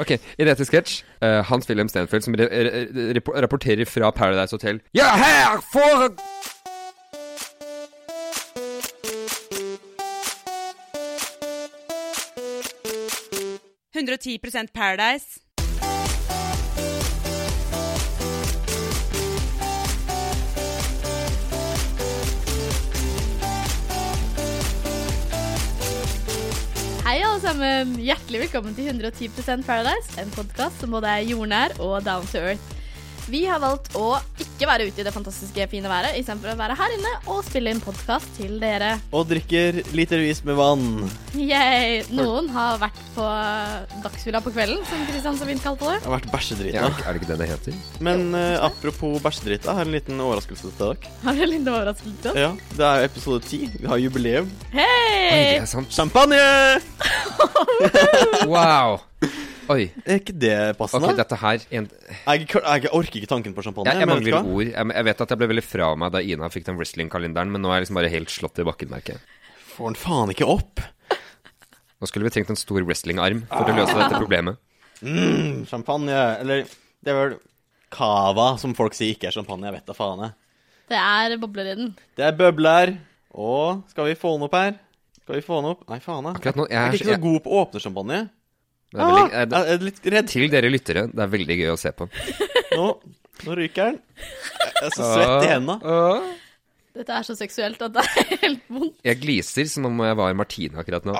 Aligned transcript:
Ok, 0.00 0.14
i 0.16 0.44
dette 0.48 0.64
sketsj, 0.64 1.02
uh, 1.20 1.42
Hans 1.44 1.68
Wilhelm 1.68 1.88
Stenfeldt 1.92 2.24
som 2.24 2.36
rapporterer 3.44 3.84
fra 3.84 4.10
Paradise 4.16 4.56
Hotel. 4.56 4.80
Ja, 4.96 5.12
her 5.20 5.60
for... 5.72 6.08
Paradise. 14.72 15.49
Hei, 27.10 27.24
alle 27.26 27.40
sammen. 27.42 27.96
Hjertelig 27.98 28.38
velkommen 28.44 28.74
til 28.76 28.86
110% 28.86 29.64
Paradise, 29.66 30.12
en 30.22 30.28
podkast 30.30 30.78
som 30.78 30.92
både 30.94 31.10
er 31.10 31.24
jordnær 31.26 31.72
og 31.82 32.04
down 32.06 32.28
to 32.30 32.38
earth. 32.38 32.76
Vi 33.26 33.40
har 33.50 33.58
valgt 33.58 33.96
å 33.98 34.12
ikke 34.38 34.49
være 34.68 34.88
ute 34.90 35.00
i 35.00 35.04
det 35.06 35.12
fantastiske 35.14 35.66
fine 35.70 35.88
været, 35.90 36.16
istedenfor 36.20 36.52
å 36.52 36.58
være 36.58 36.76
her 36.78 36.94
inne 36.96 37.12
og 37.32 37.40
spille 37.46 37.72
inn 37.72 37.80
podkast 37.84 38.28
til 38.36 38.58
dere. 38.62 38.92
Og 39.16 39.28
drikker 39.30 39.80
litervis 39.96 40.42
med 40.48 40.58
vann. 40.58 40.84
Yay. 41.38 42.02
Noen 42.12 42.50
har 42.52 42.80
vært 42.82 42.98
på 43.14 43.26
dagsfylla 44.04 44.42
på 44.44 44.52
kvelden, 44.54 44.82
som 44.88 45.06
Kristian 45.08 45.38
så 45.40 45.48
fint 45.48 45.64
kalte 45.64 45.88
det. 45.88 45.96
Jeg 46.00 46.08
har 46.08 46.16
vært 46.18 46.30
Ja, 46.74 46.88
er 46.90 47.16
det 47.16 47.22
ikke 47.22 47.30
det 47.32 47.38
det 47.40 47.48
heter? 47.52 47.78
Men 48.04 48.26
eh, 48.36 48.56
apropos 48.66 49.20
bæsjedrita, 49.24 49.76
har 49.78 49.88
en 49.88 49.94
liten 49.94 50.20
overraskelse 50.20 50.72
til 50.76 50.80
dere. 50.80 51.14
Har 51.24 51.38
du 51.38 51.44
en 51.46 51.52
liten 51.54 51.70
overraskelse 51.72 52.24
til 52.24 52.32
oss? 52.34 52.40
Ja, 52.44 52.50
Det 52.76 52.88
er 52.90 53.06
episode 53.08 53.44
ti. 53.46 53.62
Vi 53.78 53.88
har 53.88 54.02
jubileum. 54.02 54.50
Hei! 54.74 55.60
er 55.60 55.70
sant. 55.70 55.92
Champagne! 55.94 56.40
Wow. 58.50 58.98
Oi. 59.70 59.84
Er 60.02 60.18
ikke 60.18 60.34
det 60.34 60.54
passende? 60.78 61.12
Ok, 61.12 61.18
dette 61.20 61.36
her 61.38 61.64
en... 61.78 61.84
jeg, 62.26 62.46
jeg 62.50 62.90
orker 62.96 63.20
ikke 63.20 63.28
tanken 63.30 63.54
på 63.54 63.62
champagne. 63.62 63.92
jeg, 63.92 64.02
jeg 64.02 64.10
mangler 64.10 64.38
ord. 64.40 64.64
Jeg, 64.66 64.86
jeg 64.96 65.06
vet 65.06 65.20
at 65.24 65.34
jeg 65.34 65.40
ble 65.42 65.48
veldig 65.52 65.66
fra 65.66 65.90
meg 66.00 66.14
da 66.16 66.22
Ina 66.26 66.48
fikk 66.50 66.66
den 66.66 66.80
wrestling-kalenderen, 66.80 67.52
men 67.54 67.62
nå 67.62 67.70
er 67.70 67.78
jeg 67.78 67.86
liksom 67.86 68.00
bare 68.00 68.10
helt 68.10 68.32
slått 68.34 68.58
i 68.58 68.66
bakken, 68.66 68.90
merker 68.90 69.14
jeg. 69.14 69.22
Får 69.76 69.92
den 69.92 70.00
faen 70.00 70.34
ikke 70.34 70.48
opp. 70.50 70.82
Nå 72.00 72.08
skulle 72.08 72.26
vi 72.26 72.34
trengt 72.34 72.50
en 72.50 72.58
stor 72.58 72.82
wrestling-arm 72.82 73.44
for 73.52 73.70
å 73.70 73.76
løse 73.76 73.94
dette 73.94 74.18
problemet. 74.18 74.58
Mm, 75.04 75.62
champagne. 75.70 76.18
Eller 76.40 76.66
det 77.04 77.12
er 77.12 77.18
vel 77.20 77.38
cava, 77.94 78.54
som 78.60 78.74
folk 78.78 78.96
sier 78.96 79.14
ikke 79.14 79.30
er 79.30 79.36
champagne. 79.36 79.68
Jeg 79.68 79.78
vet 79.78 79.86
da 79.92 79.96
faen, 79.96 80.26
jeg. 80.26 80.36
Det 80.90 80.98
er 80.98 81.36
bobler 81.38 81.70
i 81.70 81.78
den. 81.78 81.94
Det 82.18 82.26
er 82.26 82.34
bøbler. 82.34 82.96
Og 83.38 83.84
skal 83.92 84.10
vi 84.10 84.18
få 84.18 84.34
den 84.34 84.48
opp 84.48 84.56
her? 84.58 84.74
Skal 85.20 85.38
vi 85.38 85.46
få 85.46 85.60
den 85.60 85.70
opp? 85.76 85.86
Nei, 85.92 86.00
faen, 86.02 86.26
jeg. 86.26 86.40
Akkurat 86.40 86.58
nå, 86.58 86.66
jeg 86.66 86.74
Jeg 86.74 86.82
er, 86.82 86.88
er 86.90 86.98
ikke 86.98 87.10
så 87.12 87.14
jeg, 87.14 87.22
god 87.28 87.42
på 87.44 87.52
å 87.52 87.60
åpne 87.62 87.84
champagne. 87.84 88.20
Det 88.90 88.98
er 89.00 89.06
veldig, 89.06 89.22
Ah, 89.22 89.38
jeg, 89.38 89.50
jeg 89.54 89.74
er 89.78 89.84
litt 89.86 90.06
redd. 90.14 90.28
Til 90.32 90.46
dere 90.50 90.70
lyttere, 90.72 91.02
det 91.14 91.22
er 91.24 91.30
veldig 91.36 91.56
gøy 91.60 91.70
å 91.72 91.78
se 91.78 91.92
på. 91.94 92.08
Nå, 92.74 92.86
nå 93.46 93.56
ryker 93.60 93.90
den. 93.92 94.00
Jeg 94.20 94.88
er 94.88 94.94
så 94.96 95.10
svett 95.14 95.46
i 95.46 95.50
hendene. 95.52 95.76
Dette 97.00 97.14
er 97.20 97.22
så 97.28 97.36
seksuelt 97.38 97.80
at 97.86 97.94
det 97.94 98.02
er 98.02 98.30
helt 98.42 98.64
vondt. 98.72 98.96
Jeg 99.06 99.20
gliser 99.22 99.68
som 99.70 99.86
om 99.86 100.00
jeg 100.02 100.16
var 100.18 100.34
Martine 100.34 100.80
akkurat 100.82 101.06
nå. 101.06 101.14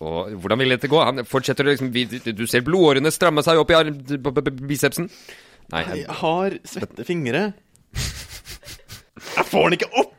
Og 0.00 0.30
hvordan 0.40 0.60
vil 0.62 0.72
dette 0.76 0.88
gå? 0.90 0.98
Han 1.04 1.24
fortsetter 1.28 1.66
liksom 1.66 1.90
Du 1.92 2.44
ser 2.48 2.62
blodårene 2.66 3.10
stramme 3.12 3.42
seg 3.44 3.58
opp 3.60 3.70
i 3.74 3.76
arm, 3.76 3.98
b- 3.98 4.18
b- 4.30 4.42
b- 4.46 4.54
bicepsen. 4.70 5.10
Nei, 5.74 5.82
jeg, 5.86 6.04
Jeg 6.06 6.16
har 6.22 6.56
svette 6.66 7.04
fingre. 7.06 7.42
Jeg 9.36 9.44
får 9.50 9.66
den 9.68 9.76
ikke 9.80 9.90
opp! 10.00 10.09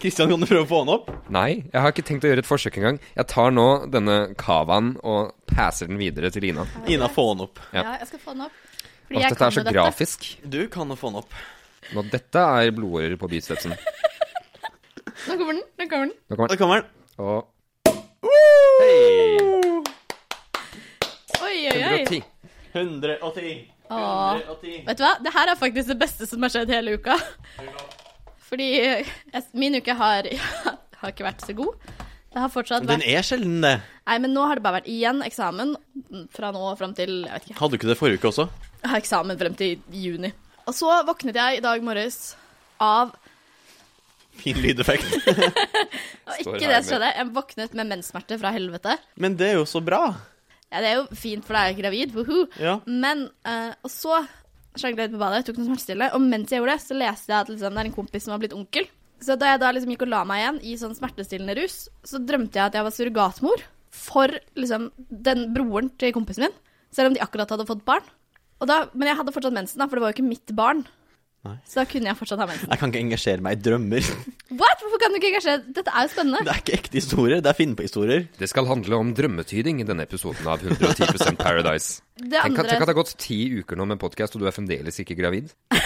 Kristian, 0.00 0.28
kan 0.28 0.42
du 0.42 0.46
prøve 0.46 0.64
å 0.66 0.68
få 0.68 0.78
den 0.84 0.92
opp? 0.92 1.06
nei, 1.32 1.64
jeg 1.72 1.80
har 1.80 1.92
ikke 1.94 2.04
tenkt 2.04 2.24
å 2.26 2.28
gjøre 2.28 2.42
et 2.44 2.48
forsøk 2.48 2.74
engang. 2.76 2.98
Jeg 3.16 3.28
tar 3.32 3.54
nå 3.54 3.66
denne 3.88 4.16
cavaen 4.36 4.90
og 5.00 5.32
passer 5.48 5.88
den 5.88 5.96
videre 6.00 6.28
til 6.34 6.44
Ina. 6.50 6.66
Ina, 6.92 7.08
få 7.08 7.30
den 7.32 7.46
opp. 7.46 7.62
Ja. 7.72 7.96
Jeg 8.02 8.10
skal 8.10 8.20
få 8.20 8.34
den 8.36 8.44
opp. 8.46 8.58
Fordi 9.06 9.22
jeg 9.22 9.32
dette 9.32 9.46
er 9.46 9.56
så 9.56 9.64
dette. 9.64 9.74
grafisk. 9.78 10.26
Du 10.44 10.60
kan 10.72 10.92
jo 10.92 10.98
få 11.00 11.12
den 11.14 11.22
opp. 11.22 11.32
Nå, 11.94 12.04
dette 12.12 12.44
er 12.60 12.74
blodårer 12.76 13.16
på 13.20 13.30
bicepsen. 13.30 13.72
Nå 15.30 15.38
kommer 15.40 15.56
den. 15.56 15.64
Nå 15.80 15.88
kommer 15.88 16.10
den. 16.10 16.16
Nå 16.28 16.36
kommer 16.36 16.48
den. 16.48 16.56
den. 16.56 16.60
kommer 16.60 16.76
den. 16.82 16.88
Og 17.16 17.52
Hei! 18.76 19.38
Oi, 21.40 21.56
oi, 21.72 21.78
oi. 21.80 22.00
110. 22.04 22.24
110. 22.74 23.54
Åh. 23.88 24.42
110. 24.44 24.82
Vet 24.90 24.98
du 24.98 25.06
hva? 25.06 25.14
Det 25.24 25.32
her 25.32 25.52
er 25.54 25.56
faktisk 25.56 25.88
det 25.94 25.96
beste 26.04 26.28
som 26.28 26.44
har 26.44 26.52
skjedd 26.52 26.74
hele 26.74 26.98
uka. 27.00 27.16
Fordi 28.46 28.68
min 29.58 29.78
uke 29.80 29.94
har, 29.98 30.28
har 31.00 31.14
ikke 31.14 31.26
vært 31.26 31.44
så 31.46 31.56
god. 31.56 31.74
Det 32.36 32.42
har 32.42 32.50
fortsatt 32.52 32.84
Den 32.84 33.00
er 33.00 33.24
sjelden, 33.24 33.60
det. 33.64 33.78
Nei, 34.06 34.16
men 34.20 34.34
nå 34.36 34.42
har 34.44 34.58
det 34.58 34.64
bare 34.66 34.82
vært 34.82 34.90
igjen 34.92 35.22
eksamen 35.24 35.72
fra 36.36 36.50
nå 36.52 36.66
fram 36.76 36.92
til 36.96 37.22
Jeg 37.24 37.32
vet 37.32 37.46
ikke. 37.48 37.58
Hadde 37.62 37.72
du 37.72 37.78
ikke 37.80 37.88
det 37.88 37.96
forrige 37.96 38.20
uke 38.20 38.28
også? 38.28 38.48
Jeg 38.82 38.90
har 38.92 39.00
eksamen 39.00 39.38
frem 39.40 39.56
til 39.56 39.78
juni. 40.04 40.32
Og 40.66 40.76
så 40.76 40.98
våknet 41.08 41.38
jeg 41.38 41.58
i 41.58 41.64
dag 41.64 41.86
morges 41.86 42.36
av 42.82 43.14
Fin 44.36 44.58
lydeffekt. 44.60 45.14
og 46.28 46.40
Ikke 46.42 46.58
det 46.60 46.80
som 46.84 46.90
skjedde. 46.90 47.12
Jeg 47.16 47.28
våknet 47.32 47.76
med 47.78 47.88
menssmerter 47.88 48.36
fra 48.42 48.50
helvete. 48.52 48.98
Men 49.16 49.38
det 49.40 49.46
er 49.54 49.54
jo 49.56 49.64
så 49.68 49.80
bra. 49.80 50.02
Ja, 50.68 50.82
det 50.82 50.90
er 50.90 50.98
jo 50.98 51.06
fint, 51.16 51.46
for 51.46 51.56
da 51.56 51.62
er 51.62 51.72
jeg 51.72 51.78
gravid. 51.80 52.12
Woohoo. 52.12 52.44
Ja. 52.60 52.74
Men 52.84 53.30
uh, 53.48 53.72
Og 53.80 53.92
så 53.92 54.20
ut 54.76 55.14
på 55.16 55.20
badet, 55.20 55.46
tok 55.46 55.58
noe 55.60 55.68
smertestillende, 55.70 56.12
og 56.16 56.22
mens 56.22 56.52
jeg 56.52 56.60
gjorde 56.60 56.76
det, 56.76 56.84
så 56.84 56.96
leste 56.98 57.32
jeg 57.32 57.38
at 57.38 57.50
liksom, 57.52 57.74
det 57.76 57.82
er 57.82 57.90
en 57.90 57.96
kompis 57.96 58.26
som 58.26 58.34
har 58.34 58.42
blitt 58.42 58.56
onkel. 58.56 58.88
Så 59.24 59.36
da 59.40 59.54
jeg 59.54 59.62
da 59.62 59.70
liksom 59.72 59.92
gikk 59.94 60.04
og 60.04 60.12
la 60.12 60.20
meg 60.28 60.42
igjen 60.42 60.60
i 60.60 60.76
sånn 60.80 60.96
smertestillende 60.96 61.56
rus, 61.56 61.78
så 62.04 62.20
drømte 62.20 62.60
jeg 62.60 62.68
at 62.68 62.76
jeg 62.76 62.86
var 62.86 62.94
surrogatmor 62.94 63.64
for 63.96 64.34
liksom 64.58 64.90
den 65.08 65.48
broren 65.56 65.88
til 66.00 66.12
kompisen 66.16 66.46
min, 66.46 66.58
selv 66.92 67.10
om 67.10 67.16
de 67.16 67.24
akkurat 67.24 67.54
hadde 67.54 67.68
fått 67.68 67.84
barn. 67.88 68.04
Da, 68.60 68.86
men 68.92 69.08
jeg 69.08 69.18
hadde 69.18 69.32
fortsatt 69.34 69.56
mensen, 69.56 69.80
da, 69.80 69.88
for 69.88 69.98
det 69.98 70.04
var 70.04 70.12
jo 70.12 70.18
ikke 70.18 70.30
mitt 70.30 70.52
barn. 70.56 70.84
Nei. 71.46 71.56
Så 71.68 71.78
da 71.80 71.84
kunne 71.90 72.10
jeg 72.10 72.18
fortsatt 72.18 72.42
ha 72.42 72.46
mensen. 72.50 72.70
Jeg 72.72 72.80
kan 72.82 72.92
ikke 72.92 73.02
engasjere 73.04 73.44
meg 73.46 73.56
i 73.58 73.62
drømmer. 73.66 74.08
What? 74.60 74.82
Hvorfor 74.82 75.02
kan 75.02 75.14
du 75.14 75.18
ikke 75.20 75.30
engasjere 75.32 75.62
Dette 75.76 75.92
er 75.94 76.06
jo 76.06 76.12
spennende. 76.12 76.42
Det 76.46 76.52
er 76.54 76.60
ikke 76.62 76.76
ekte 76.78 76.98
historier, 77.00 77.42
det 77.44 77.50
er 77.52 77.58
finne 77.58 77.78
på 77.78 77.86
historier. 77.86 78.26
Det 78.40 78.48
skal 78.50 78.68
handle 78.70 78.98
om 79.00 79.12
drømmetyding 79.16 79.80
i 79.82 79.88
denne 79.88 80.06
episoden 80.08 80.48
av 80.52 80.62
110% 80.66 81.40
Paradise. 81.40 82.00
Det 82.16 82.40
Tenk, 82.40 82.58
at- 82.62 82.70
tenk 82.70 82.80
at 82.80 82.88
det 82.88 82.92
har 82.94 82.96
gått 82.96 83.14
ti 83.20 83.36
uker 83.60 83.76
nå 83.76 83.84
med 83.90 84.00
podkast, 84.00 84.34
og 84.36 84.40
du 84.42 84.46
er 84.48 84.54
fremdeles 84.56 84.98
ikke 85.04 85.16
gravid. 85.18 85.52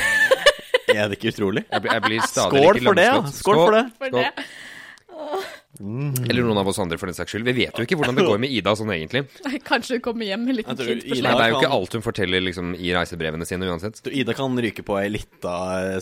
Er 0.90 1.06
det 1.06 1.20
ikke 1.20 1.30
utrolig? 1.30 1.62
Jeg 1.70 1.84
jeg 1.86 2.02
blir 2.02 2.22
stadig 2.26 2.62
Skål 2.64 2.78
for 2.82 2.98
det, 2.98 3.04
ja. 3.06 3.12
lamslått. 3.20 3.36
Skål 3.38 3.58
for 3.60 3.74
det. 3.76 3.84
for 3.94 4.06
Skål. 4.10 5.44
Det. 5.78 6.30
Eller 6.30 6.42
noen 6.42 6.58
av 6.58 6.68
oss 6.68 6.78
andre, 6.82 6.98
for 6.98 7.06
den 7.06 7.14
saks 7.14 7.32
skyld. 7.32 7.46
Vi 7.46 7.54
vet 7.60 7.78
jo 7.78 7.84
ikke 7.86 7.96
hvordan 8.00 8.18
det 8.18 8.24
går 8.26 8.40
med 8.42 8.50
Ida 8.50 8.74
sånn 8.76 8.90
egentlig. 8.94 9.22
Nei, 9.46 9.60
Kanskje 9.64 9.98
hun 9.98 10.02
kommer 10.04 10.26
hjem 10.26 10.42
med 10.48 10.58
litt 10.58 10.66
liten 10.66 10.80
tror 10.80 10.90
kid 10.90 11.04
på 11.04 11.14
Nei, 11.14 11.20
slep. 11.20 11.38
det 11.38 11.44
er 11.44 11.52
jo 11.52 11.60
ikke 11.60 11.72
alt 11.78 11.96
hun 11.96 12.04
forteller 12.04 12.44
liksom, 12.44 12.72
i 12.74 12.90
reisebrevene 12.96 13.46
sine 13.48 13.70
uansett. 13.70 14.02
Du, 14.04 14.10
Ida 14.10 14.34
kan 14.36 14.58
ryke 14.66 14.84
på 14.86 14.98
ei 15.00 15.08
lita 15.14 15.54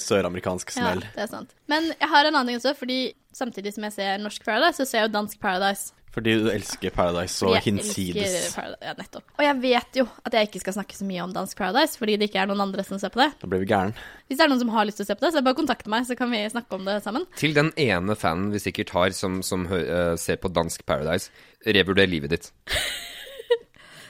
søramerikansk 0.03 0.73
smell. 0.75 1.05
Ja, 1.05 1.15
det 1.15 1.27
er 1.27 1.31
sant. 1.35 1.55
Men 1.71 1.93
jeg 1.93 2.11
har 2.15 2.25
en 2.25 2.35
annen 2.35 2.53
ting 2.55 2.63
også, 2.63 2.75
fordi 2.79 2.99
samtidig 3.37 3.75
som 3.77 3.85
jeg 3.87 3.97
ser 3.99 4.19
norsk 4.25 4.45
Paradise, 4.49 4.81
så 4.81 4.89
ser 4.89 5.03
jeg 5.05 5.11
jo 5.11 5.15
dansk 5.19 5.41
Paradise. 5.43 5.93
Fordi 6.15 6.35
du 6.41 6.49
elsker 6.51 6.93
Paradise 6.95 7.47
og 7.47 7.59
hinsides. 7.65 8.55
Ja, 8.57 8.95
nettopp. 8.97 9.27
Og 9.37 9.43
jeg 9.45 9.57
vet 9.63 9.99
jo 10.01 10.07
at 10.25 10.35
jeg 10.35 10.49
ikke 10.49 10.63
skal 10.63 10.79
snakke 10.79 10.97
så 10.97 11.07
mye 11.09 11.25
om 11.25 11.35
dansk 11.35 11.59
Paradise, 11.59 11.99
fordi 12.01 12.17
det 12.19 12.31
ikke 12.31 12.41
er 12.43 12.51
noen 12.51 12.65
andre 12.65 12.85
som 12.87 13.01
ser 13.01 13.13
på 13.15 13.21
det. 13.23 13.29
Da 13.43 13.51
blir 13.51 13.63
vi 13.63 13.69
gæren. 13.71 13.93
Hvis 14.27 14.41
det 14.41 14.47
er 14.47 14.53
noen 14.53 14.63
som 14.63 14.73
har 14.73 14.89
lyst 14.89 15.01
til 15.03 15.07
å 15.07 15.11
se 15.11 15.19
på 15.19 15.27
det, 15.27 15.33
så 15.35 15.45
bare 15.45 15.59
kontakt 15.59 15.91
meg, 15.91 16.09
så 16.09 16.17
kan 16.19 16.33
vi 16.33 16.41
snakke 16.53 16.79
om 16.79 16.89
det 16.89 16.99
sammen. 17.05 17.29
Til 17.39 17.55
den 17.57 17.71
ene 17.81 18.17
fanen 18.19 18.49
vi 18.55 18.63
sikkert 18.65 18.95
har 18.97 19.13
som, 19.17 19.43
som 19.47 19.69
eh, 19.69 20.15
ser 20.21 20.41
på 20.41 20.51
dansk 20.53 20.87
Paradise, 20.89 21.31
revurder 21.69 22.09
livet 22.09 22.35
ditt. 22.35 22.51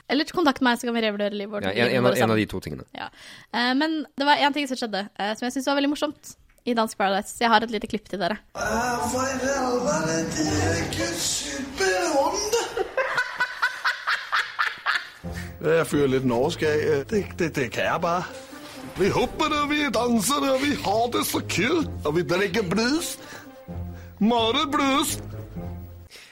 Eller 0.08 0.24
kontakt 0.32 0.62
meg, 0.64 0.78
så 0.80 0.88
kan 0.88 0.96
vi 0.96 1.04
revurdere 1.04 1.36
livet 1.36 1.52
vårt. 1.52 1.68
Ja, 1.68 1.84
en, 1.84 1.98
en, 1.98 2.06
av, 2.08 2.16
en 2.16 2.32
av 2.32 2.38
de 2.40 2.46
to 2.48 2.62
tingene. 2.64 2.86
Ja. 2.96 3.10
Uh, 3.52 3.74
men 3.76 4.04
det 4.16 4.24
var 4.24 4.40
én 4.40 4.54
ting 4.56 4.68
som 4.70 4.78
skjedde, 4.80 5.04
uh, 5.18 5.32
som 5.36 5.44
jeg 5.44 5.58
syntes 5.58 5.68
var 5.68 5.76
veldig 5.82 5.90
morsomt 5.92 6.37
i 6.64 6.74
dansk 6.74 6.98
Paradise. 6.98 7.34
Så 7.34 7.44
jeg 7.44 7.52
har 7.52 7.64
et 7.66 7.70
lite 7.74 7.90
klipp 7.90 8.08
til 8.10 8.20
dere. 8.22 8.38
Er! 8.56 8.98
Jeg 15.58 15.86
føler 15.90 16.12
litt 16.12 16.26
norsk 16.28 16.62
av. 16.62 16.82
Det, 17.10 17.22
det, 17.38 17.48
det 17.56 17.66
kan 17.74 17.88
jeg 17.88 18.02
bare. 18.02 18.22
Vi 18.98 19.08
hopper 19.14 19.52
og 19.54 19.70
vi 19.70 19.84
danser 19.94 20.46
og 20.52 20.62
vi 20.62 20.74
har 20.84 21.08
det 21.14 21.24
så 21.26 21.42
kult. 21.50 21.90
Og 22.06 22.14
vi 22.18 22.26
drikker 22.26 22.66
brus. 22.70 23.16
Mare 24.18 24.66
brus. 24.70 25.18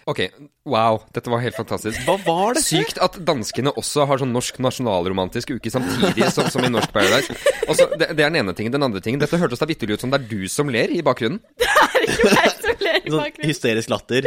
Ok, 0.07 0.23
wow, 0.67 0.99
dette 1.15 1.31
var 1.33 1.43
helt 1.45 1.57
fantastisk. 1.59 2.03
Hva 2.07 2.17
var 2.27 2.57
det? 2.59 2.65
Sykt 2.67 2.99
at 3.03 3.19
danskene 3.27 3.73
også 3.79 4.07
har 4.11 4.21
sånn 4.23 4.35
norsk 4.35 4.59
nasjonalromantisk 4.67 5.55
uke 5.57 5.73
samtidig 5.73 6.29
som, 6.35 6.51
som 6.53 6.67
i 6.67 6.73
norsk 6.73 6.93
Paradise. 6.95 7.37
Også, 7.71 7.89
det, 7.97 8.11
det 8.19 8.27
er 8.27 8.35
den 8.35 8.41
ene 8.43 8.57
tingen. 8.59 8.75
Den 8.75 8.87
andre 8.87 9.03
tingen, 9.05 9.23
dette 9.23 9.39
hørtes 9.41 9.63
da 9.63 9.69
vitterlig 9.71 9.97
ut 10.01 10.07
som 10.07 10.13
det 10.13 10.21
er 10.25 10.29
du 10.31 10.49
som 10.53 10.71
ler 10.73 10.93
i 10.93 11.03
bakgrunnen. 11.07 11.41
Det 12.07 12.13
er 12.13 12.13
Ikke 12.13 12.31
meg 12.31 12.53
som 12.63 12.83
ler 12.85 12.97
i 13.01 13.09
Sånn 13.11 13.19
bakgrunnen. 13.19 13.49
hysterisk 13.51 13.91
latter. 13.91 14.27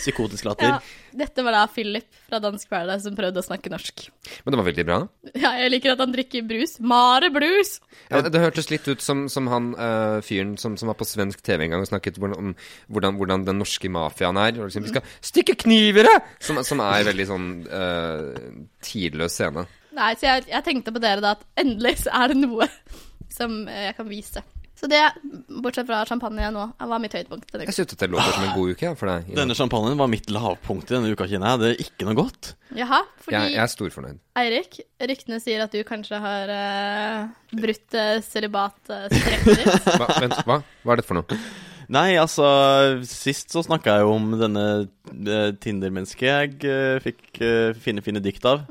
Psykotisk 0.00 0.44
latter. 0.46 0.74
Ja, 0.76 1.14
dette 1.22 1.42
var 1.44 1.54
da 1.56 1.62
Philip 1.70 2.06
fra 2.28 2.38
Dansk 2.40 2.68
Paradise 2.70 3.04
som 3.06 3.16
prøvde 3.16 3.40
å 3.40 3.44
snakke 3.44 3.70
norsk. 3.72 4.06
Men 4.44 4.52
det 4.54 4.60
var 4.60 4.66
veldig 4.68 4.84
bra. 4.88 4.98
Ja, 5.32 5.52
jeg 5.60 5.72
liker 5.72 5.94
at 5.94 6.02
han 6.02 6.12
drikker 6.14 6.44
brus. 6.48 6.76
Mare 6.80 7.30
brus! 7.34 7.76
Ja, 8.10 8.20
det 8.24 8.40
hørtes 8.42 8.68
litt 8.72 8.86
ut 8.88 9.04
som, 9.04 9.26
som 9.32 9.48
han 9.52 9.70
uh, 9.76 10.18
fyren 10.24 10.54
som, 10.60 10.76
som 10.80 10.90
var 10.92 10.98
på 11.00 11.08
svensk 11.08 11.40
TV 11.46 11.66
en 11.66 11.74
gang 11.74 11.84
og 11.84 11.90
snakket 11.90 12.20
om 12.20 12.54
hvordan, 12.92 13.16
hvordan 13.20 13.46
den 13.48 13.60
norske 13.62 13.90
mafiaen 13.92 14.40
er. 14.40 14.60
Og 14.60 14.68
liksom, 14.70 14.86
vi 14.86 14.92
skal 14.94 15.16
stikke 15.24 15.56
knivere! 15.66 16.14
Som, 16.42 16.62
som 16.66 16.80
er 16.86 17.06
veldig 17.10 17.26
sånn 17.28 17.48
uh, 17.68 18.32
tidløs 18.86 19.36
scene. 19.36 19.66
Nei, 19.96 20.12
så 20.16 20.28
jeg, 20.28 20.48
jeg 20.50 20.64
tenkte 20.66 20.92
på 20.92 21.02
dere 21.02 21.24
da 21.24 21.36
at 21.36 21.46
endelig 21.60 21.98
så 22.04 22.12
er 22.16 22.32
det 22.32 22.42
noe 22.42 22.68
som 23.32 23.62
eh, 23.68 23.88
jeg 23.88 23.96
kan 23.98 24.08
vise. 24.10 24.42
Så 24.76 24.88
det, 24.92 25.00
bortsett 25.64 25.86
fra 25.88 26.02
champagne 26.04 26.50
nå, 26.52 26.62
var 26.76 27.00
mitt 27.00 27.14
høydepunkt 27.16 27.48
denne 27.48 27.64
Jeg 27.64 27.78
syntes 27.78 27.96
det 27.96 28.10
låter 28.12 28.34
som 28.34 28.44
en 28.44 28.52
god 28.52 28.72
uke 28.76 28.90
for 29.00 29.08
deg. 29.08 29.30
Denne 29.38 29.54
champagnen 29.56 29.96
var 29.96 30.10
mitt 30.12 30.28
lavpunkt 30.28 30.90
i 30.92 30.98
denne 30.98 31.14
uka, 31.16 31.24
kjenner 31.30 31.54
jeg. 31.54 31.62
Det 31.62 31.70
er 31.70 31.80
ikke 31.86 32.08
noe 32.10 32.18
godt. 32.18 32.50
Jaha, 32.76 32.98
fordi 33.24 33.38
jeg, 33.38 33.54
jeg 33.54 33.62
er 33.62 33.72
storfornøyd. 33.72 34.18
Eirik, 34.42 34.76
ryktene 35.12 35.40
sier 35.40 35.64
at 35.64 35.72
du 35.72 35.80
kanskje 35.88 36.20
har 36.20 36.52
uh, 36.52 37.56
brutt 37.56 37.96
uh, 37.96 38.18
celibat-strekket 38.26 39.62
ditt. 39.62 39.88
Hva, 39.96 40.10
vent, 40.26 40.36
hva? 40.44 40.60
Hva 40.60 40.92
er 40.92 41.00
dette 41.00 41.08
for 41.08 41.22
noe? 41.22 41.40
Nei, 41.92 42.16
altså 42.18 42.46
Sist 43.06 43.52
så 43.54 43.62
snakka 43.62 43.96
jeg 43.96 44.06
jo 44.06 44.14
om 44.16 44.32
denne 44.40 44.64
uh, 44.86 45.50
Tinder-mennesket 45.62 46.26
jeg 46.26 46.56
uh, 46.66 46.96
fikk 47.04 47.40
uh, 47.42 47.70
fine, 47.78 48.02
fine 48.04 48.22
dikt 48.24 48.46
av. 48.48 48.64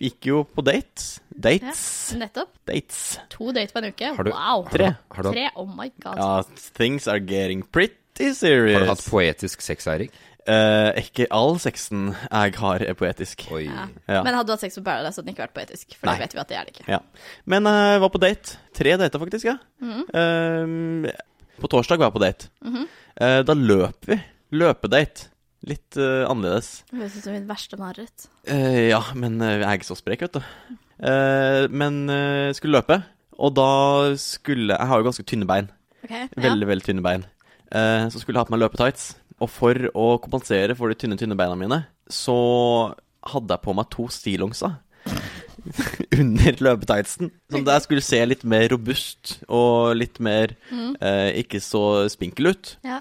Gikk 0.00 0.26
jo 0.26 0.40
på 0.50 0.64
dates. 0.66 1.18
Dates. 1.30 1.82
Nettopp. 2.18 2.50
Dates. 2.66 3.00
To 3.34 3.52
dates 3.54 3.74
på 3.74 3.82
en 3.82 3.90
uke. 3.92 4.12
Har 4.16 4.26
du- 4.26 4.32
wow. 4.34 4.64
Tre. 4.72 4.94
Har 5.14 5.22
du, 5.22 5.28
hatt- 5.28 5.36
Tre, 5.36 5.48
oh 5.60 5.68
my 5.70 5.90
god. 6.02 6.18
Ja, 6.18 6.42
things 6.74 7.06
are 7.06 7.20
getting 7.20 7.62
pretty 7.62 8.32
serious. 8.34 8.78
har 8.78 8.86
du 8.88 8.90
hatt 8.94 9.04
poetisk 9.06 9.62
sex, 9.62 9.86
Eirik? 9.86 10.10
Uh, 10.44 10.90
ikke 11.00 11.24
all 11.32 11.54
sexen 11.62 12.10
jeg 12.12 12.56
har, 12.60 12.82
er 12.84 12.96
poetisk. 12.98 13.46
Oi. 13.54 13.62
Ja. 13.64 13.86
Ja. 14.08 14.22
Men 14.26 14.34
hadde 14.36 14.50
du 14.50 14.52
hatt 14.52 14.64
sex 14.66 14.76
på 14.76 14.82
Paradise, 14.84 15.16
hadde 15.16 15.28
den 15.30 15.36
ikke 15.36 15.46
vært 15.46 15.54
poetisk. 15.56 15.94
For 15.96 16.10
Nei. 16.10 16.16
det 16.18 16.26
vet 16.26 16.34
vi 16.34 16.42
at 16.42 16.50
det 16.50 16.58
er 16.58 16.66
det 16.66 16.74
ikke. 16.74 16.88
Ja. 16.90 16.98
Men 17.48 17.64
jeg 17.70 17.92
jeg 17.94 18.02
var 18.02 18.12
på 18.12 18.20
date. 18.20 18.58
Tre 18.74 18.96
dater, 19.00 19.22
faktisk. 19.22 19.44
ja. 19.48 19.56
Eh, 20.20 21.14
på 21.60 21.70
torsdag 21.70 22.00
var 22.00 22.10
jeg 22.10 22.16
på 22.16 22.24
date. 22.24 22.50
Eh, 23.20 23.40
da 23.46 23.54
løp 23.54 24.08
vi. 24.10 24.18
Løpedate. 24.54 25.30
Litt 25.64 25.96
uh, 25.96 26.26
annerledes. 26.28 26.82
Det 26.90 26.98
høres 27.00 27.14
ut 27.16 27.24
som 27.24 27.32
mitt 27.32 27.46
verste 27.48 27.78
mareritt. 27.80 28.26
Eh, 28.52 28.90
ja, 28.90 29.00
men 29.16 29.38
eh, 29.40 29.62
jeg 29.62 29.64
er 29.64 29.78
ikke 29.78 29.88
så 29.88 29.96
sprek, 29.96 30.24
vet 30.26 30.36
du. 30.36 30.42
Eh, 31.08 31.64
men 31.72 32.02
uh, 32.10 32.50
skulle 32.56 32.76
løpe, 32.76 32.98
og 33.34 33.54
da 33.56 33.68
skulle 34.20 34.76
Jeg 34.76 34.90
har 34.90 35.00
jo 35.00 35.06
ganske 35.08 35.24
tynne 35.24 35.48
bein. 35.48 35.70
Ok, 36.04 36.12
ja. 36.12 36.26
Veldig, 36.36 36.68
veldig 36.68 36.86
tynne 36.86 37.04
bein. 37.04 37.24
Så 37.72 38.20
skulle 38.20 38.36
jeg 38.36 38.44
ha 38.44 38.46
på 38.46 38.52
meg 38.54 38.60
løpetights. 38.60 39.06
Og 39.42 39.48
for 39.50 39.88
å 39.98 40.04
kompensere 40.22 40.76
for 40.78 40.92
de 40.92 40.98
tynne, 41.00 41.16
tynne 41.18 41.34
beina 41.34 41.56
mine, 41.58 41.80
så 42.12 42.36
hadde 43.32 43.56
jeg 43.56 43.64
på 43.64 43.74
meg 43.74 43.88
to 43.90 44.04
stillongser. 44.12 44.76
Under 46.20 46.60
løpetightsen. 46.68 47.30
Som 47.52 47.64
der 47.66 47.82
skulle 47.84 48.04
se 48.04 48.20
litt 48.28 48.44
mer 48.48 48.68
robust 48.72 49.38
og 49.48 49.94
litt 49.98 50.20
mer 50.24 50.54
eh, 51.00 51.30
ikke 51.42 51.60
så 51.64 52.04
spinkel 52.12 52.52
ut. 52.54 52.76
Ja. 52.86 53.00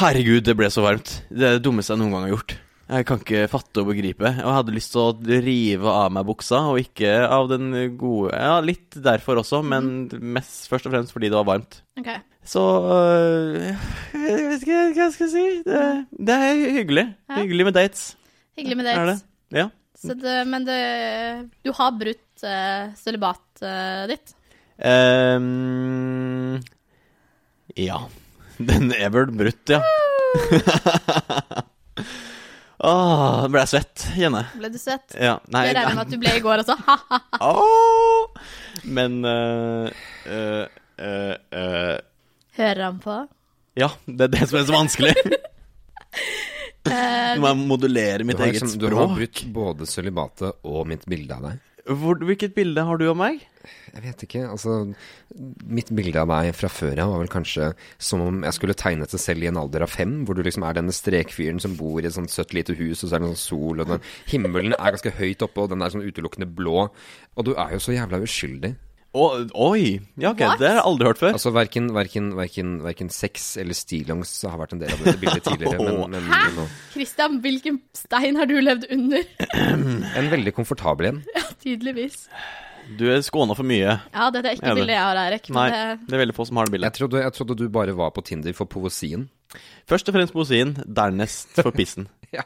Herregud, 0.00 0.42
det 0.48 0.56
ble 0.58 0.68
så 0.72 0.82
varmt. 0.84 1.20
Det 1.30 1.46
er 1.46 1.58
det 1.58 1.64
dummeste 1.66 1.94
jeg 1.94 2.02
noen 2.02 2.14
gang 2.16 2.26
har 2.26 2.34
gjort. 2.34 2.56
Jeg 2.86 3.06
kan 3.08 3.18
ikke 3.18 3.46
fatte 3.50 3.82
og 3.82 3.88
begripe. 3.90 4.28
Og 4.30 4.46
jeg 4.46 4.56
hadde 4.60 4.74
lyst 4.76 4.92
til 4.94 5.02
å 5.02 5.40
rive 5.42 5.90
av 5.90 6.12
meg 6.14 6.26
buksa, 6.28 6.60
og 6.70 6.78
ikke 6.82 7.12
av 7.26 7.48
den 7.50 7.72
gode 7.98 8.30
Ja, 8.34 8.60
litt 8.62 8.94
derfor 9.02 9.40
også, 9.42 9.58
men 9.66 10.06
mest 10.36 10.68
først 10.70 10.86
og 10.86 10.94
fremst 10.94 11.14
fordi 11.14 11.30
det 11.32 11.38
var 11.38 11.48
varmt. 11.48 11.80
Okay. 11.98 12.20
Så 12.46 12.62
øh, 12.62 13.56
Jeg 14.14 14.44
vet 14.52 14.62
ikke 14.62 14.76
hva 14.76 15.00
jeg 15.00 15.14
skal 15.16 15.32
si. 15.32 15.44
Det, 15.66 15.80
det 16.30 16.36
er 16.46 16.60
hyggelig. 16.78 17.06
Ja. 17.26 17.40
Hyggelig 17.40 17.66
med 17.70 17.78
dates. 17.80 18.04
Hyggelig 18.58 18.78
med 18.78 18.86
Er 18.92 19.00
det? 19.02 19.16
dates. 19.16 19.24
Ja. 19.54 19.66
Så 19.96 20.14
det, 20.20 20.44
men 20.44 20.64
det 20.66 20.80
Du 21.64 21.72
har 21.76 21.94
brutt 21.96 22.44
uh, 22.44 22.92
celibatet 23.00 24.10
ditt. 24.12 24.34
Um, 24.76 26.60
ja. 27.76 28.02
Den 28.56 28.92
er 28.92 29.10
vel 29.12 29.32
brutt, 29.32 29.68
ja. 29.72 29.80
Åh, 32.86 33.42
nå 33.42 33.48
ble 33.48 33.62
jeg 33.62 33.70
svett, 33.72 34.02
kjenner 34.18 34.44
jeg. 34.44 34.60
Ble 34.60 34.68
du 34.72 34.76
svett? 34.80 35.14
Ja, 35.16 35.38
nei, 35.52 35.62
Jeg 35.70 35.76
regner 35.78 35.96
med 35.96 36.04
at 36.04 36.12
du 36.12 36.18
ble 36.20 36.34
i 36.36 36.42
går 36.44 36.62
også. 36.62 36.76
Ha-ha. 36.86 37.52
Men 38.84 39.16
uh, 39.24 39.88
uh, 40.28 40.64
uh, 41.00 41.96
Hører 42.56 42.82
han 42.84 43.00
på? 43.00 43.16
Ja, 43.76 43.90
det 44.04 44.28
er 44.28 44.32
det 44.36 44.44
som 44.48 44.60
er 44.60 44.68
så 44.68 44.76
vanskelig. 44.76 45.14
Nå 46.90 47.42
må 47.42 47.54
modulere 47.74 48.26
mitt 48.26 48.40
eget 48.40 48.60
liksom, 48.60 48.78
du 48.80 48.88
har 48.94 49.12
brutt 49.12 49.44
både 49.54 49.88
sølibatet 49.88 50.66
og 50.66 50.86
mitt 50.90 51.06
bilde 51.10 51.36
av 51.36 51.50
deg. 51.50 51.62
Hvor, 51.86 52.18
hvilket 52.18 52.54
bilde 52.56 52.82
har 52.82 52.98
du 52.98 53.04
av 53.06 53.18
meg? 53.18 53.44
Jeg 53.94 54.02
vet 54.04 54.22
ikke, 54.26 54.40
altså 54.46 54.72
Mitt 55.66 55.88
bilde 55.94 56.20
av 56.22 56.30
deg 56.30 56.50
fra 56.54 56.68
før 56.70 57.00
av 57.02 57.12
var 57.12 57.22
vel 57.22 57.30
kanskje 57.30 57.68
som 58.02 58.22
om 58.22 58.40
jeg 58.46 58.56
skulle 58.56 58.76
tegnet 58.78 59.14
det 59.14 59.20
selv 59.22 59.46
i 59.46 59.48
en 59.50 59.58
alder 59.60 59.84
av 59.86 59.92
fem, 59.92 60.18
hvor 60.26 60.38
du 60.38 60.42
liksom 60.46 60.66
er 60.66 60.78
denne 60.78 60.94
strekfyren 60.94 61.62
som 61.62 61.76
bor 61.78 62.00
i 62.02 62.08
et 62.08 62.16
sånt 62.16 62.32
søtt 62.32 62.54
lite 62.56 62.76
hus, 62.78 63.02
og 63.02 63.10
så 63.10 63.16
er 63.16 63.22
det 63.22 63.30
sånn 63.32 63.40
sol, 63.42 63.82
og 63.82 63.92
den 63.92 64.04
himmelen 64.30 64.74
er 64.76 64.96
ganske 64.96 65.14
høyt 65.18 65.46
oppe, 65.46 65.62
og 65.64 65.72
den 65.72 65.82
er 65.82 65.94
sånn 65.94 66.06
utelukkende 66.06 66.50
blå. 66.58 66.88
Og 67.36 67.48
du 67.48 67.54
er 67.54 67.76
jo 67.76 67.82
så 67.82 67.94
jævla 67.94 68.22
uskyldig. 68.26 68.74
Å, 69.16 69.26
oi! 69.70 69.94
Ja, 70.20 70.34
ok, 70.34 70.42
What? 70.44 70.58
det 70.60 70.68
har 70.68 70.76
jeg 70.80 70.84
aldri 70.90 71.06
hørt 71.08 71.20
før. 71.22 71.36
Altså 71.38 71.52
verken, 71.56 71.86
verken, 71.96 72.26
verken, 72.36 72.74
verken 72.84 73.08
sex 73.14 73.46
eller 73.62 73.76
stillongs 73.78 74.34
har 74.44 74.58
vært 74.60 74.74
en 74.76 74.82
del 74.82 74.92
av 74.92 75.00
dette 75.06 75.20
bildet 75.22 75.46
tidligere, 75.46 75.78
men, 75.80 76.18
men, 76.18 76.26
men 76.28 76.58
nå 76.58 76.66
Christian, 76.92 77.38
hvilken 77.44 77.78
stein 77.96 78.36
har 78.36 78.50
du 78.50 78.58
levd 78.60 78.84
under? 78.92 79.24
En 80.20 80.28
veldig 80.32 80.52
komfortabel 80.56 81.10
en. 81.14 81.22
Ja, 81.36 81.46
tydeligvis. 81.64 82.26
Du 83.00 83.06
er 83.10 83.18
skåna 83.26 83.56
for 83.58 83.66
mye. 83.66 83.96
Ja, 84.14 84.28
dette 84.30 84.52
er 84.52 84.58
ikke 84.58 84.68
Er 84.68 84.76
det? 84.76 84.82
bildet 84.84 84.94
jeg 84.94 85.02
har, 85.08 85.18
Eirik. 85.24 85.48
Nei, 85.56 85.64
det, 85.72 85.80
det 86.06 86.14
er 86.18 86.22
veldig 86.22 86.36
få 86.36 86.44
som 86.46 86.60
har 86.60 86.68
det 86.68 86.70
Jeg 86.70 86.76
bildet. 86.76 86.98
trodde, 87.00 87.22
jeg 87.24 87.34
trodde 87.38 87.56
du 87.58 87.64
bare 87.74 87.96
var 87.98 88.12
på 88.14 88.22
Tinder 88.28 88.54
for 88.54 88.68
poesien. 88.70 89.24
Først 89.90 90.06
og 90.10 90.14
fremst 90.18 90.34
poesien, 90.36 90.76
dernest 90.86 91.56
for 91.58 91.72
pissen. 91.74 92.06
Ja. 92.36 92.42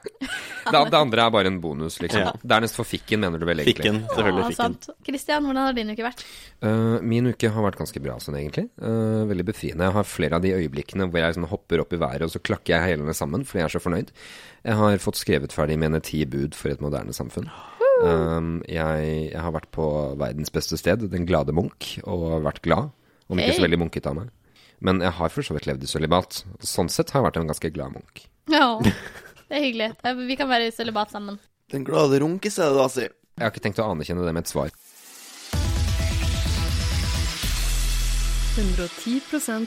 Det, 0.71 0.91
det 0.93 0.99
andre 0.99 1.25
er 1.25 1.33
bare 1.33 1.49
en 1.51 1.57
bonus, 1.63 1.97
liksom. 2.03 2.21
Ja. 2.23 2.33
Dernest 2.53 2.77
for 2.77 2.87
fikken, 2.87 3.23
mener 3.25 3.41
du 3.41 3.47
vel 3.49 3.63
egentlig. 3.63 3.81
Fikken, 3.81 4.03
selvfølgelig 4.13 4.45
fikken. 4.53 4.77
sant. 4.77 5.05
Christian, 5.07 5.47
hvordan 5.49 5.67
har 5.67 5.77
din 5.77 5.91
uke 5.91 6.05
vært? 6.05 6.25
Uh, 6.63 6.99
min 7.03 7.31
uke 7.33 7.51
har 7.51 7.65
vært 7.65 7.79
ganske 7.81 8.03
bra 8.05 8.19
sånn, 8.23 8.37
egentlig. 8.39 8.67
Uh, 8.77 9.25
veldig 9.31 9.47
befriende. 9.49 9.89
Jeg 9.89 9.97
har 9.97 10.07
flere 10.07 10.39
av 10.39 10.45
de 10.45 10.53
øyeblikkene 10.59 11.09
hvor 11.09 11.25
jeg 11.25 11.39
sånn 11.39 11.49
hopper 11.51 11.83
opp 11.83 11.97
i 11.97 12.01
været, 12.03 12.27
og 12.29 12.35
så 12.35 12.43
klakker 12.45 12.77
jeg 12.77 12.93
hælene 12.93 13.17
sammen 13.17 13.47
fordi 13.49 13.63
jeg 13.63 13.71
er 13.71 13.75
så 13.75 13.83
fornøyd. 13.83 14.13
Jeg 14.69 14.81
har 14.83 15.03
fått 15.03 15.21
skrevet 15.23 15.57
ferdig 15.57 15.79
mine 15.81 16.03
ti 16.05 16.23
bud 16.29 16.59
for 16.59 16.75
et 16.75 16.85
moderne 16.85 17.17
samfunn. 17.17 17.49
Uh, 18.05 18.61
jeg, 18.69 19.09
jeg 19.33 19.41
har 19.41 19.57
vært 19.57 19.73
på 19.75 19.87
verdens 20.21 20.53
beste 20.55 20.79
sted, 20.81 21.09
Den 21.11 21.27
glade 21.29 21.57
Munch, 21.57 21.97
og 22.05 22.45
vært 22.47 22.63
glad. 22.69 22.93
Om 23.31 23.41
ikke 23.41 23.61
så 23.61 23.65
veldig 23.65 23.79
munkete 23.85 24.11
av 24.11 24.17
meg. 24.19 24.31
Men 24.85 25.03
jeg 25.05 25.13
har 25.19 25.33
for 25.33 25.47
så 25.47 25.55
vidt 25.55 25.69
levd 25.69 25.85
i 25.85 25.89
sølibat. 25.91 26.43
Sånn 26.65 26.89
sett 26.93 27.13
har 27.13 27.21
jeg 27.21 27.29
vært 27.29 27.41
en 27.43 27.51
ganske 27.53 27.73
glad 27.75 27.95
Munch. 27.95 28.25
Ja, 28.51 28.81
det 29.51 29.59
er 29.59 29.65
hyggelig. 29.67 29.91
Vi 30.31 30.37
kan 30.39 30.49
være 30.51 30.69
i 30.71 30.75
celibat 30.75 31.11
sammen. 31.13 31.39
Den 31.71 31.85
glade 31.87 32.21
runkis 32.23 32.59
er 32.63 32.71
det 32.71 32.79
da, 32.81 32.87
si. 32.91 33.07
Jeg 33.09 33.45
har 33.45 33.51
ikke 33.53 33.63
tenkt 33.67 33.81
å 33.83 33.91
anerkjenne 33.91 34.25
det 34.27 34.35
med 34.37 34.47
et 34.47 34.51
svar. 34.53 34.71
110% 38.57 39.67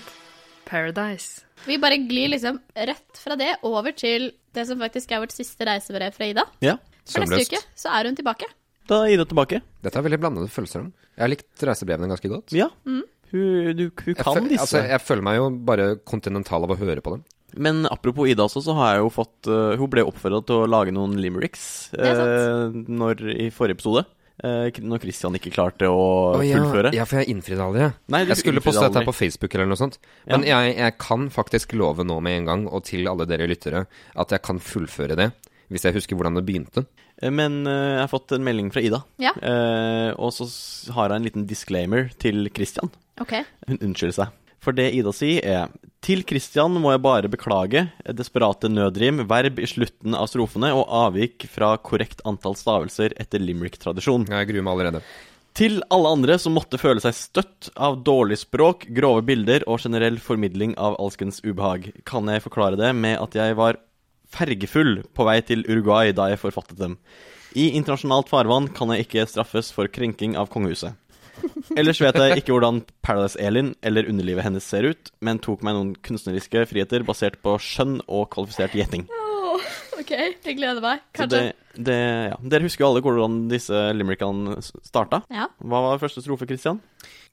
Paradise. 0.68 1.44
Vi 1.66 1.78
bare 1.80 1.98
glir 1.98 2.30
liksom 2.34 2.58
rett 2.76 3.20
fra 3.20 3.36
det 3.40 3.54
over 3.68 3.92
til 3.96 4.32
det 4.54 4.66
som 4.68 4.80
faktisk 4.82 5.12
er 5.16 5.22
vårt 5.24 5.34
siste 5.36 5.66
reisebrev 5.68 6.14
fra 6.16 6.28
Ida. 6.30 6.44
Ja, 6.64 6.76
For 7.08 7.24
neste 7.26 7.56
uke 7.56 7.62
så 7.80 7.92
er 7.96 8.10
hun 8.10 8.16
tilbake. 8.20 8.48
da 8.88 9.02
er 9.06 9.14
Ida 9.16 9.26
tilbake. 9.30 9.62
Dette 9.84 10.00
er 10.00 10.06
veldig 10.08 10.20
blandede 10.24 10.52
følelser 10.52 10.84
om. 10.86 10.94
Jeg 11.16 11.24
har 11.24 11.32
likt 11.32 11.64
reisebrevene 11.70 12.10
ganske 12.12 12.32
godt. 12.32 12.54
Ja, 12.56 12.68
hun, 12.86 13.04
du, 13.32 13.40
hun 13.74 13.92
Jeg, 14.14 14.18
kan 14.20 14.36
føl- 14.38 14.50
disse. 14.52 14.62
altså, 14.68 14.84
jeg 14.88 15.02
føler 15.02 15.24
meg 15.24 15.38
jo 15.40 15.50
bare 15.72 15.88
kontinental 16.06 16.64
av 16.68 16.76
å 16.76 16.80
høre 16.80 17.02
på 17.02 17.16
dem. 17.18 17.24
Men 17.56 17.86
apropos 17.90 18.30
Ida 18.30 18.46
også, 18.48 18.64
så 18.66 18.76
har 18.78 18.96
jeg 18.96 19.04
jo 19.04 19.14
fått 19.14 19.50
uh, 19.52 19.76
Hun 19.80 19.92
ble 19.92 20.06
oppfordra 20.08 20.42
til 20.48 20.64
å 20.64 20.70
lage 20.70 20.94
noen 20.96 21.16
limericks 21.22 21.94
er 21.94 22.20
eh, 22.24 22.74
når, 22.74 23.24
i 23.46 23.50
forrige 23.54 23.80
episode. 23.80 24.06
Uh, 24.44 24.66
når 24.82 25.04
Christian 25.04 25.38
ikke 25.38 25.52
klarte 25.54 25.88
å 25.88 26.00
oh, 26.40 26.42
ja. 26.44 26.58
fullføre. 26.58 26.92
Ja, 26.98 27.06
for 27.10 27.22
jeg 27.22 27.36
innfridde 27.36 27.64
aldri. 27.64 27.92
Nei, 28.12 28.24
jeg 28.32 28.40
skulle 28.42 28.64
poste 28.66 28.88
dette 28.88 29.06
på 29.06 29.16
Facebook 29.16 29.54
eller 29.54 29.70
noe 29.70 29.80
sånt. 29.80 30.00
Men 30.26 30.46
jeg, 30.48 30.74
jeg 30.80 30.98
kan 31.02 31.30
faktisk 31.34 31.78
love 31.78 32.06
nå 32.08 32.18
med 32.26 32.42
en 32.42 32.50
gang, 32.50 32.66
og 32.68 32.86
til 32.90 33.08
alle 33.12 33.30
dere 33.30 33.48
lyttere, 33.50 33.86
at 34.20 34.34
jeg 34.34 34.44
kan 34.44 34.62
fullføre 34.64 35.20
det. 35.20 35.30
Hvis 35.72 35.86
jeg 35.88 35.96
husker 35.96 36.18
hvordan 36.18 36.36
det 36.38 36.46
begynte. 36.46 36.84
Men 37.24 37.64
jeg 37.66 38.02
har 38.02 38.12
fått 38.12 38.34
en 38.36 38.44
melding 38.46 38.68
fra 38.74 38.82
Ida. 38.84 39.00
Ja. 39.22 39.32
Eh, 39.38 40.12
og 40.18 40.34
så 40.36 40.46
har 40.98 41.14
jeg 41.14 41.22
en 41.22 41.30
liten 41.30 41.48
disclaimer 41.50 42.12
til 42.22 42.50
Christian. 42.54 42.92
Ok. 43.22 43.38
Hun 43.70 43.80
unnskylder 43.80 44.18
seg. 44.18 44.40
For 44.64 44.76
det 44.76 44.94
Ida 44.96 45.12
sier 45.16 45.44
er 45.44 45.74
Til 46.04 46.24
Christian 46.28 46.78
må 46.80 46.94
jeg 46.94 47.04
bare 47.04 47.32
beklage 47.32 47.86
desperate 48.16 48.72
nødrim, 48.72 49.26
verb 49.28 49.60
i 49.60 49.68
slutten 49.68 50.16
av 50.16 50.30
strofene 50.32 50.72
og 50.76 50.88
avvik 50.88 51.46
fra 51.52 51.76
korrekt 51.80 52.24
antall 52.28 52.56
stavelser 52.60 53.16
etter 53.20 53.44
limerick-tradisjon. 53.44 54.28
Jeg 54.32 54.50
gruer 54.50 54.66
meg 54.66 54.74
allerede. 54.74 55.04
Til 55.54 55.84
alle 55.94 56.12
andre 56.16 56.40
som 56.42 56.56
måtte 56.58 56.80
føle 56.82 57.04
seg 57.04 57.14
støtt 57.14 57.70
av 57.78 58.00
dårlig 58.08 58.40
språk, 58.42 58.88
grove 58.96 59.22
bilder 59.28 59.68
og 59.70 59.84
generell 59.84 60.18
formidling 60.18 60.74
av 60.82 60.98
alskens 60.98 61.44
ubehag, 61.46 61.92
kan 62.10 62.32
jeg 62.32 62.42
forklare 62.42 62.80
det 62.80 62.90
med 62.98 63.20
at 63.22 63.38
jeg 63.38 63.60
var 63.60 63.78
fergefull 64.34 65.04
på 65.14 65.28
vei 65.28 65.38
til 65.46 65.62
Uruguay 65.70 66.12
da 66.16 66.32
jeg 66.32 66.42
forfattet 66.42 66.82
dem. 66.82 66.98
I 67.54 67.70
internasjonalt 67.78 68.32
farvann 68.34 68.72
kan 68.74 68.90
jeg 68.96 69.06
ikke 69.06 69.28
straffes 69.30 69.70
for 69.76 69.92
krenking 69.94 70.34
av 70.40 70.50
kongehuset. 70.50 70.98
Ellers 71.80 72.00
vet 72.04 72.18
jeg 72.20 72.44
ikke 72.44 72.54
hvordan 72.54 72.82
Paradise-Elin 73.06 73.74
eller 73.86 74.08
underlivet 74.10 74.46
hennes 74.46 74.66
ser 74.68 74.88
ut, 74.92 75.12
men 75.26 75.42
tok 75.44 75.64
meg 75.66 75.78
noen 75.78 75.94
kunstneriske 76.06 76.66
friheter 76.70 77.06
basert 77.08 77.40
på 77.44 77.58
skjønn 77.62 78.00
og 78.08 78.30
kvalifisert 78.34 78.76
gjetting. 78.78 79.08
OK, 80.00 80.12
jeg 80.14 80.58
gleder 80.58 80.82
meg. 80.84 81.04
Kanskje. 81.16 81.40
det, 81.40 81.84
det, 81.90 81.98
ja. 82.32 82.38
Dere 82.54 82.66
husker 82.66 82.84
jo 82.84 82.90
alle 82.92 83.04
hvordan 83.06 83.38
disse 83.52 83.82
limerickene 83.96 84.58
starta. 84.64 85.24
Ja. 85.34 85.50
Hva 85.64 85.84
var 85.88 86.02
første 86.02 86.24
strofe, 86.24 86.48
Christian? 86.50 86.82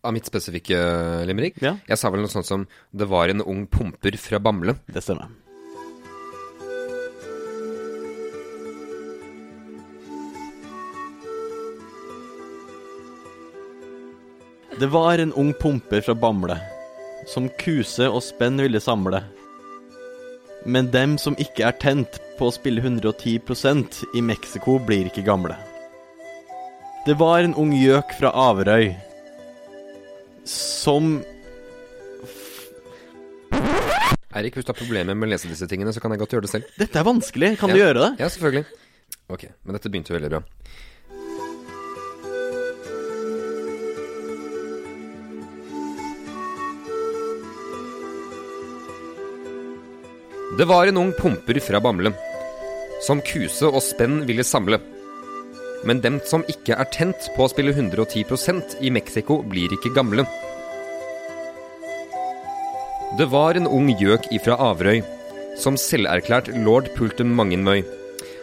Av 0.07 0.14
mitt 0.16 0.28
spesifikke 0.28 0.78
uh, 0.78 1.23
limerick? 1.28 1.61
Ja. 1.64 1.76
Jeg 1.88 2.00
sa 2.00 2.12
vel 2.12 2.25
noe 2.25 2.33
sånt 2.33 2.49
som 2.49 2.66
'Det 2.92 3.09
var 3.11 3.33
en 3.33 3.45
ung 3.45 3.66
pumper 3.66 4.16
fra 4.21 4.40
Bamble'. 4.40 4.78
Det 4.88 5.02
stemmer. 5.04 5.28
Det 14.80 14.87
var 14.88 15.18
en 15.18 15.32
ung 15.37 15.52
pumper 15.60 16.00
fra 16.00 16.14
Bamble, 16.14 16.56
som 17.28 17.49
kuse 17.60 18.06
og 18.08 18.22
spenn 18.25 18.60
ville 18.62 18.80
samle. 18.80 19.22
Men 20.64 20.88
dem 20.92 21.16
som 21.20 21.37
ikke 21.40 21.66
er 21.68 21.76
tent 21.80 22.18
på 22.38 22.49
å 22.49 22.54
spille 22.54 22.80
110% 22.84 24.00
i 24.16 24.22
Mexico, 24.25 24.78
blir 24.80 25.08
ikke 25.10 25.25
gamle. 25.26 25.56
Det 27.06 27.16
var 27.20 27.44
en 27.44 27.54
ung 27.60 27.72
gjøk 27.76 28.12
fra 28.18 28.32
Averøy, 28.49 28.90
som 30.49 31.18
Eirik, 34.30 34.54
hvis 34.54 34.64
du 34.64 34.70
har 34.70 34.78
problemer 34.78 35.16
med 35.18 35.26
å 35.26 35.32
lese 35.32 35.49
disse 35.50 35.66
tingene, 35.66 35.90
så 35.92 36.00
kan 36.00 36.12
jeg 36.14 36.20
godt 36.22 36.37
gjøre 36.37 36.46
det 36.46 36.52
selv. 36.52 36.68
Dette 36.78 37.00
er 37.00 37.06
vanskelig, 37.08 37.56
kan 37.58 37.68
Ja. 37.68 37.75
du 37.75 37.80
gjøre 37.80 38.00
det? 38.04 38.10
Ja, 38.20 38.28
selvfølgelig. 38.30 38.64
Ok, 39.28 39.44
men 39.64 39.75
dette 39.75 39.90
begynte 39.90 40.14
veldig 40.14 40.30
bra. 40.30 40.40
Det 50.60 50.66
var 50.68 50.86
en 50.86 50.98
ung 51.00 51.12
pumper 51.16 51.56
fra 51.64 51.78
Bamble, 51.80 52.10
som 53.00 53.22
kuse 53.24 53.64
og 53.64 53.80
spenn 53.80 54.18
ville 54.28 54.44
samle. 54.44 54.76
Men 55.88 56.02
dem 56.04 56.18
som 56.28 56.42
ikke 56.52 56.76
er 56.76 56.90
tent 56.92 57.30
på 57.32 57.46
å 57.46 57.48
spille 57.48 57.72
110% 57.72 58.74
i 58.84 58.90
Mexico, 58.92 59.38
blir 59.40 59.72
ikke 59.72 59.94
gamle. 59.96 60.26
Det 63.16 63.30
var 63.32 63.56
en 63.56 63.70
ung 63.70 63.88
gjøk 63.94 64.28
ifra 64.36 64.58
Averøy, 64.66 65.00
som 65.56 65.80
selverklært 65.80 66.52
lord 66.66 66.92
Pulten 66.98 67.32
mangenmøy. 67.40 67.80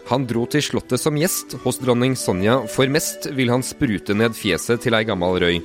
Han 0.10 0.26
dro 0.26 0.48
til 0.50 0.66
slottet 0.66 1.04
som 1.04 1.22
gjest 1.22 1.54
hos 1.68 1.78
dronning 1.84 2.18
Sonja, 2.18 2.64
for 2.66 2.90
mest 2.90 3.30
vil 3.38 3.54
han 3.54 3.62
sprute 3.62 4.18
ned 4.18 4.34
fjeset 4.34 4.82
til 4.82 4.98
ei 4.98 5.06
gammal 5.06 5.38
røy. 5.46 5.62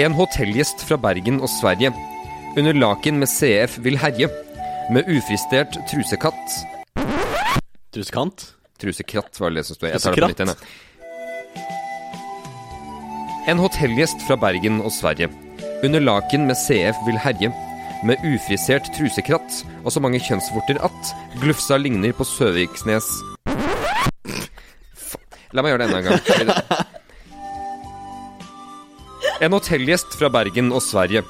En 0.00 0.16
hotellgjest 0.16 0.88
fra 0.88 0.96
Bergen 0.96 1.44
og 1.44 1.52
Sverige, 1.60 1.92
under 2.56 2.72
laken 2.74 3.18
med 3.18 3.28
CF 3.30 3.78
vil 3.84 3.96
herje, 3.98 4.28
med 4.92 5.08
ufristert 5.10 5.76
trusekatt. 5.90 6.56
Trusekant? 7.94 8.50
Trusekratt 8.82 9.38
var 9.40 9.54
det 9.54 9.64
som 9.66 9.76
sto. 9.78 9.86
Jeg 9.88 10.00
tar 10.02 10.14
det 10.14 10.22
på 10.22 10.28
nytt 10.32 10.40
igjen, 10.42 10.54
jeg. 10.54 10.58
En 13.52 13.60
hotellgjest 13.60 14.22
fra 14.26 14.36
Bergen 14.40 14.80
og 14.84 14.92
Sverige. 14.94 15.28
Under 15.84 16.00
laken 16.00 16.46
med 16.48 16.56
CF 16.56 16.96
vil 17.06 17.18
herje. 17.20 17.50
Med 18.04 18.20
ufrisert 18.28 18.88
trusekratt 18.96 19.62
og 19.84 19.92
så 19.94 20.00
mange 20.04 20.20
kjønnsvorter 20.20 20.76
at 20.84 21.12
glufsa 21.40 21.78
ligner 21.80 22.12
på 22.16 22.24
Søviksnes 22.28 23.06
Fa- 25.00 25.20
La 25.56 25.62
meg 25.64 25.72
gjøre 25.72 25.86
det 25.86 25.88
enda 25.88 25.98
en 26.02 26.08
gang. 26.10 26.20
En 29.42 29.50
hotellgjest 29.52 30.12
fra 30.14 30.28
Bergen 30.30 30.68
og 30.72 30.78
Sverige. 30.84 31.20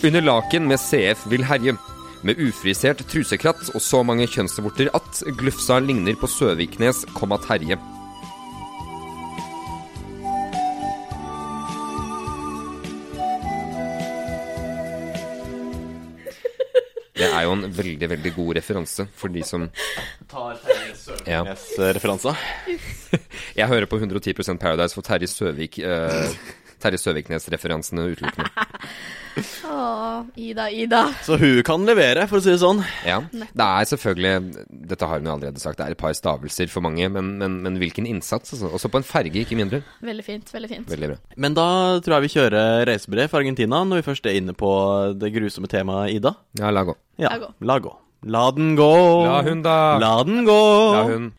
Under 0.00 0.20
laken 0.20 0.68
med 0.68 0.80
CF 0.80 1.26
vil 1.30 1.44
herje. 1.44 1.76
Med 2.22 2.38
ufrisert 2.40 3.02
trusekratt 3.10 3.72
og 3.74 3.82
så 3.82 4.00
mange 4.06 4.28
kjønnsvorter 4.30 4.88
at 4.94 5.22
glufsa 5.38 5.80
ligner 5.82 6.16
på 6.18 6.30
Søviknes, 6.30 7.02
komma 7.16 7.36
Terje. 7.42 7.76
Det 17.18 17.28
er 17.28 17.44
jo 17.44 17.52
en 17.54 17.66
veldig, 17.76 18.08
veldig 18.14 18.34
god 18.38 18.56
referanse 18.58 19.06
for 19.18 19.34
de 19.34 19.44
som 19.46 19.68
Tar 20.30 20.56
Terje 20.62 20.96
Søviknes-referansa. 21.02 22.34
Jeg 23.60 23.68
hører 23.68 23.90
på 23.90 24.00
110 24.00 24.56
Paradise 24.56 24.94
for 24.94 25.06
Terje 25.06 25.28
Søvik 25.30 25.78
eh, 25.82 26.32
Terje 26.82 26.98
Søviknes-referansene 27.02 28.08
utelukkende. 28.12 28.50
Å, 29.64 29.76
Ida, 30.36 30.66
Ida. 30.68 30.98
Så 31.24 31.38
hun 31.40 31.62
kan 31.64 31.86
levere, 31.88 32.26
for 32.28 32.36
å 32.36 32.44
si 32.44 32.50
det 32.52 32.58
sånn. 32.60 32.82
Ja. 33.08 33.20
Det 33.32 33.64
er 33.64 33.86
selvfølgelig 33.88 34.66
Dette 34.90 35.08
har 35.08 35.22
hun 35.22 35.30
jo 35.30 35.32
allerede 35.38 35.62
sagt, 35.62 35.78
det 35.80 35.86
er 35.86 35.94
et 35.96 36.00
par 36.02 36.12
stavelser 36.16 36.68
for 36.68 36.84
mange, 36.84 37.08
men, 37.14 37.30
men, 37.40 37.54
men 37.64 37.78
hvilken 37.80 38.04
innsats? 38.10 38.52
Altså. 38.52 38.68
Også 38.76 38.90
på 38.92 39.00
en 39.00 39.06
ferge, 39.08 39.40
ikke 39.40 39.56
mindre. 39.56 39.80
Veldig 40.04 40.26
fint. 40.26 40.52
veldig 40.52 40.70
fint. 40.74 40.90
Veldig 40.92 41.12
bra. 41.14 41.18
Men 41.46 41.56
da 41.56 41.66
tror 42.04 42.18
jeg 42.18 42.26
vi 42.26 42.32
kjører 42.36 42.84
reisebrev 42.90 43.32
for 43.32 43.40
Argentina, 43.40 43.80
når 43.88 44.02
vi 44.02 44.06
først 44.10 44.28
er 44.28 44.36
inne 44.42 44.52
på 44.58 44.70
det 45.22 45.32
grusomme 45.32 45.70
temaet 45.72 46.18
Ida. 46.18 46.34
Ja, 46.60 46.68
la 46.74 46.84
gå. 46.90 46.98
Ja, 47.22 47.32
La 47.32 47.40
gå. 47.46 47.52
la 47.72 47.78
gå. 47.88 47.96
La 48.28 48.44
den 48.54 48.76
gå. 48.78 48.92
La 49.26 49.40
hun, 49.48 49.64
da. 49.64 49.78
La 50.02 50.12
den 50.28 50.44
gå. 50.46 50.60
La 50.98 51.02
hun. 51.08 51.32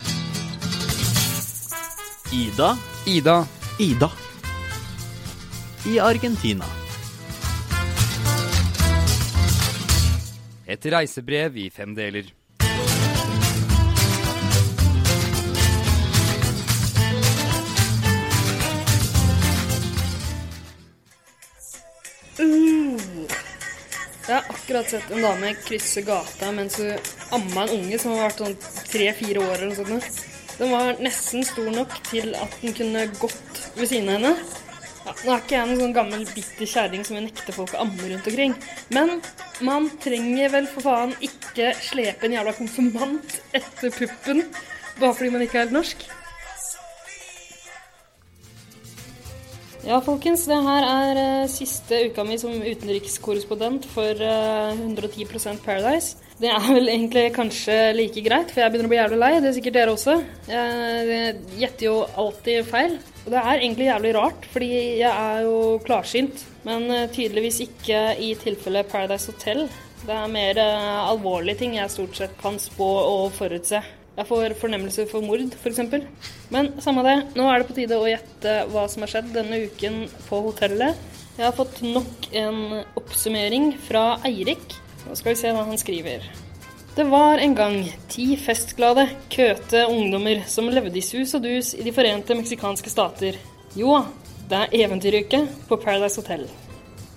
Ida. 2.34 2.74
Ida. 3.06 3.38
Ida. 3.80 4.10
I 5.86 6.00
Argentina. 6.00 6.66
Et 10.64 10.86
reisebrev 10.86 11.58
i 11.60 11.66
fem 11.70 11.92
deler. 11.96 12.30
Jeg 24.24 24.32
har 24.32 24.48
akkurat 24.48 24.88
sett 24.88 25.12
en 25.12 25.20
dame 25.20 25.52
krysse 25.68 26.02
gata 26.08 26.54
mens 26.56 26.80
hun 26.80 26.96
amma 27.36 27.68
en 27.68 27.76
unge 27.82 28.00
som 28.00 28.16
har 28.16 28.30
vært 28.30 28.40
sånn 28.40 28.56
tre-fire 28.88 29.44
år 29.44 29.58
eller 29.60 29.76
noe 29.76 29.84
sånt. 29.84 30.24
Den 30.56 30.72
var 30.72 30.96
nesten 31.04 31.44
stor 31.44 31.72
nok 31.76 32.00
til 32.08 32.32
at 32.40 32.60
den 32.64 32.72
kunne 32.78 33.10
gått 33.20 33.66
ved 33.76 33.90
siden 33.92 34.14
av 34.16 34.22
henne. 34.22 34.63
Nå 35.24 35.32
er 35.32 35.40
ikke 35.40 35.56
jeg 35.56 35.68
noen 35.70 35.80
sånn 35.80 35.94
gammel 35.96 36.24
bitter 36.34 36.68
kjerring 36.68 37.06
som 37.08 37.16
vil 37.16 37.30
nekte 37.30 37.54
folk 37.56 37.72
å 37.78 37.86
amme 37.86 38.10
rundt 38.10 38.26
omkring. 38.28 38.56
Men 38.92 39.22
man 39.64 39.88
trenger 40.04 40.52
vel 40.52 40.68
for 40.68 40.84
faen 40.84 41.14
ikke 41.24 41.70
slepe 41.80 42.28
en 42.28 42.36
jævla 42.36 42.56
konfirmant 42.58 43.38
etter 43.56 43.94
puppen 43.96 44.44
bare 45.00 45.16
fordi 45.16 45.32
man 45.32 45.46
ikke 45.46 45.62
er 45.62 45.66
helt 45.66 45.78
norsk. 45.78 46.04
Ja, 49.84 49.98
folkens. 50.04 50.46
Det 50.48 50.60
her 50.64 50.86
er 50.88 51.18
uh, 51.20 51.50
siste 51.52 52.06
uka 52.08 52.24
mi 52.28 52.38
som 52.40 52.54
utenrikskorrespondent 52.56 53.88
for 53.92 54.20
uh, 54.20 54.76
110% 54.76 55.64
Paradise. 55.64 56.20
Det 56.40 56.52
er 56.52 56.68
vel 56.68 56.88
egentlig 56.92 57.26
kanskje 57.36 57.76
like 57.96 58.24
greit, 58.24 58.52
for 58.52 58.64
jeg 58.64 58.72
begynner 58.72 58.88
å 58.88 58.94
bli 58.94 59.02
jævlig 59.02 59.20
lei. 59.24 59.34
Det 59.40 59.52
er 59.52 59.58
sikkert 59.58 59.80
dere 59.80 59.96
også. 59.96 60.16
Jeg 60.52 61.10
jeg 61.12 61.36
gjetter 61.64 61.90
jo 61.90 61.98
alltid 62.24 62.72
feil. 62.72 62.96
Det 63.24 63.40
er 63.40 63.62
egentlig 63.62 63.88
jævlig 63.88 64.12
rart, 64.18 64.46
fordi 64.52 64.70
jeg 65.00 65.10
er 65.10 65.44
jo 65.46 65.80
klarsynt. 65.86 66.44
Men 66.68 66.90
eh, 66.92 67.10
tydeligvis 67.12 67.62
ikke 67.64 68.02
i 68.20 68.34
tilfelle 68.40 68.84
Paradise 68.84 69.32
Hotel. 69.32 69.66
Det 70.04 70.16
er 70.16 70.32
mer 70.32 70.60
eh, 70.60 71.10
alvorlige 71.10 71.62
ting 71.62 71.78
jeg 71.78 71.92
stort 71.92 72.20
sett 72.20 72.36
kan 72.42 72.60
spå 72.60 72.90
og 73.00 73.32
forutse. 73.38 73.80
Jeg 74.14 74.30
får 74.30 74.58
fornemmelse 74.60 75.08
for 75.10 75.26
mord, 75.26 75.56
f.eks. 75.58 75.80
Men 76.54 76.74
samme 76.84 77.06
det, 77.08 77.16
nå 77.40 77.48
er 77.50 77.62
det 77.62 77.70
på 77.70 77.78
tide 77.80 77.98
å 77.98 78.10
gjette 78.12 78.60
hva 78.70 78.86
som 78.92 79.06
har 79.06 79.16
skjedd 79.16 79.32
denne 79.34 79.64
uken 79.66 80.04
på 80.28 80.44
hotellet. 80.52 81.00
Jeg 81.40 81.48
har 81.48 81.56
fått 81.58 81.82
nok 81.82 82.28
en 82.38 82.84
oppsummering 83.00 83.72
fra 83.88 84.20
Eirik. 84.28 84.78
Nå 85.08 85.18
skal 85.18 85.34
vi 85.34 85.40
se 85.40 85.56
hva 85.56 85.66
han 85.66 85.82
skriver. 85.82 86.28
Det 86.94 87.04
var 87.10 87.38
en 87.42 87.56
gang 87.58 87.78
ti 88.06 88.36
festglade, 88.38 89.08
køte 89.34 89.80
ungdommer 89.90 90.44
som 90.46 90.68
levde 90.70 91.00
i 91.00 91.02
sus 91.02 91.32
og 91.34 91.42
dus 91.42 91.72
i 91.74 91.82
De 91.82 91.94
forente 91.96 92.38
meksikanske 92.38 92.92
stater. 92.94 93.40
Jo, 93.74 93.96
det 94.46 94.60
er 94.60 94.76
eventyruke 94.86 95.40
på 95.66 95.80
Paradise 95.82 96.22
Hotel. 96.22 96.46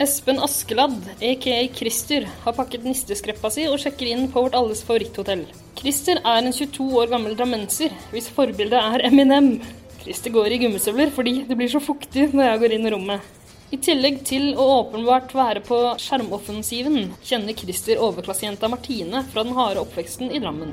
Espen 0.01 0.41
Askeladd, 0.41 0.97
aka 1.21 1.61
Christer, 1.77 2.25
har 2.47 2.57
pakket 2.57 2.89
nisteskreppa 2.89 3.53
si 3.53 3.69
og 3.69 3.77
sjekker 3.83 4.09
inn 4.15 4.31
på 4.33 4.47
vårt 4.47 4.57
alles 4.57 4.81
favoritthotell. 4.81 5.45
Christer 5.77 6.23
er 6.25 6.41
en 6.41 6.57
22 6.57 6.89
år 6.97 7.13
gammel 7.13 7.37
drammenser, 7.37 7.93
hvis 8.15 8.33
forbilde 8.33 8.81
er 8.81 9.05
Eminem. 9.11 9.59
Christer 10.01 10.33
går 10.33 10.57
i 10.57 10.63
gummistøvler 10.65 11.13
fordi 11.13 11.43
det 11.45 11.61
blir 11.61 11.69
så 11.69 11.85
fuktig 11.85 12.31
når 12.33 12.55
jeg 12.55 12.65
går 12.65 12.79
inn 12.79 12.89
i 12.89 12.97
rommet. 12.97 13.36
I 13.75 13.79
tillegg 13.83 14.21
til 14.23 14.53
å 14.55 14.65
åpenbart 14.77 15.33
være 15.35 15.59
på 15.67 15.77
skjermoffensiven, 15.99 17.09
kjenner 17.27 17.57
Christer 17.59 17.99
overklassejenta 17.99 18.69
Martine 18.71 19.25
fra 19.33 19.43
den 19.43 19.57
harde 19.57 19.83
oppveksten 19.83 20.31
i 20.31 20.39
Drammen. 20.39 20.71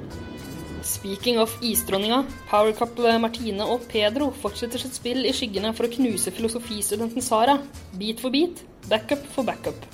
Speaking 0.85 1.39
of 1.41 1.55
isdronninga, 1.65 2.19
powercouple 2.51 3.15
Martine 3.23 3.65
og 3.65 3.87
Pedro 3.89 4.27
fortsetter 4.43 4.83
sitt 4.83 4.99
spill 4.99 5.23
i 5.25 5.31
skyggene 5.33 5.71
for 5.73 5.87
å 5.87 5.93
knuse 5.95 6.33
filosofistudenten 6.35 7.25
Sara. 7.25 7.57
Bit 7.97 8.21
for 8.21 8.35
bit, 8.35 8.61
backup 8.91 9.25
for 9.33 9.47
backup. 9.47 9.89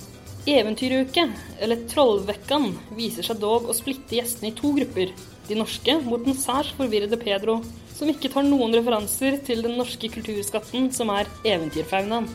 Eventyruke, 0.50 1.24
eller 1.56 1.86
Trollvekkan, 1.88 2.68
viser 2.98 3.24
seg 3.24 3.40
dog 3.40 3.70
å 3.70 3.76
splitte 3.76 4.18
gjestene 4.18 4.52
i 4.52 4.58
to 4.60 4.74
grupper. 4.76 5.14
De 5.48 5.56
norske 5.56 5.96
mot 6.04 6.20
den 6.26 6.36
særs 6.36 6.74
forvirrede 6.76 7.16
Pedro, 7.22 7.62
som 7.96 8.12
ikke 8.12 8.28
tar 8.32 8.44
noen 8.44 8.76
referanser 8.76 9.40
til 9.48 9.64
den 9.64 9.80
norske 9.80 10.12
kulturskatten 10.12 10.92
som 10.92 11.16
er 11.16 11.32
eventyrfaunaen. 11.48 12.28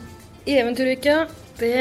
Eventyruke, 0.46 1.26
det 1.58 1.74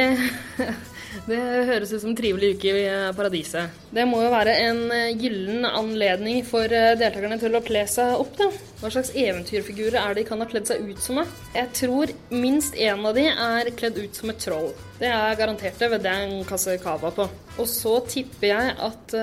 Det 1.24 1.38
høres 1.70 1.94
ut 1.94 2.02
som 2.02 2.12
en 2.12 2.18
trivelig 2.18 2.56
uke 2.58 2.72
i 2.76 2.84
eh, 2.90 3.10
paradiset. 3.16 3.74
Det 3.96 4.04
må 4.10 4.20
jo 4.24 4.32
være 4.34 4.56
en 4.66 4.82
eh, 4.94 5.14
gyllen 5.16 5.66
anledning 5.66 6.42
for 6.48 6.68
eh, 6.68 6.94
deltakerne 7.00 7.38
til 7.42 7.56
å 7.56 7.64
kle 7.66 7.86
seg 7.90 8.20
opp, 8.20 8.34
da. 8.38 8.50
Hva 8.82 8.92
slags 8.92 9.14
eventyrfigurer 9.16 9.98
er 10.02 10.14
det 10.14 10.26
de 10.26 10.28
kan 10.28 10.44
ha 10.44 10.48
kledd 10.50 10.68
seg 10.70 10.84
ut 10.86 11.00
som? 11.02 11.22
Jeg 11.56 11.72
tror 11.80 12.12
minst 12.36 12.76
én 12.76 13.08
av 13.08 13.16
de 13.16 13.26
er 13.32 13.72
kledd 13.80 13.98
ut 14.02 14.20
som 14.20 14.34
et 14.34 14.42
troll. 14.44 14.70
Det 15.00 15.10
er 15.10 15.40
garantert 15.40 15.80
det, 15.80 15.90
ved 15.96 16.04
den 16.06 16.36
kasse 16.48 16.76
cava 16.84 17.14
på. 17.16 17.30
Og 17.56 17.70
så 17.72 17.96
tipper 18.12 18.50
jeg 18.52 18.74
at 18.84 19.16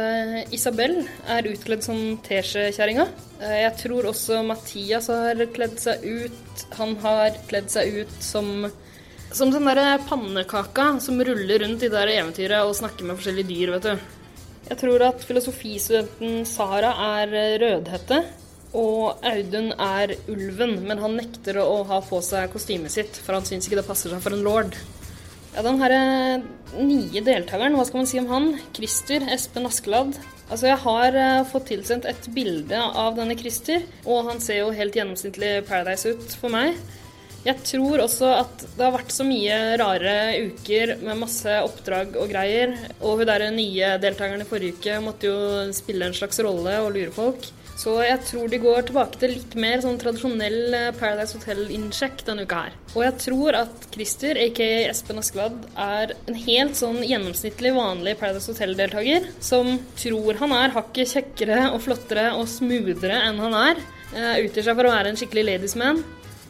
Isabel 0.56 1.02
er 1.30 1.48
utkledd 1.50 1.84
som 1.84 2.00
teskjekjerringa. 2.24 3.06
Jeg 3.60 3.72
tror 3.82 4.08
også 4.08 4.40
Mathias 4.46 5.10
har 5.12 5.44
kledd 5.52 5.76
seg 5.82 6.04
ut. 6.08 6.64
Han 6.78 6.96
har 7.04 7.36
kledd 7.50 7.68
seg 7.72 8.00
ut 8.00 8.16
som 8.24 8.70
som 9.32 9.52
den 9.52 9.66
derre 9.68 9.98
pannekaka 10.08 11.00
som 11.00 11.20
ruller 11.24 11.64
rundt 11.64 11.82
i 11.82 11.88
det 11.88 11.96
der 11.96 12.12
eventyret 12.18 12.66
og 12.66 12.76
snakker 12.76 13.08
med 13.08 13.18
forskjellige 13.18 13.48
dyr, 13.48 13.72
vet 13.76 13.88
du. 13.88 14.06
Jeg 14.68 14.78
tror 14.80 15.04
at 15.08 15.24
filosofistudenten 15.26 16.46
Sara 16.48 16.92
er 17.18 17.34
rødhette, 17.60 18.22
og 18.78 19.20
Audun 19.28 19.72
er 19.74 20.14
ulven, 20.32 20.78
men 20.86 21.00
han 21.02 21.16
nekter 21.18 21.58
å 21.60 21.82
ha 21.88 22.00
på 22.04 22.22
seg 22.24 22.52
kostymet 22.54 22.94
sitt, 22.94 23.18
for 23.20 23.36
han 23.36 23.46
syns 23.48 23.68
ikke 23.68 23.82
det 23.82 23.88
passer 23.88 24.12
seg 24.12 24.22
for 24.24 24.36
en 24.36 24.44
lord. 24.46 24.76
Ja, 25.52 25.60
den 25.66 25.82
herre 25.82 25.98
nye 26.80 27.20
deltakeren, 27.20 27.76
hva 27.76 27.84
skal 27.84 28.00
man 28.00 28.08
si 28.08 28.20
om 28.22 28.30
han? 28.30 28.46
Christer 28.72 29.26
Espen 29.34 29.68
Askeladd. 29.68 30.16
Altså, 30.46 30.70
jeg 30.70 30.80
har 30.84 31.18
uh, 31.18 31.44
fått 31.48 31.68
tilsendt 31.68 32.08
et 32.08 32.28
bilde 32.32 32.78
av 32.80 33.16
denne 33.18 33.36
Christer, 33.40 33.84
og 34.06 34.30
han 34.30 34.40
ser 34.40 34.62
jo 34.62 34.72
helt 34.76 34.96
gjennomsnittlig 34.96 35.58
Paradise 35.68 36.12
ut 36.12 36.36
for 36.40 36.52
meg. 36.52 36.80
Jeg 37.42 37.58
tror 37.66 38.04
også 38.04 38.28
at 38.36 38.60
det 38.76 38.84
har 38.84 38.92
vært 38.94 39.10
så 39.10 39.24
mye 39.26 39.56
rare 39.80 40.12
uker 40.46 40.94
med 41.02 41.24
masse 41.24 41.56
oppdrag 41.64 42.14
og 42.20 42.30
greier. 42.30 42.76
Og 43.00 43.18
hun 43.18 43.26
der 43.26 43.48
nye 43.50 43.96
deltakeren 44.02 44.44
i 44.44 44.46
forrige 44.46 44.78
uke 44.78 45.00
måtte 45.02 45.26
jo 45.26 45.72
spille 45.74 46.06
en 46.06 46.14
slags 46.14 46.38
rolle 46.46 46.76
og 46.84 46.94
lure 46.94 47.10
folk. 47.14 47.50
Så 47.82 47.96
jeg 48.04 48.20
tror 48.28 48.50
de 48.52 48.60
går 48.62 48.84
tilbake 48.86 49.18
til 49.18 49.32
litt 49.34 49.54
mer 49.58 49.80
sånn 49.82 49.98
tradisjonell 49.98 50.76
eh, 50.76 50.88
Paradise 50.94 51.34
Hotel-innsjekk 51.38 52.22
denne 52.28 52.44
uka 52.46 52.60
her. 52.66 52.76
Og 52.92 53.02
jeg 53.06 53.16
tror 53.24 53.58
at 53.62 53.86
Christer, 53.94 54.38
aka 54.38 54.68
Espen 54.92 55.18
Askeladd, 55.18 55.66
er 55.74 56.14
en 56.28 56.38
helt 56.44 56.78
sånn 56.78 57.00
gjennomsnittlig 57.02 57.74
vanlig 57.74 58.14
Paradise 58.20 58.52
Hotel-deltaker 58.52 59.30
som 59.42 59.80
tror 59.98 60.38
han 60.44 60.54
er 60.60 60.76
hakket 60.76 61.16
kjekkere 61.16 61.62
og 61.72 61.80
flottere 61.88 62.30
og 62.36 62.46
smoothere 62.52 63.18
enn 63.26 63.42
han 63.42 63.60
er. 63.64 63.86
Uh, 64.12 64.34
utgir 64.44 64.66
seg 64.66 64.76
for 64.76 64.86
å 64.86 64.92
være 64.92 65.08
en 65.08 65.16
skikkelig 65.16 65.48
ladiesman 65.48 66.02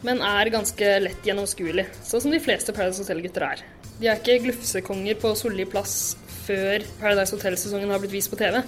men 0.03 0.21
er 0.23 0.51
ganske 0.53 0.95
lett 1.03 1.27
gjennomskuelig, 1.27 1.87
sånn 2.03 2.25
som 2.25 2.33
de 2.33 2.41
fleste 2.43 2.75
Paradise 2.75 3.03
Hotel-gutter 3.03 3.47
er. 3.47 3.63
De 3.99 4.09
er 4.09 4.19
ikke 4.19 4.41
glufsekonger 4.47 5.19
på 5.21 5.33
solid 5.39 5.69
plass 5.71 5.95
før 6.43 6.83
Paradise 6.99 7.35
Hotel-sesongen 7.37 7.93
har 7.93 8.01
blitt 8.03 8.15
vist 8.17 8.31
på 8.31 8.39
TV. 8.39 8.59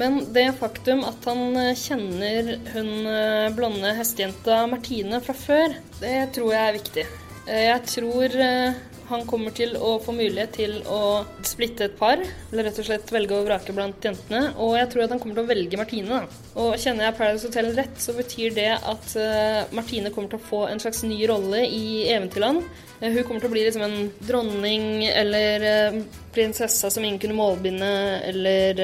Men 0.00 0.20
det 0.34 0.48
faktum 0.58 1.04
at 1.06 1.26
han 1.28 1.54
eh, 1.58 1.76
kjenner 1.78 2.56
hun 2.74 2.90
eh, 3.06 3.52
blonde 3.54 3.92
hestejenta 3.94 4.64
Martine 4.70 5.20
fra 5.22 5.36
før, 5.38 5.76
det 6.00 6.16
tror 6.34 6.50
jeg 6.50 6.62
er 6.62 6.76
viktig. 6.78 7.04
Eh, 7.46 7.66
jeg 7.68 7.84
tror 7.92 8.34
han 9.08 9.24
kommer 9.28 9.52
til 9.54 9.74
å 9.76 9.96
få 10.02 10.14
mulighet 10.16 10.54
til 10.56 10.76
å 10.90 11.24
splitte 11.44 11.88
et 11.88 11.96
par, 11.98 12.20
eller 12.20 12.68
rett 12.68 12.80
og 12.80 12.86
slett 12.88 13.12
velge 13.12 13.36
og 13.36 13.48
vrake 13.48 13.74
blant 13.76 14.04
jentene. 14.04 14.54
Og 14.62 14.76
jeg 14.78 14.90
tror 14.92 15.04
at 15.04 15.14
han 15.14 15.20
kommer 15.22 15.38
til 15.38 15.44
å 15.44 15.50
velge 15.50 15.80
Martine. 15.80 16.08
da. 16.08 16.40
Og 16.62 16.78
kjenner 16.80 17.08
jeg 17.08 17.18
Paradise 17.18 17.50
Hotel 17.50 17.70
rett, 17.76 18.00
så 18.00 18.14
betyr 18.16 18.56
det 18.56 18.70
at 18.76 19.14
uh, 19.18 19.74
Martine 19.76 20.12
kommer 20.14 20.32
til 20.32 20.40
å 20.40 20.48
få 20.48 20.64
en 20.70 20.80
slags 20.82 21.04
ny 21.06 21.20
rolle 21.28 21.64
i 21.68 21.84
Eventyrland. 22.14 22.64
Uh, 23.02 23.10
hun 23.10 23.22
kommer 23.26 23.44
til 23.44 23.50
å 23.50 23.54
bli 23.54 23.66
liksom 23.66 23.84
en 23.84 24.08
dronning 24.24 25.04
eller 25.10 25.68
uh, 25.68 26.00
prinsessa 26.34 26.90
som 26.90 27.04
ingen 27.04 27.20
kunne 27.22 27.36
målbinde, 27.38 27.92
eller 28.30 28.80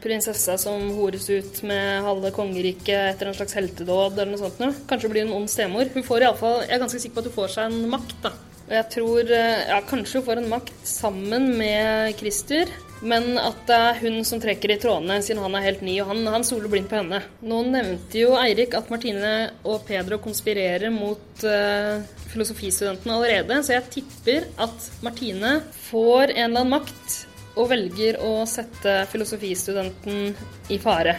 prinsessa 0.00 0.56
som 0.60 0.90
hores 0.96 1.28
ut 1.30 1.62
med 1.68 2.04
halve 2.04 2.32
kongeriket 2.36 3.14
etter 3.14 3.30
en 3.30 3.36
slags 3.36 3.56
heltedåd 3.56 4.18
eller 4.18 4.34
noe 4.34 4.42
sånt. 4.42 4.84
Kanskje 4.90 5.12
blir 5.12 5.28
hun 5.28 5.38
ond 5.38 5.52
stemor. 5.52 5.88
Hun 5.94 6.04
får 6.04 6.26
iallfall 6.26 6.62
Jeg 6.66 6.76
er 6.76 6.84
ganske 6.84 7.00
sikker 7.00 7.16
på 7.16 7.24
at 7.24 7.30
hun 7.30 7.38
får 7.38 7.52
seg 7.56 7.70
en 7.70 7.90
makt, 7.94 8.16
da. 8.26 8.36
Og 8.70 8.76
jeg 8.76 8.86
tror 8.94 9.32
eh, 9.34 9.64
ja, 9.66 9.80
kanskje 9.82 10.20
hun 10.20 10.24
får 10.28 10.38
en 10.38 10.52
makt 10.52 10.84
sammen 10.86 11.48
med 11.58 12.12
Christer, 12.20 12.70
men 13.02 13.32
at 13.40 13.64
det 13.66 13.76
er 13.82 13.96
hun 14.04 14.20
som 14.28 14.38
trekker 14.38 14.70
i 14.70 14.76
trådene, 14.78 15.16
siden 15.26 15.40
han 15.42 15.56
er 15.58 15.64
helt 15.64 15.80
ny, 15.82 15.96
og 15.98 16.12
han, 16.12 16.20
han 16.30 16.44
soler 16.46 16.70
blindt 16.70 16.86
på 16.92 17.00
henne. 17.00 17.18
Nå 17.42 17.64
nevnte 17.66 18.20
jo 18.20 18.36
Eirik 18.38 18.76
at 18.78 18.92
Martine 18.92 19.32
og 19.66 19.82
Pedro 19.88 20.20
konspirerer 20.22 20.92
mot 20.94 21.42
uh, 21.42 21.98
filosofistudentene 22.30 23.16
allerede, 23.16 23.56
så 23.66 23.74
jeg 23.74 23.88
tipper 23.96 24.46
at 24.62 24.86
Martine 25.02 25.56
får 25.88 26.36
en 26.36 26.44
eller 26.44 26.62
annen 26.62 26.70
makt 26.76 27.16
og 27.58 27.72
velger 27.72 28.20
å 28.22 28.44
sette 28.46 29.00
filosofistudenten 29.10 30.36
i 30.70 30.78
fare. 30.78 31.16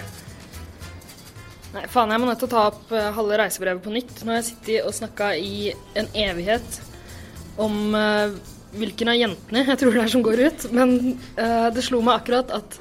Nei, 1.74 1.84
faen, 1.92 2.16
jeg 2.16 2.24
må 2.24 2.32
nødt 2.32 2.40
til 2.46 2.48
å 2.48 2.54
ta 2.56 2.64
opp 2.70 2.96
uh, 2.96 3.10
halve 3.20 3.42
reisebrevet 3.44 3.84
på 3.84 3.92
nytt. 3.98 4.16
Nå 4.24 4.32
har 4.32 4.40
jeg 4.40 4.54
sittet 4.54 4.88
og 4.88 4.96
snakka 4.96 5.34
i 5.36 5.74
en 6.00 6.08
evighet 6.16 6.80
om 7.62 7.96
uh, 7.96 8.34
hvilken 8.78 9.12
av 9.12 9.20
jentene 9.20 9.66
jeg 9.68 9.80
tror 9.82 9.96
det 9.96 10.04
er 10.06 10.14
som 10.14 10.26
går 10.26 10.44
ut. 10.48 10.68
Men 10.76 10.98
uh, 11.40 11.70
det 11.74 11.86
slo 11.86 12.02
meg 12.06 12.22
akkurat 12.22 12.54
at 12.62 12.78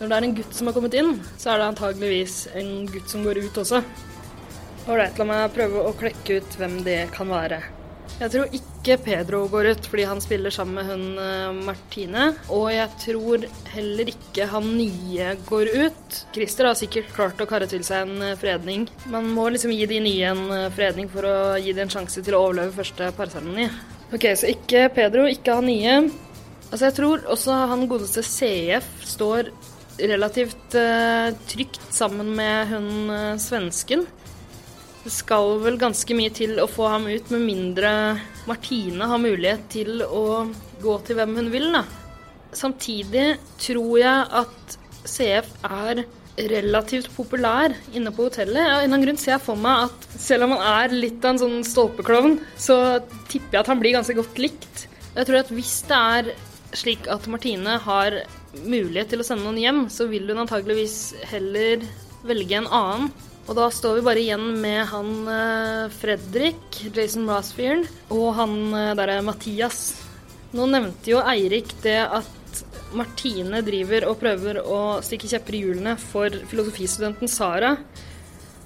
når 0.00 0.08
det 0.08 0.16
er 0.16 0.24
en 0.26 0.38
gutt 0.40 0.56
som 0.56 0.68
har 0.68 0.74
kommet 0.74 0.96
inn, 0.98 1.12
så 1.38 1.52
er 1.52 1.60
det 1.60 1.68
antageligvis 1.70 2.40
en 2.58 2.72
gutt 2.90 3.12
som 3.12 3.22
går 3.22 3.38
ut 3.44 3.60
også. 3.62 3.82
Ålreit, 4.90 5.14
la 5.20 5.28
meg 5.28 5.52
prøve 5.54 5.84
å 5.86 5.94
klekke 5.94 6.40
ut 6.40 6.58
hvem 6.58 6.80
det 6.82 7.04
kan 7.14 7.30
være. 7.30 7.60
Jeg 8.18 8.32
tror 8.32 8.56
ikke 8.58 8.96
Pedro 9.02 9.44
går 9.50 9.68
ut 9.72 9.86
fordi 9.88 10.04
han 10.10 10.20
spiller 10.22 10.52
sammen 10.54 10.74
med 10.74 10.90
hun 10.90 11.04
uh, 11.22 11.62
Martine. 11.68 12.26
Og 12.50 12.66
jeg 12.74 12.90
tror 13.04 13.46
heller 13.76 14.10
ikke 14.10 14.50
han 14.50 14.68
nye 14.74 15.32
går 15.46 15.70
ut. 15.86 16.20
Christer 16.34 16.72
har 16.72 16.78
sikkert 16.78 17.14
klart 17.14 17.40
å 17.42 17.46
karre 17.50 17.70
til 17.70 17.86
seg 17.86 18.10
en 18.10 18.36
fredning. 18.42 18.88
Man 19.14 19.30
må 19.38 19.48
liksom 19.54 19.74
gi 19.74 19.86
de 19.86 20.02
nye 20.02 20.34
en 20.34 20.70
fredning 20.74 21.10
for 21.14 21.30
å 21.30 21.36
gi 21.62 21.74
dem 21.78 21.86
en 21.86 21.94
sjanse 21.94 22.26
til 22.26 22.34
å 22.34 22.42
overleve 22.48 22.74
første 22.82 23.14
parseremoni. 23.16 23.70
Ok, 24.12 24.26
så 24.36 24.50
ikke 24.52 24.90
Pedro, 24.92 25.24
ikke 25.24 25.54
han 25.56 25.64
nye. 25.70 25.92
Altså, 26.68 26.84
jeg 26.90 26.96
tror 26.98 27.22
også 27.32 27.54
han 27.70 27.86
godeste 27.88 28.20
CF 28.20 28.88
står 29.08 29.48
relativt 30.02 30.76
uh, 30.76 31.32
trygt 31.48 31.80
sammen 31.92 32.34
med 32.36 32.68
hun 32.74 32.90
uh, 33.08 33.40
svensken. 33.40 34.04
Det 35.02 35.12
skal 35.16 35.56
vel 35.64 35.80
ganske 35.80 36.16
mye 36.16 36.32
til 36.36 36.60
å 36.60 36.68
få 36.68 36.90
ham 36.92 37.08
ut, 37.08 37.32
med 37.32 37.46
mindre 37.46 37.92
Martine 38.46 39.08
har 39.08 39.22
mulighet 39.22 39.64
til 39.72 40.04
å 40.04 40.44
gå 40.82 40.98
til 41.06 41.18
hvem 41.18 41.32
hun 41.40 41.50
vil, 41.54 41.70
da. 41.72 41.82
Samtidig 42.52 43.26
tror 43.64 43.94
jeg 43.96 44.28
at 44.42 44.76
CF 45.08 45.48
er 45.64 46.04
relativt 46.36 47.10
populær 47.12 47.74
inne 47.92 48.12
på 48.14 48.28
hotellet. 48.28 48.60
Av 48.60 48.62
en 48.62 48.84
eller 48.84 48.88
annen 48.88 49.04
grunn 49.04 49.20
ser 49.20 49.34
jeg 49.34 49.44
for 49.44 49.58
meg 49.60 49.88
at 49.88 50.06
selv 50.16 50.46
om 50.46 50.54
han 50.56 50.64
er 50.70 50.94
litt 50.96 51.24
av 51.24 51.34
en 51.34 51.42
sånn 51.42 51.66
stolpeklovn, 51.66 52.38
så 52.56 52.76
tipper 53.28 53.58
jeg 53.58 53.64
at 53.64 53.72
han 53.72 53.82
blir 53.82 53.96
ganske 53.98 54.16
godt 54.16 54.40
likt. 54.40 54.86
Jeg 55.12 55.28
tror 55.28 55.42
at 55.42 55.52
hvis 55.52 55.74
det 55.90 55.98
er 55.98 56.32
slik 56.72 57.08
at 57.12 57.28
Martine 57.28 57.76
har 57.84 58.22
mulighet 58.64 59.12
til 59.12 59.20
å 59.20 59.26
sende 59.26 59.44
noen 59.44 59.60
hjem, 59.60 59.82
så 59.92 60.08
vil 60.08 60.30
hun 60.30 60.44
antageligvis 60.44 61.12
heller 61.32 61.84
velge 62.26 62.58
en 62.58 62.70
annen. 62.72 63.12
Og 63.50 63.56
da 63.58 63.66
står 63.74 63.98
vi 63.98 64.04
bare 64.06 64.22
igjen 64.22 64.44
med 64.62 64.84
han 64.92 65.08
eh, 65.28 65.92
Fredrik, 65.98 66.78
Jason 66.94 67.26
Rasfield, 67.28 67.88
og 68.14 68.28
han 68.38 68.54
eh, 68.70 68.92
derre 68.98 69.18
Mathias. 69.26 69.80
Nå 70.54 70.68
nevnte 70.70 71.10
jo 71.14 71.24
Eirik 71.26 71.72
det 71.82 71.98
at 72.04 72.41
Martine 72.96 73.62
driver 73.64 74.08
og 74.10 74.18
prøver 74.20 74.60
å 74.62 74.80
stikke 75.04 75.30
kjepper 75.30 75.56
i 75.56 75.62
hjulene 75.64 75.96
for 76.00 76.34
filosofistudenten 76.50 77.30
Sara. 77.30 77.76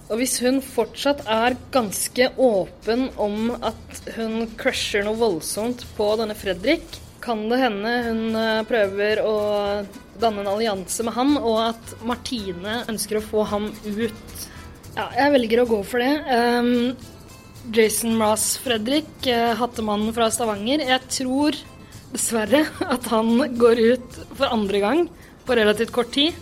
Og 0.07 0.21
hvis 0.21 0.37
hun 0.45 0.61
fortsatt 0.63 1.25
er 1.27 1.57
ganske 1.75 2.29
åpen 2.39 3.09
om 3.19 3.51
at 3.57 4.03
hun 4.15 4.47
crusher 4.59 5.03
noe 5.07 5.19
voldsomt 5.19 5.83
på 5.97 6.13
denne 6.21 6.37
Fredrik, 6.39 7.01
kan 7.27 7.43
det 7.51 7.59
hende 7.59 7.93
hun 8.07 8.21
eh, 8.39 8.63
prøver 8.69 9.23
å 9.27 9.37
danne 10.21 10.45
en 10.45 10.51
allianse 10.53 11.03
med 11.07 11.17
han, 11.17 11.35
og 11.41 11.59
at 11.73 11.95
Martine 12.07 12.85
ønsker 12.87 13.19
å 13.19 13.25
få 13.25 13.47
ham 13.51 13.71
ut. 13.83 14.47
Ja, 14.97 15.09
jeg 15.13 15.33
velger 15.35 15.63
å 15.63 15.69
gå 15.69 15.81
for 15.85 16.01
det. 16.01 16.13
Um, 16.31 16.95
Jason 17.75 18.15
Ross 18.23 18.55
Fredrik, 18.63 19.11
uh, 19.27 19.57
hattemannen 19.59 20.15
fra 20.17 20.31
Stavanger. 20.33 20.87
Jeg 20.87 21.11
tror 21.19 21.59
dessverre, 22.13 22.65
at 22.81 23.07
han 23.13 23.59
går 23.59 23.81
ut 23.93 24.19
for 24.35 24.53
andre 24.53 24.83
gang 24.83 25.07
på 25.47 25.57
relativt 25.59 25.95
kort 25.95 26.13
tid. 26.15 26.37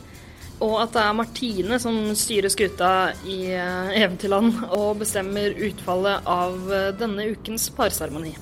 Og 0.63 0.77
at 0.79 0.95
det 0.95 1.03
er 1.03 1.17
Martine 1.19 1.79
som 1.83 1.97
styrer 2.17 2.53
skuta 2.53 2.91
i 3.27 3.39
eh, 3.53 3.95
Eventyrland 3.99 4.63
og 4.77 5.01
bestemmer 5.03 5.57
utfallet 5.67 6.29
av 6.31 6.71
eh, 6.73 6.91
denne 6.97 7.27
ukens 7.35 7.67
parseremoni. 7.75 8.33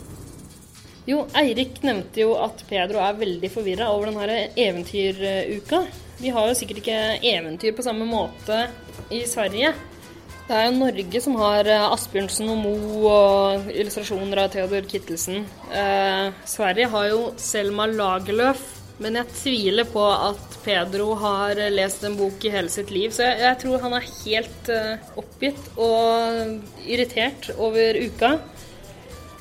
Jo, 1.08 1.24
Eirik 1.34 1.80
nevnte 1.82 2.22
jo 2.22 2.36
at 2.38 2.60
Pedro 2.68 3.00
er 3.02 3.16
veldig 3.18 3.48
forvirra 3.50 3.88
over 3.90 4.12
denne 4.12 4.52
eventyruka. 4.54 5.80
Vi 6.22 6.30
har 6.30 6.46
jo 6.46 6.54
sikkert 6.54 6.82
ikke 6.84 7.00
eventyr 7.32 7.74
på 7.74 7.82
samme 7.82 8.06
måte 8.06 8.68
i 9.10 9.24
Sverige. 9.26 9.72
Det 10.42 10.58
er 10.58 10.64
jo 10.66 10.74
Norge 10.74 11.20
som 11.22 11.36
har 11.38 11.68
eh, 11.70 11.88
Asbjørnsen 11.94 12.48
og 12.50 12.58
Moe 12.64 13.10
og 13.12 13.68
illustrasjoner 13.70 14.42
av 14.42 14.50
Theodor 14.52 14.88
Kittelsen. 14.90 15.44
Eh, 15.70 16.32
Sverige 16.50 16.88
har 16.90 17.10
jo 17.12 17.20
Selma 17.40 17.86
Lagerlöf, 17.86 18.64
men 19.02 19.20
jeg 19.20 19.36
tviler 19.38 19.86
på 19.88 20.02
at 20.02 20.58
Pedro 20.64 21.12
har 21.22 21.58
lest 21.74 22.02
en 22.06 22.18
bok 22.18 22.42
i 22.44 22.52
hele 22.54 22.70
sitt 22.74 22.90
liv. 22.94 23.14
Så 23.14 23.24
jeg, 23.28 23.38
jeg 23.44 23.60
tror 23.62 23.86
han 23.86 23.96
er 23.96 24.10
helt 24.10 24.72
eh, 24.74 25.14
oppgitt 25.22 25.70
og 25.78 26.58
irritert 26.90 27.52
over 27.56 28.02
uka. 28.02 28.34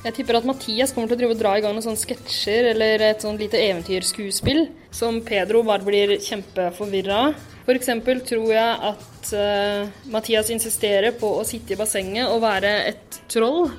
Jeg 0.02 0.16
tipper 0.16 0.38
at 0.38 0.46
Mathias 0.46 0.94
kommer 0.94 1.10
til 1.10 1.18
å 1.18 1.20
drive 1.20 1.34
og 1.36 1.42
dra 1.42 1.56
i 1.58 1.62
gang 1.62 1.74
noen 1.74 1.84
sånne 1.84 2.00
sketsjer 2.00 2.72
eller 2.72 3.10
et 3.10 3.22
sånt 3.22 3.42
lite 3.42 3.58
eventyrskuespill 3.58 4.64
som 4.94 5.20
Pedro 5.26 5.62
bare 5.66 5.86
blir 5.86 6.16
kjempeforvirra 6.22 7.26
av. 7.28 7.48
Eksempel 7.70 8.20
tror 8.26 8.50
jeg 8.50 8.90
at 8.90 9.32
uh, 9.38 9.90
Mathias 10.10 10.50
insisterer 10.50 11.14
på 11.18 11.30
å 11.38 11.44
sitte 11.46 11.76
i 11.76 11.78
bassenget 11.78 12.30
og 12.30 12.42
være 12.42 12.72
et 12.90 13.20
troll, 13.30 13.70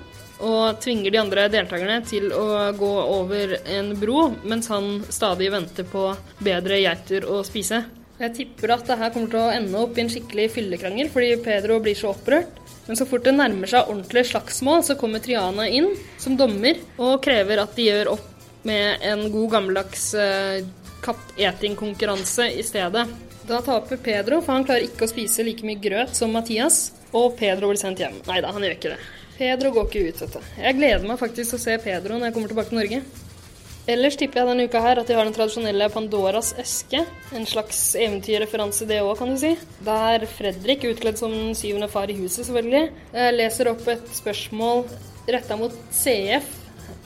og 0.44 0.80
tvinger 0.84 1.14
de 1.14 1.20
andre 1.22 1.48
deltakerne 1.52 2.00
til 2.08 2.32
å 2.36 2.72
gå 2.76 2.94
over 3.02 3.58
en 3.64 3.94
bro, 4.00 4.30
mens 4.44 4.70
han 4.72 4.98
stadig 5.14 5.52
venter 5.54 5.88
på 5.88 6.10
bedre 6.44 6.80
geiter 6.82 7.28
å 7.30 7.42
spise. 7.48 7.84
Jeg 8.20 8.36
tipper 8.38 8.76
at 8.76 8.86
det 8.88 8.98
her 9.00 9.12
kommer 9.14 9.32
til 9.32 9.42
å 9.42 9.54
ende 9.54 9.80
opp 9.80 9.98
i 9.98 10.04
en 10.04 10.12
skikkelig 10.12 10.50
fyllekrangel, 10.54 11.10
fordi 11.14 11.38
Pedro 11.44 11.80
blir 11.84 11.98
så 11.98 12.12
opprørt. 12.14 12.60
Men 12.86 13.00
så 13.00 13.08
fort 13.08 13.24
det 13.26 13.34
nærmer 13.36 13.70
seg 13.72 13.90
ordentlig 13.90 14.26
slagsmål, 14.30 14.84
så 14.84 14.98
kommer 15.00 15.24
Triana 15.24 15.70
inn 15.72 15.94
som 16.22 16.36
dommer 16.40 16.82
og 17.00 17.22
krever 17.24 17.62
at 17.64 17.76
de 17.78 17.88
gjør 17.88 18.14
opp 18.18 18.30
med 18.68 19.04
en 19.08 19.26
god 19.32 19.50
gammeldags 19.56 20.10
uh, 20.20 20.60
kappetingkonkurranse 21.04 22.50
i 22.60 22.64
stedet. 22.64 23.08
Da 23.48 23.60
taper 23.62 24.00
Pedro, 24.00 24.40
for 24.42 24.56
han 24.56 24.64
klarer 24.68 24.88
ikke 24.88 25.04
å 25.04 25.12
spise 25.12 25.44
like 25.44 25.66
mye 25.68 25.82
grøt 25.84 26.16
som 26.16 26.32
Mathias. 26.32 26.94
Og 27.14 27.36
Pedro 27.38 27.70
blir 27.70 27.82
sendt 27.82 28.00
hjem. 28.02 28.16
Nei 28.30 28.40
da, 28.42 28.54
han 28.56 28.64
gjør 28.64 28.78
ikke 28.78 28.94
det. 28.94 29.02
Pedro 29.36 29.74
går 29.76 29.90
ikke 29.90 30.08
ut, 30.08 30.22
vet 30.24 30.38
du. 30.38 30.48
Jeg 30.62 30.78
gleder 30.78 31.06
meg 31.10 31.20
faktisk 31.20 31.52
til 31.52 31.60
å 31.60 31.64
se 31.66 31.78
Pedro 31.84 32.18
når 32.18 32.30
jeg 32.30 32.36
kommer 32.38 32.54
tilbake 32.54 32.72
til 32.72 32.80
Norge. 32.80 33.02
Ellers 33.94 34.16
tipper 34.16 34.40
jeg 34.40 34.48
denne 34.48 34.66
uka 34.72 34.80
her 34.80 35.02
at 35.02 35.10
de 35.10 35.16
har 35.18 35.28
den 35.28 35.36
tradisjonelle 35.36 35.90
Pandoras 35.92 36.54
eske. 36.62 37.02
En 37.36 37.48
slags 37.50 37.82
eventyrreferanse 38.00 38.88
det 38.88 39.02
òg, 39.04 39.18
kan 39.20 39.34
du 39.34 39.36
si. 39.42 39.52
Der 39.84 40.24
Fredrik, 40.38 40.86
utkledd 40.88 41.20
som 41.20 41.36
den 41.36 41.52
syvende 41.60 41.92
far 41.92 42.08
i 42.08 42.16
huset, 42.16 42.46
selvfølgelig, 42.46 42.86
leser 43.36 43.74
opp 43.74 43.84
et 43.92 44.08
spørsmål 44.16 44.86
retta 45.28 45.60
mot 45.60 45.76
CF 45.92 46.48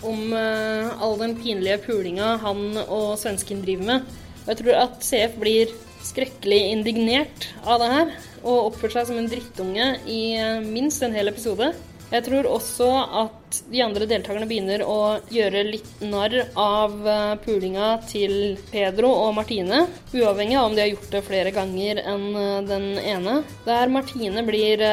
om 0.05 0.33
eh, 0.37 1.01
all 1.01 1.17
den 1.17 1.33
pinlige 1.41 1.79
pulinga 1.87 2.35
han 2.43 2.77
og 2.85 3.17
svensken 3.17 3.65
driver 3.65 3.89
med. 3.89 4.15
Og 4.43 4.53
jeg 4.53 4.61
tror 4.61 4.81
at 4.83 5.01
CF 5.03 5.37
blir 5.41 5.73
skrekkelig 6.07 6.59
indignert 6.71 7.49
av 7.65 7.81
det 7.81 7.91
her, 7.91 8.15
og 8.43 8.71
oppført 8.71 8.97
seg 8.97 9.09
som 9.09 9.19
en 9.19 9.29
drittunge 9.29 9.91
i 10.07 10.21
eh, 10.39 10.65
minst 10.65 11.03
en 11.03 11.15
hel 11.15 11.31
episode. 11.31 11.73
Jeg 12.07 12.23
tror 12.23 12.47
også 12.47 12.85
at 13.19 13.57
de 13.67 13.81
andre 13.83 14.05
deltakerne 14.07 14.47
begynner 14.47 14.79
å 14.87 15.17
gjøre 15.33 15.65
litt 15.67 15.89
narr 16.07 16.37
av 16.53 16.93
eh, 17.03 17.33
pulinga 17.43 17.89
til 18.07 18.55
Pedro 18.71 19.11
og 19.25 19.33
Martine, 19.39 19.83
uavhengig 20.13 20.59
av 20.59 20.69
om 20.69 20.77
de 20.77 20.85
har 20.85 20.93
gjort 20.93 21.11
det 21.17 21.23
flere 21.27 21.53
ganger 21.55 22.03
enn 22.03 22.27
eh, 22.31 22.59
den 22.69 22.87
ene. 23.01 23.41
Der 23.67 23.91
Martine 23.91 24.45
blir 24.47 24.83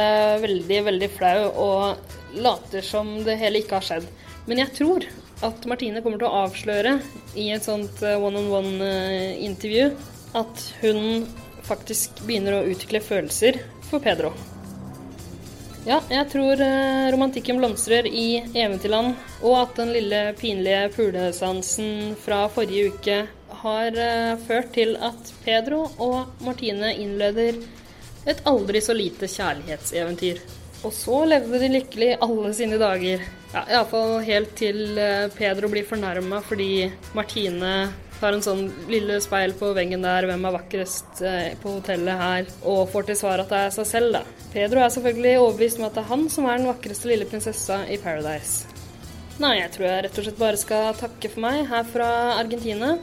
veldig, 0.42 0.81
veldig 0.90 1.11
flau 1.14 1.38
og 1.53 2.40
later 2.42 2.83
som 2.83 3.20
det 3.27 3.38
hele 3.38 3.62
ikke 3.62 3.79
har 3.79 3.87
skjedd. 3.92 4.09
Men 4.48 4.64
jeg 4.64 4.74
tror 4.81 5.07
at 5.44 5.66
Martine 5.68 6.03
kommer 6.03 6.18
til 6.18 6.29
å 6.29 6.42
avsløre 6.46 6.98
i 7.38 7.50
et 7.55 7.64
sånt 7.66 8.03
one-on-one-intervju 8.03 9.92
at 10.35 10.64
hun 10.83 11.25
faktisk 11.64 12.25
begynner 12.27 12.59
å 12.59 12.66
utvikle 12.68 13.01
følelser 13.05 13.61
for 13.88 14.03
Pedro. 14.05 14.33
Ja, 15.85 15.99
jeg 16.09 16.31
tror 16.33 16.61
eh, 16.64 17.11
romantikken 17.12 17.59
blomstrer 17.61 18.07
i 18.09 18.40
Eventyrland, 18.40 19.18
og 19.44 19.57
at 19.59 19.75
den 19.77 19.92
lille 19.92 20.20
pinlige 20.38 20.88
pulesansen 20.94 22.14
fra 22.25 22.47
forrige 22.53 22.94
uke 22.94 23.18
har 23.61 23.99
eh, 24.01 24.33
ført 24.49 24.73
til 24.73 24.97
at 24.97 25.33
Pedro 25.44 25.83
og 26.01 26.40
Martine 26.44 26.94
innleder 26.97 27.61
et 28.25 28.40
aldri 28.49 28.81
så 28.81 28.97
lite 28.97 29.29
kjærlighetseventyr. 29.29 30.40
Og 30.85 30.92
så 30.92 31.20
levde 31.29 31.61
de 31.61 31.70
lykkelig 31.77 32.14
alle 32.25 32.53
sine 32.57 32.81
dager. 32.81 33.20
Ja, 33.53 33.66
Iallfall 33.77 34.18
helt 34.25 34.57
til 34.57 34.97
eh, 34.97 35.29
Pedro 35.37 35.68
blir 35.73 35.85
fornærma 35.88 36.40
fordi 36.49 36.88
Martine 37.12 37.75
tar 38.25 38.37
en 38.37 38.45
sånn 38.45 38.69
lille 38.89 39.19
speil 39.21 39.53
på 39.59 39.73
veggen 39.77 40.05
der, 40.05 40.25
hvem 40.29 40.47
er 40.49 40.55
vakrest 40.57 41.21
eh, 41.25 41.53
på 41.61 41.77
hotellet 41.77 42.21
her, 42.21 42.53
og 42.71 42.87
får 42.93 43.11
til 43.11 43.19
svar 43.21 43.43
at 43.43 43.51
det 43.53 43.65
er 43.67 43.75
seg 43.75 43.89
selv, 43.91 44.17
da. 44.17 44.23
Pedro 44.55 44.81
er 44.81 44.95
selvfølgelig 44.95 45.35
overbevist 45.43 45.81
om 45.81 45.89
at 45.89 45.99
det 45.99 46.05
er 46.05 46.13
han 46.13 46.25
som 46.33 46.49
er 46.49 46.61
den 46.61 46.71
vakreste 46.71 47.11
lille 47.11 47.29
prinsessa 47.29 47.83
i 47.93 47.99
Paradise. 48.01 48.71
Nei, 49.43 49.59
jeg 49.59 49.73
tror 49.75 49.89
jeg 49.89 50.05
rett 50.07 50.19
og 50.21 50.27
slett 50.27 50.41
bare 50.41 50.61
skal 50.61 50.95
takke 50.97 51.31
for 51.33 51.45
meg 51.45 51.65
her 51.69 51.89
fra 51.91 52.11
Argentina. 52.39 52.95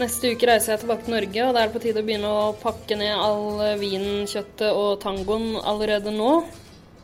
Neste 0.00 0.32
uke 0.32 0.48
reiser 0.48 0.74
jeg 0.74 0.82
tilbake 0.82 1.06
til 1.06 1.14
Norge, 1.14 1.44
og 1.46 1.54
da 1.54 1.62
er 1.62 1.70
det 1.70 1.76
på 1.76 1.84
tide 1.84 2.02
å 2.02 2.08
begynne 2.08 2.32
å 2.32 2.50
pakke 2.58 2.98
ned 2.98 3.12
all 3.12 3.62
vinen, 3.80 4.26
kjøttet 4.28 4.68
og 4.72 4.98
tangoen 5.04 5.54
allerede 5.60 6.12
nå. 6.14 6.34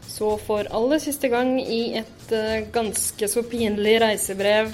Så 0.08 0.34
for 0.40 0.68
aller 0.74 1.00
siste 1.04 1.30
gang 1.30 1.56
i 1.60 1.82
et 2.00 2.34
eh, 2.34 2.66
ganske 2.74 3.28
så 3.30 3.44
pinlig 3.46 3.98
reisebrev 4.02 4.72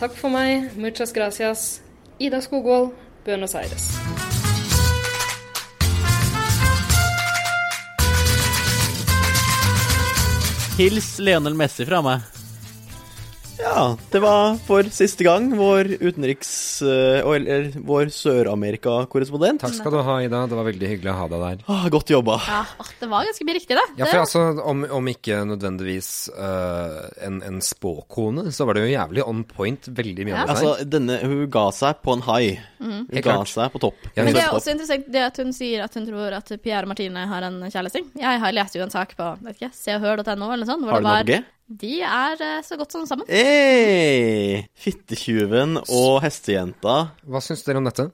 Takk 0.00 0.14
for 0.16 0.32
meg. 0.32 0.78
Muchas 0.78 1.12
gracias. 1.12 1.82
Ida 2.20 2.38
Skogvold, 2.42 2.92
Buenos 3.24 3.54
Aires. 3.54 3.96
Hils 10.76 11.18
Lionel 11.18 11.54
Messi 11.54 11.86
fra 11.88 12.02
meg. 12.04 12.39
Ja, 13.60 13.96
det 14.10 14.20
var 14.22 14.54
for 14.64 14.86
siste 14.94 15.24
gang 15.26 15.50
vår 15.58 15.90
utenriks... 16.00 16.50
eh, 16.82 17.20
Eller 17.20 17.66
vår 17.76 18.08
Sør-Amerika-korrespondent. 18.14 19.60
Takk 19.60 19.74
skal 19.76 19.92
du 19.92 19.98
ha, 20.06 20.14
Ida. 20.24 20.40
Det 20.48 20.56
var 20.56 20.66
veldig 20.68 20.88
hyggelig 20.88 21.10
å 21.12 21.16
ha 21.18 21.26
deg 21.30 21.42
der. 21.44 21.60
Ah, 21.70 21.84
godt 21.92 22.10
jobba. 22.12 22.38
Ja, 22.46 22.62
det 23.02 23.08
var 23.12 23.28
ganske 23.28 23.46
mye 23.46 23.56
riktig, 23.58 23.76
da. 23.76 23.84
Ja, 24.00 24.08
for 24.08 24.22
altså, 24.22 24.44
om, 24.64 24.84
om 24.96 25.10
ikke 25.12 25.42
nødvendigvis 25.50 26.10
uh, 26.32 27.02
en, 27.26 27.40
en 27.46 27.60
spåkone, 27.64 28.46
så 28.54 28.64
var 28.68 28.78
det 28.80 28.86
jo 28.86 28.94
jævlig 28.94 29.26
on 29.28 29.44
point, 29.44 29.90
veldig 30.00 30.26
mye 30.30 30.34
Ja. 30.34 30.42
av 30.46 30.50
det 30.50 30.56
Altså, 30.56 30.88
denne, 30.96 31.20
hun 31.26 31.44
ga 31.52 31.66
seg 31.76 32.00
på 32.06 32.16
en 32.16 32.24
high. 32.26 32.64
Hun 32.80 32.96
Helt 33.12 33.20
ga 33.28 33.36
klart. 33.36 33.52
seg 33.54 33.72
på 33.76 33.84
topp. 33.86 34.10
Men 34.16 34.32
det 34.34 34.44
er 34.46 34.56
også 34.56 34.72
interessant 34.74 35.12
det 35.12 35.26
at 35.28 35.42
hun 35.44 35.52
sier 35.56 35.84
at 35.84 35.94
hun 36.00 36.08
tror 36.08 36.38
at 36.40 36.52
Pierre 36.64 36.88
Martine 36.88 37.28
har 37.28 37.44
en 37.50 37.60
kjærlighetsting. 37.68 38.08
Jeg 38.24 38.40
har 38.46 38.56
lest 38.56 38.76
jo 38.80 38.86
en 38.88 38.92
sak 38.96 39.14
på 39.20 39.30
vet 39.44 39.60
ikke, 39.60 39.72
seoghør.no 39.76 40.48
eller 40.54 40.64
noe 40.64 40.70
sånt. 40.72 40.86
hvor 40.88 40.96
Har 40.96 41.04
du 41.04 41.08
det 41.10 41.12
noe 41.12 41.24
på 41.24 41.32
G? 41.34 41.56
De 41.70 42.00
er 42.02 42.40
eh, 42.42 42.56
så 42.66 42.74
godt 42.80 42.90
som 42.96 43.04
sammen. 43.06 43.28
Hey! 43.30 44.64
Fittetjuven 44.74 45.76
og 45.86 46.16
hestejenta. 46.24 46.96
Hva 47.30 47.42
syns 47.44 47.62
dere 47.66 47.78
om 47.78 47.86
dette? 47.86 48.08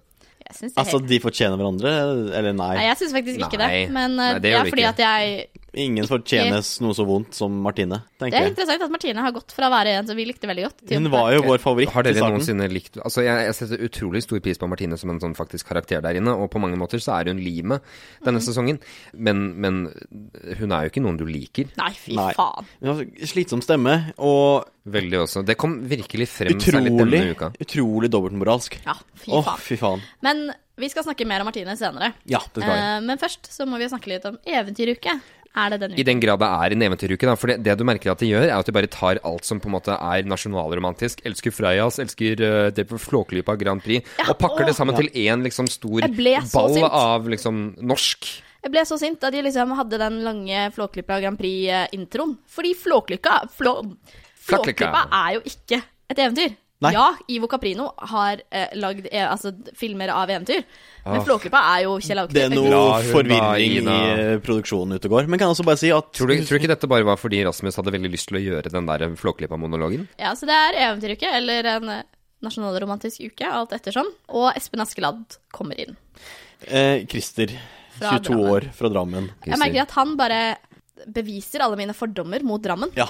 Jeg 0.47 0.55
synes 0.59 0.75
det 0.75 0.77
er 0.79 0.83
Altså, 0.85 0.99
helt... 1.01 1.09
de 1.11 1.19
fortjener 1.25 1.57
hverandre, 1.59 1.92
eller 2.38 2.53
nei? 2.55 2.69
Nei, 2.79 2.85
jeg 2.90 2.99
syns 3.01 3.14
faktisk 3.16 3.40
ikke 3.47 3.59
Nei. 3.62 3.71
det. 3.73 3.95
Men 3.97 4.12
eh, 4.12 4.19
Nei, 4.21 4.33
det 4.37 4.42
det 4.45 4.53
gjør 4.53 4.61
er 4.61 4.71
fordi 4.75 4.85
ikke. 4.85 4.92
at 4.92 5.01
jeg 5.07 5.64
Ingen 5.77 6.09
fortjenes 6.09 6.71
noe 6.81 6.97
så 6.97 7.05
vondt 7.09 7.37
som 7.37 7.53
Martine, 7.65 7.99
tenker 8.17 8.33
jeg. 8.33 8.37
Det 8.37 8.43
er 8.43 8.53
interessant 8.55 8.85
at 8.87 8.93
Martine 8.93 9.25
har 9.25 9.35
gått 9.37 9.53
fra 9.57 9.69
å 9.69 9.73
være 9.75 9.97
en 9.99 10.09
som 10.09 10.17
vi 10.19 10.25
likte 10.29 10.49
veldig 10.49 10.65
godt, 10.67 10.79
til 10.83 11.03
Hun 11.03 11.11
var 11.12 11.35
jo 11.35 11.43
vår 11.47 11.61
favoritt 11.62 11.93
Har 11.93 12.07
dere 12.07 12.31
noensinne 12.31 12.69
likt 12.73 12.97
Altså, 13.03 13.25
jeg, 13.27 13.45
jeg 13.49 13.57
setter 13.59 13.85
utrolig 13.87 14.23
stor 14.25 14.41
pris 14.45 14.61
på 14.61 14.69
Martine 14.73 14.99
som 15.01 15.12
en 15.12 15.21
sånn 15.23 15.37
faktisk 15.37 15.69
karakter 15.69 16.01
der 16.05 16.21
inne, 16.21 16.33
og 16.33 16.49
på 16.53 16.62
mange 16.62 16.79
måter 16.81 17.03
så 17.03 17.19
er 17.19 17.33
hun 17.33 17.43
limet 17.43 17.85
denne 18.25 18.41
mm. 18.41 18.47
sesongen, 18.47 18.81
men, 19.12 19.45
men 19.61 19.83
hun 20.61 20.73
er 20.73 20.87
jo 20.87 20.95
ikke 20.95 21.05
noen 21.05 21.21
du 21.21 21.27
liker. 21.29 21.69
Nei, 21.79 21.93
fy 21.99 22.17
Nei. 22.17 22.33
faen. 22.39 22.73
Hun 22.81 22.93
har 22.95 23.29
slitsom 23.29 23.65
stemme, 23.65 23.99
og 24.17 24.73
Veldig 24.87 25.19
også. 25.25 25.43
Det 25.43 25.57
kom 25.59 25.81
virkelig 25.91 26.29
frem 26.31 26.61
særlig 26.62 26.93
utrolig, 26.93 27.19
denne 27.19 27.35
uka. 27.35 27.49
utrolig 27.59 28.11
dobbeltmoralsk. 28.12 28.79
Ja, 28.85 28.95
fy 29.19 29.33
faen. 29.33 29.59
fy 29.65 29.79
faen. 29.81 30.05
Men 30.23 30.45
vi 30.79 30.91
skal 30.93 31.07
snakke 31.09 31.27
mer 31.27 31.43
om 31.43 31.49
Martine 31.51 31.75
senere. 31.79 32.12
Ja, 32.29 32.39
det 32.55 32.62
skal 32.62 32.71
vi. 32.71 32.85
Eh, 32.85 33.01
men 33.09 33.19
først 33.19 33.51
så 33.51 33.67
må 33.67 33.81
vi 33.81 33.89
snakke 33.91 34.12
litt 34.12 34.29
om 34.29 34.39
eventyruke. 34.47 35.17
Er 35.57 35.73
det 35.73 35.79
denne 35.81 35.99
I 35.99 36.05
den 36.05 36.21
grad 36.21 36.40
det 36.42 36.49
er 36.53 36.75
en 36.75 36.87
eventyruke, 36.88 37.29
da. 37.29 37.35
For 37.40 37.53
det, 37.53 37.59
det 37.64 37.77
du 37.81 37.85
merker 37.88 38.12
at 38.12 38.21
de 38.21 38.29
gjør, 38.29 38.49
er 38.49 38.57
at 38.57 38.69
de 38.69 38.75
bare 38.77 38.90
tar 38.92 39.21
alt 39.25 39.49
som 39.49 39.61
på 39.62 39.71
en 39.71 39.77
måte 39.79 39.95
er 39.97 40.27
nasjonalromantisk. 40.29 41.23
Elsker 41.29 41.55
Freias, 41.55 42.01
elsker 42.03 42.42
uh, 42.45 42.97
Flåklypa 43.01 43.57
Grand 43.61 43.85
Prix, 43.85 44.05
Ja, 44.21 44.29
og 44.33 44.40
pakker 44.42 44.66
å, 44.66 44.69
det 44.69 44.77
sammen 44.77 44.99
til 44.99 45.09
én 45.16 45.45
liksom 45.47 45.71
stor 45.73 46.05
ball 46.07 46.77
sint. 46.77 46.90
av 46.90 47.31
liksom 47.33 47.62
norsk. 47.81 48.29
Jeg 48.66 48.75
ble 48.75 48.83
så 48.88 48.99
sint 48.99 49.21
da 49.23 49.31
de 49.31 49.45
liksom 49.47 49.73
hadde 49.79 49.99
den 50.03 50.21
lange 50.27 50.69
Flåklypa 50.75 51.21
Grand 51.23 51.38
Prix-introen. 51.40 52.37
Fordi 52.51 52.75
Flåklypa 52.77 53.40
Flå. 53.57 53.79
Flåklypa 54.47 55.07
er 55.25 55.37
jo 55.38 55.45
ikke 55.49 55.81
et 56.11 56.19
eventyr. 56.19 56.57
Nei. 56.85 56.91
Ja, 56.93 57.07
Ivo 57.33 57.49
Caprino 57.49 57.87
har 58.11 58.43
eh, 58.53 58.69
lagd 58.77 59.07
eh, 59.09 59.25
altså, 59.25 59.53
filmer 59.79 60.11
av 60.12 60.29
eventyr. 60.29 60.65
Men 61.07 61.21
Ah. 61.21 61.25
Flåklypa 61.25 61.61
er 61.73 61.85
jo 61.87 61.93
Kjell 62.03 62.19
Aukrup. 62.19 62.35
Det 62.35 62.43
er 62.43 62.51
noe 62.53 62.99
forvirring 63.07 63.77
i 63.87 63.87
eh, 63.87 64.33
produksjonen 64.45 64.99
ute 64.99 65.07
og 65.09 65.15
går. 65.15 65.29
Men 65.31 65.39
kan 65.39 65.47
jeg 65.47 65.55
også 65.55 65.65
bare 65.69 65.79
si 65.81 65.93
at 65.95 66.11
Tror 66.19 66.29
du, 66.29 66.35
tror 66.43 66.59
du 66.59 66.61
ikke 66.61 66.73
dette 66.75 66.91
bare 66.91 67.07
var 67.07 67.17
fordi 67.21 67.45
Rasmus 67.47 67.79
hadde 67.79 67.95
veldig 67.95 68.11
lyst 68.12 68.29
til 68.29 68.41
å 68.41 68.43
gjøre 68.43 68.73
den 68.75 68.89
der 68.91 69.07
Flåklypa-monologen? 69.17 70.05
Ja, 70.21 70.35
så 70.37 70.49
det 70.51 70.57
er 70.59 70.81
eventyruke, 70.89 71.31
eller 71.39 71.71
en 71.77 71.89
eh, 71.95 72.03
nasjonalromantisk 72.45 73.23
uke, 73.31 73.49
alt 73.49 73.73
ettersom. 73.79 74.11
Og 74.35 74.51
Espen 74.59 74.83
Askeladd 74.85 75.39
kommer 75.55 75.79
inn. 75.81 75.97
eh, 76.67 77.07
Christer, 77.09 77.55
22 78.03 78.21
Drammen. 78.29 78.51
år, 78.53 78.69
fra 78.77 78.91
Drammen. 78.93 79.31
Jeg 79.47 79.62
merker 79.62 79.87
at 79.87 79.95
han 79.97 80.17
bare 80.19 80.43
beviser 81.07 81.62
alle 81.65 81.77
mine 81.79 81.95
fordommer 81.97 82.43
mot 82.45 82.61
Drammen. 82.65 82.91
Ja, 82.99 83.07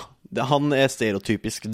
han 0.51 0.73
er 0.77 0.89
stereotypisk 0.93 1.69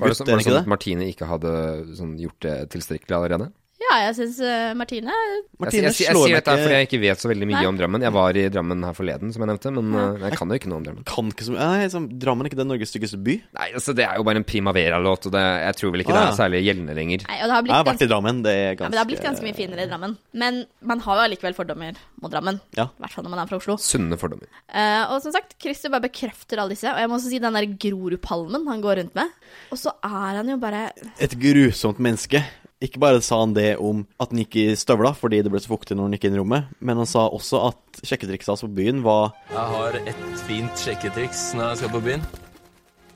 Var 0.00 0.12
det, 0.12 0.16
ikke 0.16 0.18
så, 0.18 0.24
er 0.24 0.30
var 0.30 0.38
det 0.38 0.46
sånn 0.46 0.56
det? 0.56 0.64
at 0.64 0.72
Martine 0.72 1.08
ikke 1.10 1.28
hadde 1.30 1.52
sånn, 1.98 2.16
gjort 2.22 2.40
det 2.46 2.56
tilstrekkelig 2.74 3.16
allerede? 3.18 3.50
Ja, 3.96 4.10
jeg 4.10 4.16
syns 4.18 4.38
Martine 4.76 5.12
Martine 5.56 5.88
jeg, 5.88 5.94
jeg, 5.96 6.08
jeg, 6.10 6.18
sier 6.20 6.36
dette 6.36 6.56
fordi 6.60 6.74
jeg 6.76 6.88
ikke 6.88 7.00
vet 7.00 7.22
så 7.22 7.30
veldig 7.30 7.48
mye 7.48 7.60
Nei. 7.62 7.68
om 7.70 7.78
Drammen. 7.80 8.04
Jeg 8.04 8.12
var 8.12 8.36
i 8.36 8.42
Drammen 8.52 8.84
her 8.84 8.96
forleden, 8.96 9.32
som 9.32 9.44
jeg 9.44 9.50
nevnte, 9.50 9.72
men 9.72 9.96
ja. 9.96 10.06
jeg 10.26 10.40
kan 10.40 10.52
jo 10.52 10.58
ikke 10.60 10.70
noe 10.72 10.80
om 10.82 10.86
Drammen. 10.86 11.06
Kan 11.08 11.30
ikke 11.32 11.46
så 11.46 11.56
Nei, 11.56 11.86
liksom, 11.86 12.08
Drammen 12.20 12.44
er 12.44 12.52
ikke 12.52 12.60
den 12.60 12.70
Norges 12.70 12.92
styggeste 12.92 13.20
by? 13.24 13.38
Nei, 13.56 13.68
altså 13.78 13.94
Det 13.96 14.04
er 14.04 14.20
jo 14.20 14.26
bare 14.28 14.42
en 14.42 14.46
Primavera-låt, 14.46 15.30
og 15.30 15.34
det, 15.36 15.44
jeg 15.64 15.78
tror 15.80 15.94
vel 15.94 16.04
ikke 16.04 16.16
Ah, 16.16 16.18
det 16.20 16.34
er 16.34 16.38
særlig 16.38 16.62
gjeldende 16.64 16.96
lenger. 16.96 17.24
Nei, 17.28 17.38
og 17.40 17.48
det 17.48 17.54
har 17.56 17.66
Jeg 17.66 17.74
har 17.74 17.86
vært 17.86 17.90
ganske 17.92 18.06
i 18.06 18.12
Drammen, 18.12 18.42
det 18.44 18.52
er 18.52 18.62
Ja, 18.62 18.74
ganske 18.74 18.84
men 18.86 18.96
det 18.96 19.02
har 19.02 19.10
blitt 19.10 19.24
ganske 19.24 19.46
mye 19.46 19.56
finere 19.56 19.86
i 19.86 19.90
Drammen. 19.90 20.16
Men 20.44 20.60
man 20.92 21.02
har 21.06 21.20
jo 21.20 21.24
allikevel 21.26 21.56
fordommer 21.56 21.98
mot 22.22 22.32
Drammen. 22.32 22.60
Ja. 22.78 22.88
I 22.92 23.04
hvert 23.04 23.16
fall 23.16 23.26
når 23.26 23.34
man 23.34 23.42
er 23.42 23.50
fra 23.50 23.60
Oslo. 23.60 23.78
Sunne 23.82 24.18
fordommer. 24.20 24.50
Uh, 24.68 25.14
og 25.14 25.18
som 25.24 25.34
sagt, 25.34 25.56
Christer 25.62 25.92
bare 25.92 26.06
bekrefter 26.08 26.62
alle 26.62 26.76
disse. 26.76 26.88
Og 26.90 27.02
jeg 27.02 27.10
må 27.10 27.18
også 27.18 27.32
si 27.32 27.40
den 27.42 27.58
der 27.58 27.68
Grorudpalmen 27.86 28.68
han 28.70 28.84
går 28.84 29.02
rundt 29.02 29.18
med. 29.18 29.34
Og 29.74 29.80
så 29.80 29.94
er 30.04 30.40
han 30.40 30.52
jo 30.52 30.60
bare 30.62 30.88
Et 31.22 31.36
grusomt 31.40 32.00
menneske. 32.02 32.42
Ikke 32.84 33.00
bare 33.00 33.22
sa 33.24 33.38
han 33.40 33.54
det 33.56 33.78
om 33.80 34.02
at 34.20 34.32
han 34.34 34.42
gikk 34.42 34.56
i 34.60 34.64
støvla 34.76 35.14
fordi 35.16 35.38
det 35.42 35.48
ble 35.52 35.60
så 35.64 35.70
fuktig 35.72 35.96
når 35.96 36.10
han 36.10 36.16
gikk 36.18 36.26
inn 36.28 36.34
i 36.36 36.40
rommet, 36.42 36.66
men 36.84 36.98
han 37.00 37.08
sa 37.08 37.22
også 37.32 37.62
at 37.70 38.02
sjekketrikset 38.04 38.52
hans 38.52 38.64
på 38.66 38.72
byen 38.76 38.98
var 39.06 39.30
Jeg 39.48 39.64
har 39.72 39.96
et 40.02 40.26
fint 40.44 40.82
sjekketriks 40.84 41.46
når 41.56 41.70
jeg 41.70 41.80
skal 41.80 41.94
på 41.96 42.02
byen. 42.04 42.26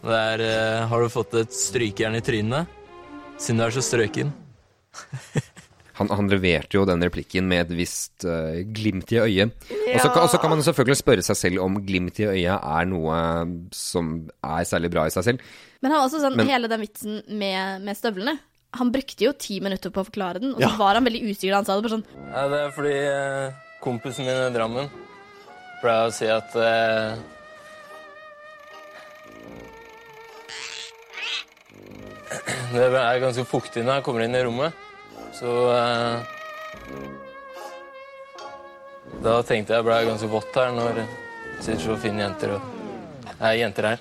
Det 0.01 0.16
er 0.16 0.40
uh, 0.49 0.87
Har 0.88 1.03
du 1.05 1.11
fått 1.12 1.35
et 1.42 1.53
strykejern 1.53 2.16
i 2.16 2.23
trynet? 2.25 2.73
Siden 3.40 3.61
du 3.61 3.66
er 3.66 3.75
så 3.77 3.85
strøken. 3.85 4.33
Han, 6.01 6.09
han 6.16 6.31
leverte 6.33 6.79
jo 6.79 6.87
den 6.88 7.03
replikken 7.05 7.44
med 7.44 7.66
et 7.66 7.73
visst 7.77 8.25
uh, 8.25 8.57
glimt 8.73 9.11
i 9.12 9.18
øyet. 9.20 9.51
Kan- 10.01 10.23
Og 10.23 10.31
så 10.33 10.38
kan 10.40 10.49
man 10.55 10.62
selvfølgelig 10.64 10.96
spørre 10.96 11.25
seg 11.27 11.37
selv 11.37 11.61
om 11.61 11.75
glimt 11.85 12.16
i 12.23 12.25
øyet 12.25 12.55
er 12.57 12.87
noe 12.88 13.18
som 13.77 14.14
er 14.40 14.64
særlig 14.64 14.88
bra 14.94 15.05
i 15.05 15.12
seg 15.12 15.27
selv. 15.27 15.42
Men 15.85 15.92
han 15.92 16.01
var 16.01 16.07
også 16.09 16.23
sånn, 16.23 16.38
Men- 16.40 16.49
hele 16.49 16.70
den 16.73 16.81
vitsen 16.87 17.20
med, 17.29 17.85
med 17.85 17.99
støvlene. 18.01 18.38
Han 18.78 18.92
brukte 18.94 19.24
jo 19.26 19.33
ti 19.35 19.59
minutter 19.61 19.90
på 19.90 20.00
å 20.02 20.06
forklare 20.06 20.38
den, 20.40 20.52
og 20.54 20.61
så 20.62 20.68
Ja. 20.70 20.76
var 20.78 20.94
han 20.94 21.04
veldig 21.04 21.22
usikker 21.26 21.50
da 21.50 21.56
han 21.56 21.64
sa 21.66 21.74
det. 21.80 21.83
Bare 21.88 21.96
sånn 21.98 22.04
Ja, 22.35 22.48
det 22.48 22.59
er 22.61 22.70
fordi 22.70 22.94
eh, 22.94 23.52
kompisen 23.83 24.24
min 24.26 24.37
i 24.46 24.50
Drammen 24.54 24.90
pleier 25.83 26.06
å 26.06 26.12
si 26.14 26.26
at 26.30 26.54
eh, 26.54 27.16
Det 32.74 32.85
er 32.94 33.20
ganske 33.22 33.44
fuktig 33.48 33.83
når 33.85 33.94
jeg 33.98 34.04
kommer 34.06 34.22
inn 34.24 34.37
i 34.38 34.42
rommet, 34.46 34.72
så 35.35 35.54
eh, 35.74 36.16
Da 39.24 39.40
tenkte 39.46 39.74
jeg 39.74 39.85
ble 39.87 39.98
jeg 39.98 40.11
ganske 40.12 40.30
vått 40.30 40.54
her 40.56 40.70
når 40.76 41.00
det 41.00 41.06
sitter 41.61 41.83
så 41.83 41.96
fine 42.00 42.22
jenter 42.22 42.54
og 42.56 42.62
er 43.40 43.59
jenter 43.59 43.90
her. 43.90 43.98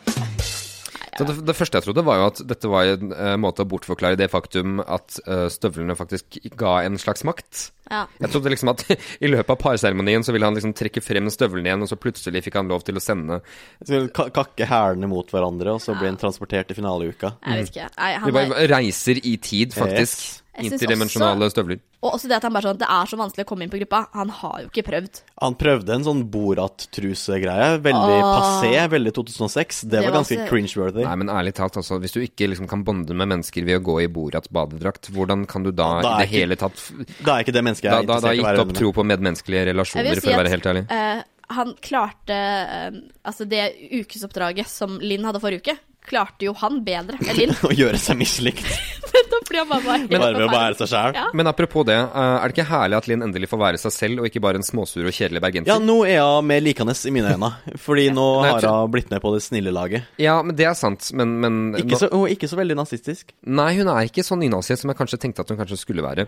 Så 1.20 1.26
det, 1.28 1.36
det 1.50 1.56
første 1.58 1.80
jeg 1.80 1.84
trodde, 1.84 2.06
var 2.08 2.22
jo 2.22 2.28
at 2.30 2.40
dette 2.48 2.70
var 2.72 2.94
en 2.94 3.12
uh, 3.12 3.34
måte 3.42 3.66
å 3.66 3.68
bortforklare 3.68 4.16
det 4.20 4.30
faktum 4.32 4.80
at 4.86 5.20
uh, 5.28 5.50
støvlene 5.52 5.98
faktisk 6.00 6.40
ga 6.60 6.78
en 6.88 6.96
slags 7.02 7.26
makt. 7.28 7.66
Ja. 7.92 8.06
Jeg 8.22 8.32
trodde 8.32 8.54
liksom 8.54 8.72
at 8.72 8.86
i 9.26 9.32
løpet 9.32 9.52
av 9.52 9.60
parseremonien 9.60 10.24
så 10.24 10.32
ville 10.32 10.48
han 10.48 10.56
liksom 10.56 10.76
trekke 10.80 11.04
frem 11.04 11.28
støvlene 11.34 11.68
igjen, 11.68 11.84
og 11.84 11.92
så 11.92 12.00
plutselig 12.00 12.46
fikk 12.46 12.62
han 12.62 12.72
lov 12.72 12.88
til 12.88 13.00
å 13.00 13.04
sende 13.04 13.42
så 13.84 14.06
kakke 14.16 14.68
hælene 14.70 15.10
mot 15.12 15.28
hverandre, 15.34 15.76
og 15.76 15.84
så 15.84 15.98
blir 15.98 16.14
han 16.14 16.20
transportert 16.22 16.72
i 16.72 16.78
finaleuka. 16.78 17.36
Jeg 17.44 17.66
vet 17.66 17.74
ikke. 17.74 17.90
Nei, 18.00 18.14
er, 18.16 18.38
bare 18.40 18.70
reiser 18.72 19.20
i 19.20 19.36
tid, 19.44 19.76
faktisk. 19.76 20.24
Yes. 20.24 20.38
Interdimensjonale 20.60 21.48
støvler. 21.54 21.80
og 22.02 22.16
også 22.18 22.28
det 22.28 22.36
at 22.36 22.44
han 22.44 22.52
bare 22.52 22.64
sånn 22.68 22.78
Det 22.80 22.88
er 22.90 23.06
så 23.08 23.18
vanskelig 23.20 23.46
å 23.46 23.48
komme 23.48 23.64
inn 23.64 23.70
på 23.70 23.80
gruppa. 23.80 24.08
Han 24.14 24.30
har 24.30 24.62
jo 24.64 24.68
ikke 24.70 24.84
prøvd. 24.90 25.22
Han 25.42 25.56
prøvde 25.56 25.94
en 25.96 26.04
sånn 26.04 26.24
Borat-trusegreie. 26.32 27.80
Veldig 27.86 28.18
Åh. 28.20 28.32
passé, 28.36 28.90
veldig 28.90 29.14
2006. 29.14 29.82
Det, 29.82 29.90
Det 29.90 30.04
var 30.10 30.18
ganske 30.20 30.36
så- 30.36 30.48
cringe-worthy. 30.50 31.04
Nei, 31.06 31.16
men 31.16 31.28
ærlig 31.30 31.54
talt, 31.54 31.78
altså. 31.78 32.00
Hvis 32.00 32.12
du 32.12 32.20
ikke 32.22 32.50
liksom 32.50 32.68
kan 32.68 32.84
bonde 32.84 33.14
med 33.16 33.28
mennesker 33.28 33.64
ved 33.64 33.80
å 33.80 33.84
gå 33.84 34.04
i 34.04 34.08
Borats 34.08 34.48
badedrakt, 34.52 35.10
hvordan 35.12 35.48
kan 35.48 35.64
du 35.64 35.72
da, 35.72 36.02
da 36.02 36.16
i 36.16 36.26
det 36.26 36.30
ikke- 36.30 36.40
hele 36.40 36.56
tatt 36.56 36.92
Da 37.24 37.38
er 37.38 37.44
ikke 37.44 37.54
det 37.54 37.64
mennesket 37.64 37.84
jeg 37.84 37.92
Da, 37.92 38.00
er 38.00 38.06
da, 38.06 38.20
da 38.20 38.20
interessert 38.20 38.36
i 38.36 38.44
å 38.44 38.56
gitt 38.58 38.60
opp 38.60 38.74
tro 38.74 38.92
på 38.94 39.06
medmenneskelige 39.06 39.66
relasjoner, 39.74 40.16
si 40.16 40.20
for 40.22 40.32
å 40.32 40.38
være 40.38 40.46
at 40.46 40.52
helt 40.52 40.64
ærlig. 40.66 40.92
Uh, 40.92 41.24
han 41.52 41.74
klarte 41.82 42.30
eh, 42.30 42.92
Altså, 43.26 43.48
det 43.48 43.74
ukesoppdraget 43.92 44.68
som 44.68 45.00
Linn 45.00 45.24
hadde 45.24 45.40
forrige 45.42 45.62
uke, 45.64 45.78
klarte 46.06 46.42
jo 46.48 46.54
han 46.54 46.84
bedre 46.84 47.18
enn 47.20 47.38
Linn. 47.38 47.50
Å 47.70 47.74
gjøre 47.76 47.98
seg 47.98 48.18
mislikt. 48.18 48.66
Han 49.60 49.68
bare 49.84 49.98
helt 49.98 50.12
Bare 50.14 50.38
ved 50.38 50.46
å 50.46 50.52
være 50.52 50.76
seg 50.80 50.90
sjæl. 50.92 51.16
Ja. 51.18 51.26
Men 51.36 51.50
apropos 51.50 51.86
det, 51.88 51.96
eh, 51.98 52.36
er 52.40 52.48
det 52.52 52.56
ikke 52.56 52.68
herlig 52.70 52.98
at 53.00 53.08
Linn 53.10 53.24
endelig 53.26 53.50
får 53.52 53.60
være 53.62 53.80
seg 53.82 53.94
selv, 53.96 54.22
og 54.22 54.30
ikke 54.30 54.42
bare 54.44 54.60
en 54.62 54.66
småsur 54.66 55.08
og 55.10 55.16
kjedelig 55.16 55.42
bergenser? 55.44 55.72
Ja, 55.74 55.80
nå 55.84 55.98
er 56.08 56.22
hun 56.22 56.48
mer 56.50 56.62
likende 56.64 56.94
i 56.94 57.14
mine 57.16 57.34
øyne. 57.34 57.50
Fordi 57.82 58.08
nå 58.16 58.28
Nei, 58.46 58.54
har 58.56 58.68
hun 58.84 58.94
blitt 58.94 59.10
med 59.12 59.24
på 59.24 59.34
det 59.36 59.42
snille 59.46 59.74
laget. 59.76 60.08
Ja, 60.22 60.38
men 60.46 60.56
det 60.60 60.68
er 60.70 60.78
sant, 60.78 61.10
men, 61.18 61.36
men 61.44 61.60
Ikke 61.82 61.96
nå- 61.96 62.02
så, 62.04 62.12
hun 62.14 62.28
er 62.28 62.36
ikke 62.38 62.50
så 62.52 62.60
veldig 62.62 62.78
nazistisk. 62.80 63.34
Nei, 63.46 63.72
hun 63.82 63.90
er 63.92 64.08
ikke 64.10 64.26
så 64.26 64.38
nynazist 64.40 64.86
som 64.86 64.94
jeg 64.94 65.00
kanskje 65.02 65.22
tenkte 65.26 65.46
at 65.46 65.52
hun 65.54 65.60
kanskje 65.60 65.82
skulle 65.82 66.06
være. 66.06 66.28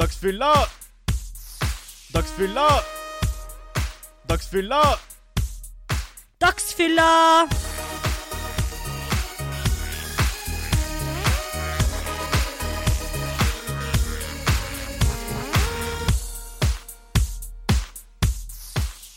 Dagsfylla! 0.00 0.52
Dagsfylla! 2.14 2.68
Dagsfylla! 4.30 4.82
Dagsfylla! 6.40 7.10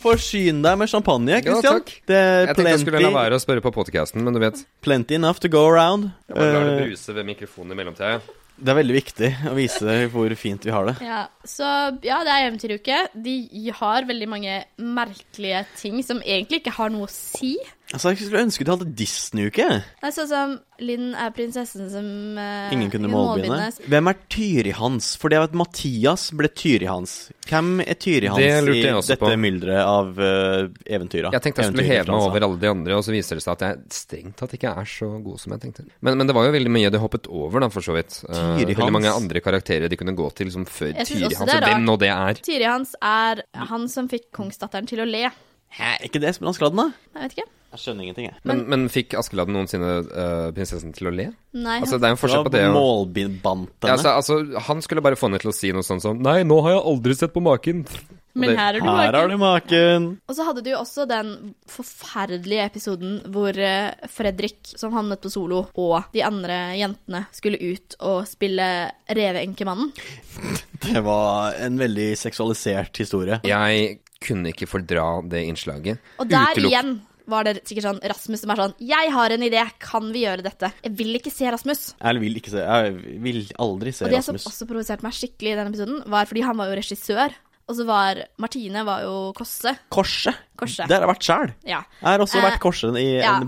Forsyn 0.03 0.61
deg 0.65 0.77
med 0.81 0.89
champagne, 0.91 1.29
Ja, 1.37 1.41
Christian. 1.41 1.79
takk. 1.79 1.91
det 2.09 2.15
er 2.19 2.45
Jeg 2.45 2.55
tenkte 2.57 2.69
jeg 2.73 2.79
skulle 2.83 3.01
la 3.01 3.11
være 3.15 3.37
å 3.39 3.41
spørre 3.43 3.61
på 3.63 3.71
podcasten, 3.73 4.21
men 4.23 4.33
du 4.35 4.39
vet. 4.43 4.65
plenty 4.83 5.15
enough 5.15 5.39
to 5.39 5.47
go 5.49 5.65
around. 5.67 6.11
Jeg 6.27 6.35
bare 6.37 6.53
lar 6.53 6.63
det 6.69 6.79
Eh, 6.81 6.87
bruse 6.87 7.13
ved 7.15 7.25
mikrofonen 7.25 7.71
i 7.71 7.75
mellomtida. 7.83 8.21
det 8.63 8.69
er 8.69 8.75
veldig 8.83 8.95
viktig 8.95 9.29
å 9.49 9.55
vise 9.55 10.09
hvor 10.11 10.35
fint 10.35 10.61
vi 10.63 10.71
har 10.71 10.85
det. 10.85 10.95
Ja, 11.01 11.27
så 11.43 11.97
ja, 12.03 12.19
det 12.23 12.31
er 12.35 12.51
eventyruke. 12.51 13.07
De 13.23 13.71
har 13.73 14.03
veldig 14.03 14.27
mange 14.29 14.63
merkelige 14.77 15.65
ting 15.79 16.03
som 16.03 16.19
egentlig 16.21 16.61
ikke 16.63 16.71
har 16.77 16.89
noe 16.89 17.07
å 17.07 17.09
si. 17.09 17.57
Altså, 17.93 18.09
Jeg 18.09 18.25
skulle 18.25 18.41
ønske 18.41 18.65
du 18.65 18.71
hadde 18.73 18.87
Disney-uke. 18.97 19.67
Sånn 20.15 20.29
som 20.29 20.53
Linn 20.83 21.11
er 21.13 21.29
prinsessen 21.35 21.91
som 21.93 22.07
uh, 22.39 22.73
Ingen 22.73 22.89
kunne 22.91 23.09
målbinde. 23.11 23.53
målbinde. 23.53 23.85
Hvem 23.93 24.09
er 24.09 24.17
Tyri 24.33 24.73
Hans? 24.75 25.11
For 25.21 25.29
det 25.29 25.37
er 25.37 25.45
at 25.45 25.53
Mathias 25.57 26.25
ble 26.35 26.49
Tyri 26.49 26.89
Hans. 26.89 27.13
Hvem 27.47 27.83
er 27.85 27.99
Tyri 28.01 28.31
Hans 28.33 28.41
Det 28.41 28.73
i 28.73 28.81
dette 28.89 29.19
på. 29.21 29.29
mylderet 29.37 29.85
av 29.85 30.09
uh, 30.17 30.73
eventyra? 30.89 31.31
Jeg 31.37 31.45
tenkte 31.45 31.63
jeg 31.67 31.71
skulle 31.71 31.87
heve 31.87 32.09
meg 32.09 32.25
over 32.25 32.47
alle 32.49 32.59
de 32.65 32.71
andre, 32.73 32.97
og 32.97 33.05
så 33.05 33.13
viser 33.13 33.37
det 33.37 33.45
seg 33.45 33.53
at 33.53 33.65
jeg 33.67 33.95
strengt 33.99 34.37
tatt 34.41 34.57
ikke 34.57 34.73
er 34.73 34.89
så 34.89 35.11
god 35.29 35.45
som 35.45 35.55
jeg 35.55 35.65
tenkte. 35.67 35.87
Men, 36.01 36.17
men 36.17 36.29
det 36.29 36.37
var 36.39 36.49
jo 36.49 36.57
veldig 36.57 36.73
mye 36.73 36.91
de 36.97 37.05
hoppet 37.05 37.29
over, 37.29 37.61
da, 37.61 37.71
for 37.77 37.85
så 37.85 37.95
vidt. 37.95 38.19
Uh, 38.25 38.57
veldig 38.65 38.91
mange 38.97 39.13
andre 39.13 39.45
karakterer 39.45 39.91
de 39.91 40.01
kunne 40.01 40.17
gå 40.17 40.33
til 40.33 40.49
som 40.55 40.65
før 40.65 40.97
Tyri 41.05 41.29
Hans, 41.29 41.45
og 41.45 41.67
Hvem 41.69 41.85
nå 41.85 41.99
det 42.01 42.09
er. 42.17 42.41
Tyri 42.41 42.65
hans 42.67 42.97
er 43.05 43.45
han 43.69 43.85
som 43.91 44.09
fikk 44.11 44.31
kongsdatteren 44.33 44.89
til 44.89 45.05
å 45.05 45.09
le. 45.09 45.27
Hæ, 45.73 45.97
er 45.99 46.07
ikke 46.09 46.21
det 46.21 46.33
Espen 46.33 46.49
Askeladden, 46.49 46.81
da? 46.81 47.13
Jeg 47.17 47.27
vet 47.29 47.37
ikke. 47.37 47.51
Jeg 47.73 47.81
skjønner 47.81 48.05
ingenting, 48.05 48.27
jeg. 48.29 48.37
Men, 48.45 48.59
men 48.69 48.83
fikk 48.93 49.15
Askeladden 49.17 49.55
noensinne 49.57 49.91
uh, 50.05 50.49
prinsessen 50.53 50.93
til 50.93 51.09
å 51.09 51.13
le? 51.13 51.29
Nei, 51.57 51.79
Altså, 51.81 51.97
det 51.97 52.05
er 52.05 52.13
en 52.13 52.19
forskjell 52.21 52.45
på 52.45 52.51
det 52.53 52.65
og 52.69 53.15
ja, 53.17 53.93
altså, 53.95 54.11
altså, 54.13 54.37
Han 54.67 54.81
skulle 54.85 55.01
bare 55.05 55.17
få 55.17 55.27
henne 55.29 55.41
til 55.41 55.49
å 55.49 55.55
si 55.57 55.71
noe 55.73 55.85
sånt 55.85 56.05
som 56.05 56.19
Nei, 56.21 56.43
nå 56.45 56.59
har 56.65 56.75
jeg 56.77 56.83
aldri 56.93 57.15
sett 57.17 57.33
på 57.33 57.41
maken. 57.41 57.81
Men 58.37 58.49
det- 58.49 58.57
her 58.57 58.77
er 58.77 58.81
du 58.81 58.85
Her 58.87 58.97
har 58.97 59.13
vaken. 59.13 59.29
du 59.29 59.37
maken. 59.41 60.05
Og 60.29 60.37
så 60.37 60.45
hadde 60.47 60.63
du 60.65 60.69
jo 60.71 60.79
også 60.79 61.05
den 61.09 61.33
forferdelige 61.69 62.65
episoden 62.65 63.19
hvor 63.33 63.57
eh, 63.61 63.91
Fredrik, 64.09 64.71
som 64.77 64.93
havnet 64.97 65.21
på 65.21 65.29
solo, 65.33 65.67
og 65.77 66.07
de 66.15 66.23
andre 66.25 66.61
jentene 66.79 67.25
skulle 67.35 67.61
ut 67.61 67.97
og 68.01 68.23
spille 68.29 68.69
Reveenkemannen. 69.09 69.93
Det 70.83 70.99
var 71.05 71.53
en 71.63 71.77
veldig 71.79 72.09
seksualisert 72.19 72.97
historie. 72.99 73.37
Jeg 73.47 73.99
kunne 74.23 74.49
ikke 74.51 74.67
fordra 74.67 75.05
det 75.29 75.45
innslaget. 75.47 76.01
Og 76.19 76.29
der 76.31 76.57
Utelukk- 76.57 76.71
igjen 76.73 76.93
var 77.29 77.43
det 77.47 77.61
sikkert 77.67 77.85
sånn 77.87 78.01
Rasmus 78.11 78.41
som 78.43 78.51
er 78.51 78.59
sånn 78.59 78.73
Jeg 78.83 79.11
har 79.15 79.29
en 79.35 79.45
idé, 79.47 79.61
kan 79.79 80.11
vi 80.11 80.25
gjøre 80.25 80.43
dette? 80.43 80.71
Jeg 80.83 80.91
vil 80.99 81.15
ikke 81.19 81.31
se 81.31 81.49
Rasmus. 81.51 81.83
Jeg 82.01 82.19
vil 82.23 82.35
ikke 82.41 82.51
se 82.51 82.63
Jeg 82.65 82.93
vil 83.23 83.41
aldri 83.63 83.93
se 83.95 84.05
Og 84.05 84.11
det 84.11 84.23
som 84.25 84.35
også 84.35 84.67
provoserte 84.69 85.03
meg 85.07 85.13
skikkelig 85.15 85.53
i 85.53 85.57
denne 85.59 85.71
episoden, 85.73 86.03
var 86.11 86.25
fordi 86.29 86.43
han 86.43 86.57
var 86.59 86.71
jo 86.71 86.77
regissør. 86.81 87.35
Og 87.63 87.77
så 87.77 87.85
var 87.87 88.19
Martine 88.43 88.81
var 88.83 89.05
jo 89.05 89.31
Kosse. 89.37 89.71
Korset. 89.89 90.35
Korset. 90.59 90.87
Der 90.91 90.99
har 90.99 91.07
jeg 91.07 91.13
vært 91.15 91.27
sjæl. 91.29 91.53
Ja. 91.63 91.79
Jeg 92.01 92.09
har 92.09 92.19
også 92.25 92.41
Eh, 92.41 92.43
vært 92.49 92.59
korset 92.59 92.97
i 92.99 93.05
ja. 93.21 93.37
en 93.39 93.47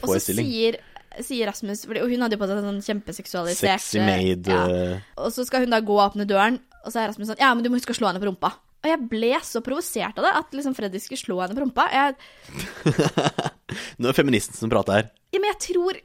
Og 0.00 0.08
så 0.16 0.20
sier 0.40 0.78
sier 1.20 1.46
Rasmus 1.50 1.84
fordi, 1.84 2.00
Og 2.00 2.08
hun 2.08 2.22
hadde 2.22 2.38
jo 2.38 2.40
på 2.40 2.46
seg 2.48 2.62
sånn 2.64 2.80
kjempeseksualisert 2.86 3.80
Sexy 3.82 3.98
maid. 4.00 4.46
ja. 4.48 4.64
eh, 4.70 5.00
Og 5.18 5.32
så 5.34 5.44
skal 5.44 5.60
hun 5.66 5.70
da 5.70 5.80
gå 5.84 5.92
og 5.92 6.12
åpne 6.14 6.24
døren, 6.24 6.58
og 6.86 6.92
så 6.92 7.02
er 7.02 7.08
Rasmus 7.12 7.28
sånn 7.28 7.40
Ja, 7.42 7.52
men 7.54 7.62
du 7.64 7.68
må 7.68 7.76
huske 7.76 7.92
å 7.92 7.98
slå 7.98 8.08
henne 8.08 8.22
på 8.22 8.30
rumpa. 8.30 8.54
Og 8.80 8.88
jeg 8.88 9.08
ble 9.12 9.34
så 9.44 9.60
provosert 9.64 10.16
av 10.20 10.24
det, 10.24 10.32
at 10.40 10.54
liksom 10.56 10.76
Freddy 10.76 11.00
skulle 11.02 11.20
slå 11.20 11.36
henne 11.42 11.56
på 11.56 11.64
rumpa. 11.66 11.84
Jeg, 11.92 12.16
Nå 14.00 14.08
er 14.08 14.12
det 14.12 14.16
feministen 14.16 14.56
som 14.56 14.72
prater 14.72 15.00
her. 15.00 15.10
ja, 15.34 15.38
men 15.38 15.52
jeg 15.52 15.60
tror 15.68 16.00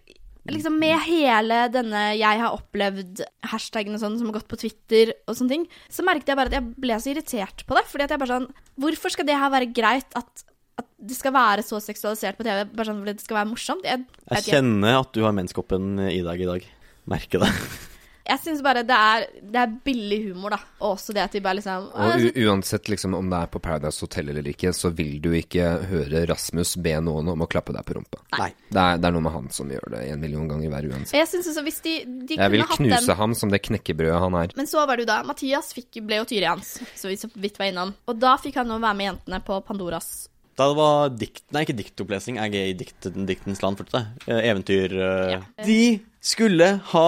liksom 0.45 0.75
med 0.77 0.99
hele 1.07 1.63
denne 1.73 2.01
'jeg 2.13 2.39
har 2.41 2.53
opplevd' 2.53 3.23
hashtaggen 3.49 3.95
og 3.95 4.01
sånn 4.03 4.17
som 4.19 4.27
har 4.29 4.35
gått 4.37 4.51
på 4.51 4.59
Twitter 4.61 5.13
og 5.27 5.33
sånne 5.33 5.49
ting, 5.55 5.63
så 5.89 6.05
merket 6.05 6.27
jeg 6.29 6.37
bare 6.37 6.51
at 6.51 6.57
jeg 6.59 6.75
ble 6.77 6.99
så 6.99 7.09
irritert 7.13 7.65
på 7.65 7.73
det. 7.73 7.85
Fordi 7.89 8.03
at 8.03 8.13
jeg 8.13 8.19
bare 8.19 8.35
sånn 8.35 8.51
Hvorfor 8.77 9.09
skal 9.09 9.25
det 9.25 9.39
her 9.39 9.49
være 9.49 9.73
greit 9.73 10.11
at, 10.19 10.43
at 10.77 10.87
det 10.99 11.15
skal 11.15 11.31
være 11.33 11.63
så 11.63 11.79
seksualisert 11.79 12.37
på 12.37 12.43
TV 12.43 12.65
bare 12.75 12.85
sånn 12.85 13.01
fordi 13.01 13.15
det 13.15 13.23
skal 13.25 13.39
være 13.39 13.51
morsomt? 13.55 13.83
Jeg, 13.87 14.05
Jeg 14.29 14.43
jeg 14.43 14.53
kjenner 14.53 14.99
at 14.99 15.13
du 15.13 15.23
har 15.23 15.31
menskoppen 15.33 15.97
i 16.11 16.21
deg 16.21 16.41
i 16.41 16.49
dag. 16.51 16.71
Merker 17.07 17.39
det. 17.39 17.51
Jeg 18.25 18.41
syns 18.41 18.61
bare 18.65 18.81
det 18.87 18.95
er, 18.95 19.25
det 19.53 19.59
er 19.61 19.73
billig 19.85 20.19
humor, 20.29 20.55
da. 20.55 20.59
Og 20.81 20.95
også 20.95 21.13
det 21.13 21.21
at 21.27 21.35
de 21.35 21.41
bare 21.45 21.59
liksom 21.59 21.89
Og 21.93 22.23
u 22.25 22.45
uansett 22.45 22.89
liksom 22.89 23.13
om 23.17 23.29
det 23.29 23.41
er 23.45 23.51
på 23.53 23.61
Paradise 23.61 24.01
Hotel 24.01 24.31
eller 24.33 24.49
ikke, 24.49 24.73
så 24.73 24.89
vil 24.97 25.19
du 25.21 25.29
ikke 25.37 25.67
høre 25.91 26.23
Rasmus 26.31 26.75
be 26.81 26.95
noen 27.05 27.29
om 27.35 27.45
å 27.45 27.49
klappe 27.49 27.75
deg 27.75 27.85
på 27.85 27.99
rumpa. 27.99 28.23
Nei. 28.39 28.49
Det 28.65 28.81
er, 28.81 28.99
det 29.01 29.09
er 29.09 29.15
noe 29.15 29.25
med 29.27 29.35
han 29.35 29.49
som 29.53 29.69
gjør 29.71 29.93
det 29.93 30.03
en 30.09 30.23
million 30.23 30.49
ganger 30.49 30.73
hver 30.73 30.89
uansett. 30.89 31.17
Jeg 31.19 31.29
synes 31.31 31.51
også 31.53 31.65
hvis 31.67 31.81
de, 31.85 31.95
de 32.31 32.39
Jeg 32.41 32.53
vil 32.55 32.65
knuse 32.73 33.03
den 33.05 33.19
ham 33.21 33.35
som 33.37 33.53
det 33.53 33.61
knekkebrødet 33.67 34.21
han 34.25 34.39
er. 34.41 34.55
Men 34.57 34.69
så 34.69 34.85
var 34.89 34.97
det 34.97 35.05
jo 35.05 35.11
da 35.13 35.19
Mathias 35.27 35.69
fikk, 35.77 36.01
ble 36.05 36.21
jo 36.23 36.29
Tyri 36.29 36.47
hans, 36.49 36.79
så 36.97 37.11
vi 37.11 37.19
så 37.21 37.29
vidt 37.33 37.59
var 37.61 37.69
innom. 37.69 37.93
Og 38.09 38.17
da 38.21 38.35
fikk 38.41 38.57
han 38.61 38.73
jo 38.73 38.79
være 38.81 38.97
med 38.97 39.11
jentene 39.11 39.41
på 39.45 39.59
Pandoras 39.67 40.09
Da 40.57 40.69
det 40.71 40.79
var 40.79 41.13
dikt... 41.13 41.45
Nei, 41.53 41.65
ikke 41.67 41.77
diktopplesning. 41.77 42.41
Jeg 42.41 42.57
er 42.57 42.73
i 42.73 42.75
dikt, 42.79 43.09
diktens 43.29 43.61
land 43.61 43.77
fortsatt. 43.79 44.15
jeg. 44.25 44.33
Eh, 44.33 44.49
Eventyr 44.49 44.97
uh. 44.97 45.31
Ja. 45.35 45.41
De 45.67 45.79
skulle 46.25 46.69
ha 46.95 47.07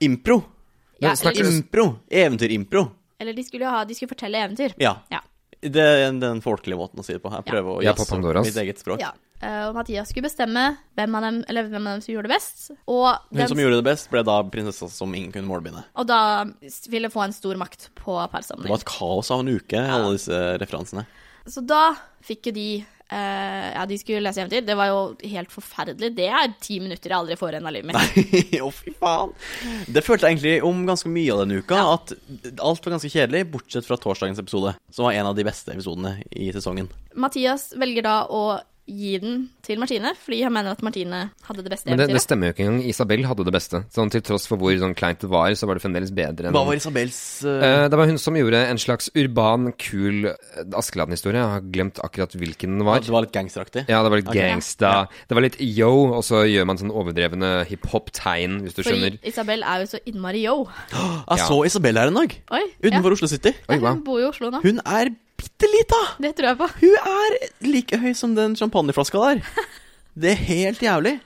impro. 0.00 0.42
Ja, 0.98 1.14
eller, 1.14 1.52
impro. 1.52 1.88
Eventyrimpro. 2.10 2.88
Eller 3.18 3.34
de 3.34 3.44
skulle 3.46 3.66
jo 3.66 3.70
ha 3.70 3.84
De 3.84 3.94
skulle 3.94 4.10
fortelle 4.10 4.40
eventyr. 4.44 4.74
Ja. 4.82 4.96
Ja. 5.12 5.22
Det 5.58 5.82
er 5.82 6.12
den 6.14 6.42
folkelige 6.42 6.78
måten 6.78 7.00
å 7.02 7.04
si 7.06 7.16
det 7.16 7.22
på. 7.22 7.32
Jeg 7.34 7.46
prøver 7.48 7.80
å 7.80 7.82
jazze 7.82 8.18
mitt 8.44 8.60
eget 8.62 8.78
språk. 8.82 9.02
Ja. 9.02 9.10
Eh, 9.42 9.68
Og 9.68 9.74
Mathias 9.76 10.10
skulle 10.10 10.26
bestemme 10.26 10.64
hvem 10.98 11.14
av 11.14 11.22
dem 11.22 11.36
Eller 11.50 11.68
hvem 11.70 11.86
av 11.86 11.96
dem 11.96 12.02
som 12.02 12.12
gjorde 12.14 12.28
det 12.30 12.34
best. 12.34 12.62
Og, 12.86 13.06
Hun 13.30 13.38
den, 13.38 13.50
som 13.50 13.62
gjorde 13.62 13.78
det 13.80 13.86
best, 13.86 14.10
ble 14.10 14.22
da 14.26 14.36
prinsessa 14.50 14.88
som 14.90 15.14
ingen 15.14 15.32
kunne 15.34 15.50
målbinde. 15.50 15.84
og 15.94 16.06
da 16.06 16.44
ville 16.90 17.10
få 17.10 17.24
en 17.24 17.32
stor 17.34 17.54
makt 17.58 17.90
på 17.94 18.18
Det 18.30 18.68
var 18.68 18.78
et 18.78 18.84
kaos 18.84 19.30
av 19.30 19.40
en 19.40 19.48
uke, 19.48 19.78
alle 19.78 20.12
disse 20.16 20.58
referansene. 20.58 21.06
Så 21.46 21.64
da 21.64 21.94
fikk 22.22 22.50
jo 22.50 22.52
de 22.52 22.86
eh, 23.10 23.68
Ja, 23.74 23.84
de 23.88 23.98
skulle 24.00 24.22
lese 24.24 24.42
eventyr. 24.42 24.64
Det 24.66 24.76
var 24.78 24.90
jo 24.90 25.00
helt 25.32 25.52
forferdelig. 25.52 26.10
Det 26.16 26.28
er 26.28 26.54
ti 26.60 26.78
minutter 26.82 27.12
jeg 27.12 27.18
aldri 27.18 27.36
får 27.40 27.56
igjen 27.56 27.68
av 27.70 27.74
livet 27.76 27.90
mitt. 27.90 27.98
Nei, 27.98 28.60
Å, 28.66 28.70
fy 28.74 28.94
faen. 28.98 29.34
Det 29.88 30.04
følte 30.06 30.28
jeg 30.28 30.36
egentlig 30.38 30.56
om 30.68 30.82
ganske 30.88 31.12
mye 31.12 31.34
av 31.34 31.42
denne 31.44 31.60
uka. 31.62 31.82
At 31.96 32.14
alt 32.58 32.86
var 32.86 32.96
ganske 32.96 33.12
kjedelig, 33.12 33.44
bortsett 33.52 33.88
fra 33.88 33.98
torsdagens 34.00 34.40
episode, 34.42 34.74
som 34.94 35.08
var 35.08 35.18
en 35.18 35.30
av 35.30 35.38
de 35.38 35.46
beste 35.48 35.72
episodene 35.74 36.18
i 36.30 36.50
sesongen. 36.54 36.90
Mathias 37.18 37.70
velger 37.78 38.06
da 38.06 38.18
å 38.30 38.42
gi 38.88 39.18
den 39.20 39.40
til 39.64 39.78
Martine, 39.80 40.14
fordi 40.16 40.40
han 40.46 40.54
mener 40.54 40.72
at 40.72 40.82
Martine 40.84 41.20
hadde 41.44 41.64
det 41.64 41.72
beste 41.74 41.90
Men 41.90 42.00
det, 42.00 42.08
det 42.14 42.22
stemmer 42.24 42.48
jo 42.48 42.54
ikke 42.54 42.64
engang. 42.64 42.80
Isabel 42.88 43.24
hadde 43.28 43.44
det 43.44 43.52
beste. 43.54 43.82
Sånn 43.94 44.12
Til 44.12 44.24
tross 44.24 44.48
for 44.48 44.60
hvor 44.60 44.72
sånn 44.80 44.96
kleint 44.98 45.20
det 45.22 45.30
var, 45.30 45.52
så 45.58 45.68
var 45.68 45.78
det 45.78 45.84
fremdeles 45.84 46.12
bedre 46.16 46.48
enn 46.48 46.56
Hva 46.56 46.64
var 46.68 46.78
Isabels 46.78 47.18
uh... 47.44 47.52
Eh, 47.68 47.84
Det 47.92 48.00
var 48.00 48.08
hun 48.10 48.20
som 48.20 48.38
gjorde 48.38 48.62
en 48.70 48.80
slags 48.80 49.10
urban, 49.14 49.72
kul 49.76 50.30
eh, 50.30 50.64
Askeladden-historie. 50.78 51.42
Jeg 51.42 51.54
har 51.58 51.68
glemt 51.74 52.00
akkurat 52.04 52.34
hvilken 52.38 52.78
den 52.78 52.86
var. 52.88 53.04
Det 53.04 53.12
var 53.12 53.26
litt 53.26 53.34
gangsteraktig? 53.36 53.84
Ja, 53.90 54.00
det 54.06 54.12
var 54.14 54.22
litt 54.22 54.32
okay. 54.32 54.48
gangsta. 54.54 54.94
Det 55.28 55.38
var 55.38 55.44
litt 55.44 55.60
yo, 55.60 55.92
og 56.18 56.24
så 56.26 56.42
gjør 56.48 56.68
man 56.70 56.80
sånn 56.80 56.94
overdrevne 56.94 57.52
hiphop-tegn, 57.68 58.60
hvis 58.64 58.78
du 58.78 58.82
skjønner. 58.82 59.18
Fordi 59.18 59.32
Isabel 59.34 59.64
er 59.68 59.84
jo 59.84 59.92
så 59.92 60.02
innmari 60.08 60.44
yo. 60.46 60.58
Jeg 61.28 61.38
Ja. 61.38 61.46
så 61.46 61.62
Isabel 61.68 62.00
her 62.00 62.10
en 62.10 62.20
dag, 62.22 62.34
Oi, 62.56 62.64
utenfor 62.82 63.18
Oslo 63.18 63.28
City. 63.30 63.52
Oi, 63.68 63.78
wow. 63.78 63.92
Hun 63.98 64.04
bor 64.06 64.20
jo 64.22 64.28
i 64.28 64.30
Oslo 64.32 64.52
nå. 64.54 64.62
Hun 64.64 64.80
er 64.84 65.12
bitte 65.58 65.70
lita! 65.74 66.00
Det 66.18 66.32
tror 66.36 66.48
jeg 66.48 66.58
på. 66.58 66.68
Hun 66.80 66.98
er 67.10 67.38
like 67.66 67.98
høy 67.98 68.12
som 68.14 68.34
den 68.36 68.54
champagneflaska 68.56 69.18
der. 69.18 69.40
Det 70.14 70.30
er 70.32 70.44
helt 70.48 70.82
jævlig. 70.82 71.18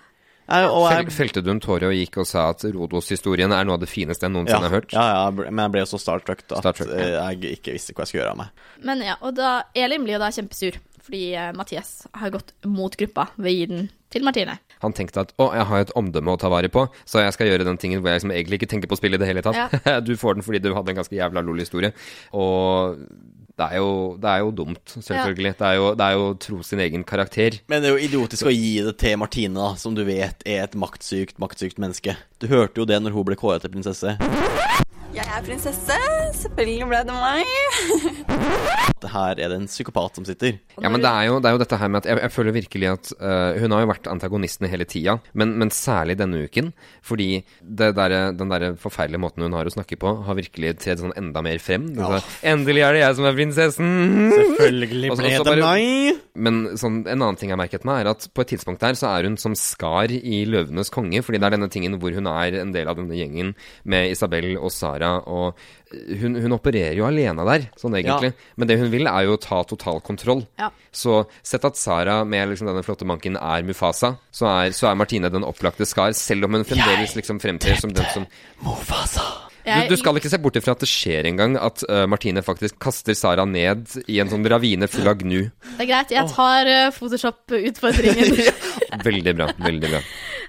Jeg, 0.52 0.68
og 0.68 0.86
jeg, 0.90 1.12
felte 1.14 1.40
du 1.40 1.50
en 1.52 1.60
tåre 1.62 1.88
og 1.88 1.94
gikk 1.96 2.18
og 2.20 2.26
sa 2.28 2.48
at 2.50 2.64
Rodos-historien 2.74 3.52
er 3.54 3.64
noe 3.64 3.78
av 3.78 3.84
det 3.84 3.88
fineste 3.88 4.26
jeg 4.26 4.32
ja, 4.32 4.34
noensinne 4.34 4.66
har 4.66 4.74
hørt? 4.74 4.92
ja, 4.92 5.04
ja, 5.14 5.30
men 5.32 5.60
jeg 5.62 5.72
ble 5.72 5.84
jo 5.84 5.88
så 5.92 6.00
starstruck 6.02 6.42
at 6.42 6.56
Starstruck, 6.58 6.90
ja. 6.90 7.06
eh, 7.06 7.38
jeg 7.38 7.60
ikke 7.60 7.76
visste 7.76 7.94
hva 7.94 8.02
jeg 8.02 8.10
skulle 8.10 8.22
gjøre 8.24 8.34
av 8.34 8.40
meg. 8.42 8.64
Men 8.84 9.04
ja, 9.06 9.14
og 9.22 9.36
da 9.38 9.52
Elin 9.78 10.04
blir 10.04 10.18
jo 10.18 10.20
da 10.20 10.32
kjempesur, 10.34 10.76
fordi 11.06 11.22
eh, 11.38 11.52
Mathias 11.56 11.92
har 12.18 12.34
gått 12.34 12.52
mot 12.68 12.98
gruppa 13.00 13.28
ved 13.38 13.52
å 13.52 13.54
gi 13.54 13.68
den 13.70 13.88
til 14.12 14.26
Martine. 14.26 14.58
Han 14.82 14.96
tenkte 14.98 15.24
at 15.24 15.32
å, 15.40 15.52
jeg 15.56 15.68
har 15.70 15.86
et 15.86 15.94
omdømme 15.96 16.34
å 16.34 16.40
ta 16.42 16.50
vare 16.52 16.68
på, 16.74 16.84
så 17.08 17.22
jeg 17.22 17.36
skal 17.38 17.48
gjøre 17.48 17.68
den 17.68 17.78
tingen 17.80 18.02
hvor 18.02 18.12
jeg 18.12 18.20
liksom 18.20 18.34
egentlig 18.34 18.60
ikke 18.60 18.72
tenker 18.74 18.90
på 18.90 18.98
spill 18.98 19.16
i 19.16 19.22
det 19.22 19.30
hele 19.30 19.46
tatt. 19.46 19.78
du 20.08 20.16
får 20.20 20.36
den 20.36 20.44
fordi 20.44 20.60
du 20.66 20.72
hadde 20.74 20.92
en 20.92 21.00
ganske 21.00 21.16
jævla 21.16 21.46
lol 21.46 21.62
historie. 21.62 21.94
Og 22.36 22.98
det 23.62 23.68
er 23.76 23.82
jo, 23.82 23.90
det 24.18 24.30
er 24.30 24.42
jo 24.42 24.50
dumt, 24.62 24.82
selvfølgelig. 24.96 25.54
Det, 25.58 25.68
er 25.68 25.78
jo, 25.78 25.88
det 25.98 26.06
er 26.08 26.18
jo 26.18 26.28
tro 26.42 26.60
sin 26.66 26.82
egen 26.82 27.06
karakter. 27.06 27.60
Men 27.70 27.82
det 27.82 27.90
er 27.90 27.96
jo 27.96 28.10
idiotisk 28.10 28.50
å 28.50 28.54
gi 28.54 28.74
det 28.88 28.96
til 29.02 29.18
Martine, 29.22 29.54
da, 29.58 29.72
som 29.78 29.94
du 29.96 30.02
vet 30.08 30.42
er 30.42 30.64
et 30.66 30.78
maktsykt, 30.78 31.38
maktsykt 31.42 31.78
menneske. 31.82 32.16
Du 32.42 32.50
hørte 32.50 32.82
jo 32.82 32.88
det 32.88 32.98
når 33.02 33.14
hun 33.14 33.28
ble 33.30 33.38
kåret 33.38 33.62
til 33.62 33.74
prinsesse. 33.74 34.16
Jeg 35.12 35.28
er 35.28 35.42
prinsesse. 35.44 35.96
Selvfølgelig 36.40 36.86
ble 36.88 37.00
det 37.04 37.16
meg. 37.16 38.32
Her 39.12 39.34
er 39.34 39.50
det 39.50 39.56
en 39.58 39.66
psykopat 39.68 40.14
som 40.16 40.24
sitter. 40.24 40.54
Ja, 40.80 40.88
men 40.88 41.02
det 41.02 41.10
er 41.10 41.26
jo, 41.26 41.38
det 41.42 41.48
er 41.50 41.56
jo 41.56 41.60
dette 41.60 41.76
her 41.80 41.90
med 41.90 42.00
at 42.04 42.06
jeg, 42.08 42.20
jeg 42.22 42.32
føler 42.32 42.54
virkelig 42.54 42.86
at 42.92 43.08
uh, 43.18 43.58
Hun 43.58 43.74
har 43.74 43.82
jo 43.82 43.88
vært 43.90 44.06
antagonisten 44.12 44.68
hele 44.70 44.86
tida, 44.88 45.16
men, 45.36 45.56
men 45.58 45.72
særlig 45.74 46.14
denne 46.20 46.44
uken. 46.46 46.70
Fordi 47.04 47.26
det 47.60 47.90
derre- 47.98 48.30
den 48.38 48.52
der 48.52 48.76
forferdelige 48.80 49.20
måten 49.24 49.42
hun 49.44 49.56
har 49.58 49.68
å 49.68 49.72
snakke 49.74 49.98
på, 50.00 50.12
har 50.26 50.38
virkelig 50.38 50.76
tredd 50.84 51.02
sånn 51.02 51.14
enda 51.18 51.42
mer 51.44 51.58
frem. 51.62 51.88
Ja. 51.98 52.12
er 52.20 52.22
sånn, 52.22 52.38
Endelig 52.54 52.84
er 52.86 52.96
det 52.96 53.02
jeg 53.02 53.18
som 53.18 53.26
er 53.28 53.36
prinsessen! 53.40 53.90
Selvfølgelig 54.36 55.12
ble 55.16 55.32
det 55.34 55.42
bare- 55.50 55.66
meg! 55.66 56.22
Men 56.46 56.62
sånn, 56.80 57.00
en 57.04 57.18
annen 57.18 57.40
ting 57.40 57.50
jeg 57.50 57.56
har 57.58 57.62
merket 57.64 57.84
meg, 57.88 58.04
er 58.06 58.12
at 58.14 58.28
på 58.32 58.46
et 58.46 58.52
tidspunkt 58.54 58.80
der 58.86 58.96
så 58.96 59.10
er 59.16 59.26
hun 59.28 59.36
som 59.40 59.58
Skar 59.58 60.14
i 60.14 60.44
Løvenes 60.48 60.92
konge. 60.94 61.20
Fordi 61.26 61.42
det 61.42 61.50
er 61.50 61.56
denne 61.58 61.68
tingen 61.74 61.98
hvor 62.00 62.14
hun 62.16 62.30
er 62.30 62.60
en 62.62 62.72
del 62.72 62.88
av 62.88 63.02
denne 63.02 63.18
gjengen 63.18 63.52
med 63.84 64.14
Isabel 64.14 64.54
og 64.56 64.70
Sara. 64.72 65.01
Og 65.26 65.58
hun, 66.20 66.36
hun 66.40 66.56
opererer 66.56 66.96
jo 66.98 67.06
alene 67.08 67.44
der, 67.48 67.68
sånn 67.80 67.96
egentlig. 67.98 68.32
Men 68.56 68.70
det 68.70 68.78
hun 68.80 68.90
vil, 68.92 69.08
er 69.10 69.26
jo 69.26 69.36
å 69.36 69.42
ta 69.42 69.62
total 69.68 70.00
kontroll. 70.04 70.44
Ja. 70.60 70.70
Så 70.94 71.22
sett 71.44 71.66
at 71.68 71.80
Sara 71.80 72.22
med 72.28 72.52
liksom 72.52 72.70
denne 72.70 72.84
flotte 72.86 73.08
manken 73.08 73.38
er 73.40 73.66
Mufasa, 73.66 74.14
så 74.32 74.48
er, 74.50 74.76
så 74.76 74.90
er 74.90 74.98
Martine 75.00 75.32
den 75.32 75.46
opplagte 75.46 75.88
Skar. 75.88 76.16
Selv 76.16 76.48
om 76.48 76.58
hun 76.58 76.66
fremdeles 76.68 77.16
liksom 77.18 77.40
fremtrer 77.42 77.80
som 77.80 77.94
den 77.94 78.12
som 78.14 78.28
Mufasa! 78.64 79.30
du, 79.62 79.92
du 79.92 79.96
skal 79.98 80.18
ikke 80.18 80.30
se 80.32 80.40
bort 80.42 80.56
ifra 80.58 80.74
at 80.74 80.82
det 80.82 80.88
skjer 80.90 81.28
en 81.30 81.38
gang 81.38 81.56
at 81.60 81.84
uh, 81.86 82.02
Martine 82.10 82.42
faktisk 82.42 82.80
kaster 82.82 83.14
Sara 83.14 83.44
ned 83.46 83.94
i 84.10 84.18
en 84.22 84.30
sånn 84.32 84.46
ravine 84.50 84.88
full 84.90 85.06
av 85.10 85.22
gnu. 85.22 85.44
Det 85.76 85.84
er 85.84 85.90
greit, 85.90 86.14
jeg 86.14 86.32
tar 86.32 86.70
uh, 86.70 86.88
Photoshop-utfordringen. 86.96 88.34
Veldig 89.08 89.36
bra. 89.38 89.50
Veldig 89.62 89.92
bra. 89.92 90.02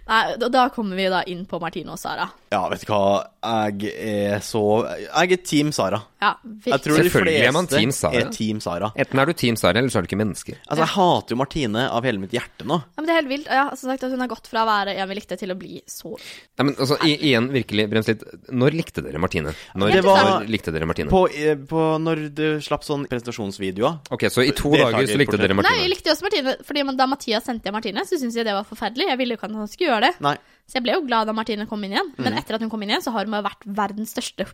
Nei, 0.03 0.35
da 0.51 0.65
kommer 0.73 0.99
vi 0.99 1.05
da 1.11 1.21
inn 1.31 1.45
på 1.47 1.59
Martine 1.63 1.93
og 1.93 1.99
Sara. 1.99 2.25
Ja, 2.51 2.65
vet 2.71 2.83
du 2.83 2.89
hva. 2.91 3.23
Jeg 3.43 3.93
er 3.93 4.43
så 4.43 4.63
Jeg 4.99 5.31
er 5.37 5.43
Team 5.47 5.71
Sara. 5.75 6.01
Ja, 6.23 6.31
Jeg 6.69 6.79
tror 6.85 6.95
de 7.01 7.03
er 7.03 7.51
fleste 7.51 7.67
Team 7.73 7.91
Sara. 7.91 8.21
er 8.21 8.29
Team 8.31 8.59
Sara. 8.63 8.89
Enten 8.95 9.19
er 9.19 9.29
du 9.29 9.33
Team 9.33 9.57
Sara, 9.59 9.75
eller 9.81 9.91
så 9.91 9.99
er 9.99 10.05
du 10.05 10.09
ikke 10.09 10.19
menneske. 10.21 10.55
Altså, 10.69 10.81
jeg 10.85 10.91
hater 10.93 11.35
jo 11.35 11.39
Martine 11.41 11.83
av 11.91 12.07
hele 12.07 12.21
mitt 12.21 12.31
hjerte 12.35 12.67
nå. 12.69 12.77
Ja, 12.83 13.01
men 13.01 13.09
det 13.09 13.13
er 13.15 13.19
helt 13.21 13.31
vilt. 13.33 13.49
Ja, 13.51 13.65
som 13.75 13.91
sagt, 13.91 14.05
at 14.07 14.13
hun 14.15 14.23
har 14.23 14.31
gått 14.31 14.47
fra 14.51 14.63
å 14.63 14.69
være 14.69 14.95
en 14.95 15.09
vi 15.11 15.17
likte, 15.19 15.37
til 15.39 15.51
å 15.51 15.57
bli 15.59 15.81
så 15.89 16.13
Nei, 16.15 16.63
men 16.69 16.75
altså, 16.77 16.97
i, 17.03 17.13
igjen, 17.29 17.49
virkelig, 17.51 17.87
brems 17.91 18.07
litt. 18.11 18.23
Når 18.53 18.77
likte 18.77 19.03
dere 19.03 19.19
Martine? 19.19 19.53
Når, 19.75 19.91
Det 19.97 20.03
var- 20.05 20.23
når 20.41 20.49
likte 20.53 20.71
dere 20.71 20.85
Martine? 20.89 21.09
På, 21.09 21.25
eh, 21.27 21.55
på 21.55 21.83
Når 21.99 22.23
du 22.33 22.45
slapp 22.61 22.83
sånn 22.87 23.05
presentasjonsvideoer 23.09 24.11
Ok, 24.13 24.27
så 24.29 24.45
i 24.45 24.51
to 24.51 24.71
dager 24.71 25.07
så 25.07 25.17
likte 25.19 25.37
dere 25.37 25.53
Martine? 25.57 25.75
Nei, 25.75 25.83
jeg 25.87 25.93
likte 25.97 26.13
også 26.13 26.23
Martine, 26.29 26.55
fordi 26.63 26.85
da 26.97 27.05
Mathias 27.07 27.43
sendte 27.49 27.65
jeg 27.69 27.73
Martine, 27.73 28.05
så 28.05 28.19
syntes 28.19 28.35
jeg 28.35 28.45
det 28.45 28.53
var 28.53 28.63
forferdelig. 28.69 29.07
Jeg 29.09 29.17
ville 29.17 29.35
jo 29.35 29.37
ikke 29.37 29.49
at 29.49 29.55
han 29.59 29.67
skulle 29.67 29.89
gjøre 29.91 30.01
det. 30.07 30.21
Nei. 30.21 30.35
Så 30.67 30.79
jeg 30.79 30.83
ble 30.85 30.93
jo 30.95 31.05
glad 31.07 31.27
da 31.27 31.33
Martine 31.35 31.67
kom 31.67 31.83
inn 31.83 31.91
igjen. 31.95 32.11
Mm. 32.15 32.23
Men 32.23 32.33
etter 32.39 32.55
at 32.55 32.61
hun 32.61 32.69
kom 32.71 32.81
inn 32.83 32.93
igjen, 32.93 33.03
så 33.03 33.11
har 33.11 33.25
hun 33.25 33.43
vært 33.43 33.65
verdens 33.67 34.13
største 34.15 34.47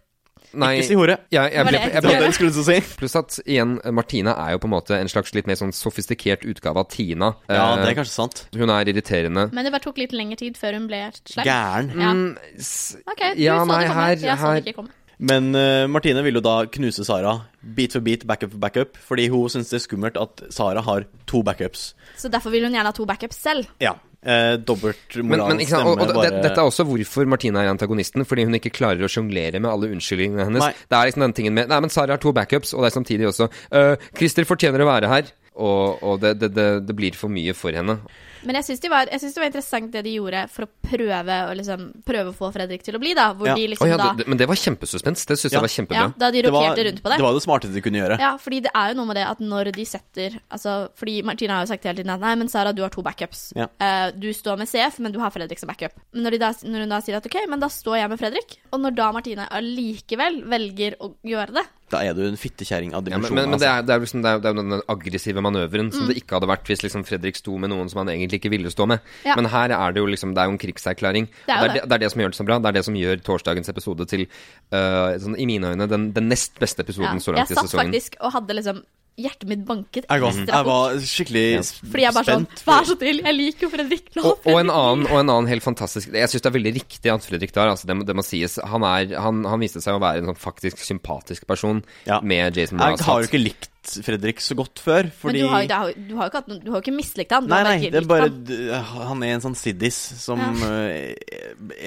Nei, 0.54 0.80
Ikke 0.80 0.88
si 0.88 0.96
hore. 0.98 1.16
Ja, 1.30 1.44
jeg 1.46 1.66
ble, 1.68 1.78
jeg 1.80 2.02
ble, 2.02 2.12
jeg 2.16 2.50
å 2.50 2.64
si. 2.66 2.78
Pluss 2.98 3.16
at 3.20 3.40
igjen, 3.46 3.76
Martine 3.94 4.34
er 4.34 4.56
jo 4.56 4.62
på 4.64 4.70
en 4.70 4.74
måte 4.74 4.98
en 4.98 5.08
slags 5.12 5.34
litt 5.38 5.46
mer 5.50 5.56
sånn 5.60 5.74
sofistikert 5.76 6.42
utgave 6.50 6.82
av 6.82 6.88
Tina. 6.90 7.36
Ja, 7.50 7.74
uh, 7.76 7.84
det 7.84 7.92
er 7.92 7.98
kanskje 8.00 8.16
sant. 8.16 8.48
Hun 8.58 8.70
er 8.74 8.90
irriterende. 8.90 9.50
Men 9.54 9.66
det 9.68 9.72
bare 9.76 9.86
tok 9.86 9.98
litt 10.02 10.16
lengre 10.16 10.38
tid 10.42 10.58
før 10.58 10.74
hun 10.80 10.88
ble 10.90 11.04
slem. 11.22 11.46
Gæren. 11.46 11.92
Ja. 11.94 12.14
Mm, 12.14 12.38
s- 12.58 12.98
Ok, 13.06 13.22
du 13.36 13.44
Ja, 13.44 13.60
så 13.62 13.68
nei, 13.70 13.84
det 13.84 13.92
komme. 13.92 14.02
her- 14.02 14.16
jeg 14.16 14.38
så 14.38 14.38
her- 14.42 14.60
det 14.62 14.66
ikke 14.66 14.76
komme. 14.82 14.96
Men 15.22 15.54
uh, 15.54 15.86
Martine 15.92 16.24
vil 16.24 16.34
jo 16.40 16.42
da 16.42 16.66
knuse 16.66 17.04
Sara 17.06 17.34
beat 17.62 17.92
for 17.92 18.00
beat, 18.00 18.26
backup 18.26 18.52
for 18.52 18.58
backup, 18.58 18.96
fordi 18.98 19.28
hun 19.30 19.50
syns 19.52 19.70
det 19.70 19.82
er 19.82 19.86
skummelt 19.86 20.16
at 20.16 20.46
Sara 20.50 20.82
har 20.82 21.04
to 21.28 21.44
backups. 21.44 21.94
Så 22.18 22.32
derfor 22.32 22.50
vil 22.52 22.64
hun 22.64 22.72
gjerne 22.74 22.86
ha 22.88 22.92
to 22.96 23.06
backups 23.06 23.36
selv. 23.36 23.68
Ja. 23.84 23.98
Eh, 24.20 24.58
Dobbeltmoral 24.60 25.30
Men, 25.30 25.44
men 25.48 25.62
ikke 25.64 25.72
sant, 25.78 25.88
og, 25.88 26.02
og 26.02 26.10
stemme 26.10 26.24
det, 26.26 26.42
dette 26.44 26.60
er 26.60 26.68
også 26.68 26.84
hvorfor 26.90 27.30
Martine 27.32 27.62
er 27.64 27.72
antagonisten. 27.72 28.26
Fordi 28.28 28.48
hun 28.50 28.60
ikke 28.60 28.74
klarer 28.76 29.06
å 29.06 29.12
sjonglere 29.12 29.62
med 29.62 29.72
alle 29.72 29.92
unnskyldningene 29.96 30.48
hennes. 30.50 30.66
Nei. 30.66 30.88
Det 30.92 30.98
er 31.00 31.12
liksom 31.12 31.28
den 31.28 31.36
tingen 31.38 31.56
med 31.56 31.72
Nei, 31.72 31.80
men 31.86 31.94
Sara 31.94 32.18
har 32.18 32.24
to 32.24 32.34
backups, 32.36 32.74
og 32.76 32.84
det 32.84 32.92
er 32.92 32.98
samtidig 32.98 33.30
også 33.30 33.48
uh, 33.48 33.94
Christer 34.18 34.48
fortjener 34.50 34.84
å 34.84 34.90
være 34.90 35.12
her. 35.12 35.32
Og, 35.56 36.02
og 36.04 36.20
det, 36.22 36.36
det, 36.40 36.54
det, 36.56 36.68
det 36.88 36.96
blir 36.96 37.16
for 37.18 37.32
mye 37.34 37.54
for 37.58 37.76
henne. 37.76 38.00
Men 38.48 38.56
jeg 38.56 38.70
syns 38.70 38.80
det, 38.80 38.90
det 39.34 39.42
var 39.42 39.50
interessant 39.50 39.92
det 39.92 40.04
de 40.06 40.14
gjorde 40.16 40.46
for 40.48 40.64
å 40.64 40.70
prøve 40.90 41.36
å, 41.50 41.56
liksom, 41.60 41.82
prøve 42.08 42.32
å 42.32 42.36
få 42.38 42.52
Fredrik 42.56 42.86
til 42.86 42.96
å 42.96 43.02
bli, 43.02 43.12
da. 43.18 43.34
Hvor 43.36 43.50
Ja. 43.50 43.56
de 43.58 43.66
liksom, 43.74 43.84
oh, 43.84 43.90
ja, 43.92 43.98
da 44.00 44.14
det, 44.16 44.28
men 44.32 44.40
det 44.40 44.48
var 44.48 44.56
kjempesuspens. 44.56 45.26
Det 45.28 45.36
syns 45.36 45.52
Ja. 45.52 45.58
jeg 45.60 45.66
var 45.66 45.74
kjempebra. 45.74 46.04
ja, 46.06 46.14
Da 46.16 46.32
de 46.32 46.42
Det 46.42 46.52
var, 46.54 46.64
rokerte 46.70 46.86
rundt 46.88 47.02
på 47.04 47.10
det. 47.12 47.18
det 47.20 47.26
var 47.28 47.34
det 47.36 47.44
smarteste 47.44 47.74
de 47.76 47.82
kunne 47.84 48.00
gjøre. 48.00 48.20
Ja, 48.20 48.32
fordi 48.38 48.62
det 48.64 48.72
er 48.74 48.94
jo 48.94 48.96
noe 49.02 49.06
med 49.12 49.16
det 49.20 49.26
at 49.28 49.40
når 49.44 49.72
de 49.76 49.86
setter 49.86 50.40
altså, 50.50 50.90
Fordi 50.96 51.22
Martina 51.24 51.58
har 51.60 51.66
jo 51.66 51.74
sagt 51.74 51.84
hele 51.84 51.98
tiden 52.00 52.12
at 52.16 52.20
nei, 52.22 52.36
men 52.36 52.48
Sara, 52.48 52.72
du 52.72 52.82
har 52.82 52.90
to 52.90 53.02
backups. 53.02 53.52
Ja. 53.56 53.68
Eh, 53.80 54.12
du 54.16 54.32
står 54.32 54.58
med 54.58 54.68
CF, 54.70 55.00
men 55.00 55.12
du 55.12 55.20
har 55.20 55.32
Fredrik 55.32 55.60
som 55.60 55.68
backup. 55.68 56.00
Men 56.14 56.24
når, 56.24 56.32
de 56.32 56.38
da, 56.40 56.54
når 56.64 56.80
hun 56.86 56.90
da 56.90 57.02
sier 57.02 57.18
at 57.18 57.26
ok, 57.26 57.48
men 57.50 57.60
da 57.60 57.68
står 57.68 57.98
jeg 58.00 58.10
med 58.10 58.20
Fredrik, 58.20 58.58
og 58.72 58.80
når 58.80 58.96
da 58.96 59.12
Martina 59.12 59.48
allikevel 59.52 60.44
velger 60.48 60.96
å 61.02 61.14
gjøre 61.26 61.60
det 61.60 61.66
Da 61.90 62.02
er 62.06 62.16
du 62.18 62.22
en 62.28 62.38
fittekjerring 62.40 62.94
av 62.98 63.08
Ja, 63.10 63.18
men, 63.18 63.34
men, 63.34 63.50
men 63.50 63.60
det, 63.60 63.66
altså. 63.66 63.70
er, 63.72 63.88
det, 63.88 63.96
er 63.96 64.04
liksom, 64.06 64.24
det, 64.26 64.32
er, 64.32 64.44
det 64.44 64.50
er 64.50 64.56
jo 64.56 64.64
den 64.64 64.84
aggressive 64.94 65.44
manøveren 65.46 65.92
som 65.96 66.10
det 66.10 66.18
ikke 66.22 66.38
hadde 66.38 66.50
vært 66.52 66.70
hvis 66.70 66.84
liksom 66.86 67.06
Fredrik 67.08 67.40
sto 67.40 67.56
med 67.62 67.74
noen 67.74 67.90
som 67.92 68.04
han 68.04 68.12
egentlig 68.14 68.42
ikke 68.42 68.54
ville 68.54 68.72
stå 68.74 68.88
med. 68.92 69.02
Ja. 69.28 69.38
Men 69.40 69.50
her 69.54 69.74
er 69.76 69.96
det 69.96 70.04
jo 70.04 70.10
liksom 70.10 70.36
Det 70.36 70.44
er 70.44 70.52
jo 70.52 70.56
en 70.56 70.62
krigserklæring. 70.62 71.30
Det 71.48 71.56
er 71.56 71.66
det, 71.66 71.70
er 71.70 71.74
det, 71.80 71.84
det 71.90 71.98
er 71.98 72.06
det 72.06 72.12
som 72.14 72.24
gjør 72.24 72.34
det 72.36 72.40
så 72.42 72.48
bra. 72.52 72.60
Det 72.60 72.72
er 72.72 72.80
det 72.80 72.86
som 72.90 73.00
gjør 73.00 73.26
torsdagens 73.26 73.74
episode 73.74 74.10
til, 74.10 74.28
uh, 74.76 75.18
sånn, 75.24 75.38
i 75.40 75.50
mine 75.50 75.74
øyne, 75.74 75.90
den, 75.90 76.10
den 76.16 76.32
nest 76.32 76.60
beste 76.62 76.84
ja. 76.84 76.88
episoden 76.88 77.24
så 77.24 77.34
Jeg 77.34 77.42
langt 77.42 77.54
i 77.56 77.60
satt 77.60 77.78
faktisk 77.80 78.20
og 78.22 78.36
hadde 78.38 78.60
liksom 78.60 78.84
Hjertet 79.20 79.48
mitt 79.52 79.64
banket 79.68 80.06
Jeg, 80.08 80.22
jeg 80.48 80.66
var 80.70 80.94
skikkelig 81.04 81.46
s- 81.60 81.74
Fordi 81.84 82.06
jeg 82.06 82.14
bare 82.16 82.30
sånn 82.30 82.46
spent. 82.48 82.64
Vær 82.70 82.86
så 82.88 82.96
snill, 82.98 83.20
jeg 83.26 83.36
liker 83.36 83.68
jo 83.68 83.70
Fredrik. 83.74 84.06
nå. 84.16 84.24
Og, 84.24 84.46
og, 84.48 84.60
en 84.62 84.70
annen, 84.72 85.06
og 85.10 85.18
en 85.20 85.30
annen 85.36 85.50
helt 85.52 85.66
fantastisk 85.66 86.14
Jeg 86.16 86.30
syns 86.32 86.42
det 86.46 86.52
er 86.52 86.56
veldig 86.60 86.74
riktig 86.80 87.12
at 87.14 87.26
Fredrik 87.28 87.52
der, 87.54 87.74
altså 87.74 87.90
det, 87.90 87.98
det 88.08 88.16
må 88.16 88.24
sies. 88.24 88.56
Han, 88.64 88.86
er, 88.88 89.12
han, 89.20 89.44
han 89.50 89.60
viste 89.60 89.82
seg 89.84 89.98
å 89.98 90.00
være 90.04 90.24
en 90.24 90.32
sånn 90.32 90.40
faktisk 90.40 90.80
sympatisk 90.86 91.46
person 91.50 91.84
Ja. 92.08 92.22
med 92.24 92.56
Jason 92.58 92.80
Jeg 92.80 93.04
har 93.06 93.22
jo 93.22 93.28
ikke 93.28 93.44
likt 93.44 93.70
Fredrik 94.06 94.42
så 94.44 94.54
godt 94.60 94.78
før, 94.84 95.08
fordi 95.10 95.40
Men 95.42 95.48
du 95.48 95.54
har, 95.54 95.62
jo- 95.64 95.68
du 95.68 95.74
har, 95.74 95.94
du 96.10 96.16
har 96.20 96.30
ikke, 96.30 96.40
hatt 96.44 96.64
du 96.66 96.72
har 96.76 96.82
ikke 96.84 96.94
mislikt 96.94 97.32
han. 97.34 97.48
Nei, 97.50 97.62
nei, 97.64 97.78
det 97.90 98.02
er 98.04 98.08
bare 98.10 98.28
han. 98.28 99.08
Han 99.08 99.24
er 99.26 99.32
en 99.38 99.42
sånn 99.48 99.56
siddis 99.58 99.96
som 100.20 100.38
Ja. 100.38 100.70
eh, 100.70 101.16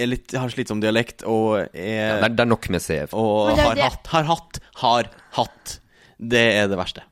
er 0.01 0.09
litt, 0.11 0.33
har 0.35 0.49
slitsom 0.51 0.81
dialekt 0.83 1.23
og 1.29 1.69
Det 1.71 1.85
er 1.85 2.25
er, 2.25 2.29
det 2.33 2.41
er 2.43 2.51
nok 2.51 2.69
med 2.73 2.81
CF. 2.83 3.13
Og 3.15 3.53
det 3.53 3.59
er 3.61 3.69
har 3.69 3.75
det- 3.79 3.85
hatt, 3.93 4.07
har 4.17 4.25
hatt, 4.33 4.59
har 4.83 5.11
hatt. 5.39 5.79
Det 6.19 6.43
er 6.57 6.67
det 6.73 6.79
verste 6.81 7.03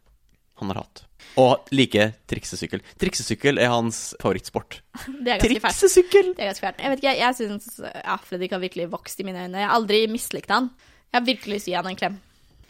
han 0.62 0.72
har 0.72 0.84
hatt. 0.84 1.04
Og 1.40 1.70
liker 1.74 2.14
triksesykkel. 2.30 2.82
Triksesykkel 3.00 3.60
er 3.62 3.70
hans 3.70 4.00
favorittsport. 4.22 4.80
Det 5.24 5.36
er 5.36 5.42
ganske 5.42 5.62
fælt. 5.62 5.62
Triksesykkel! 5.62 6.32
Det 6.34 6.42
er 6.42 6.50
ganske 6.50 6.66
fælt. 6.66 6.80
Jeg 6.82 6.92
vet 6.92 7.02
ikke, 7.02 7.12
jeg, 7.12 7.20
jeg 7.22 7.38
syns 7.38 7.68
ja, 7.84 8.16
Fredrik 8.24 8.56
har 8.56 8.62
virkelig 8.62 8.88
vokst 8.92 9.22
i 9.22 9.26
mine 9.28 9.46
øyne. 9.46 9.62
Jeg 9.62 9.70
har 9.70 9.76
aldri 9.76 10.02
mislikt 10.10 10.50
han. 10.50 10.72
Jeg 11.10 11.20
har 11.20 11.26
virkelig 11.26 11.58
lyst 11.58 11.68
til 11.68 11.72
å 11.72 11.76
gi 11.76 11.80
han 11.80 11.90
en 11.92 12.00
klem. 12.02 12.18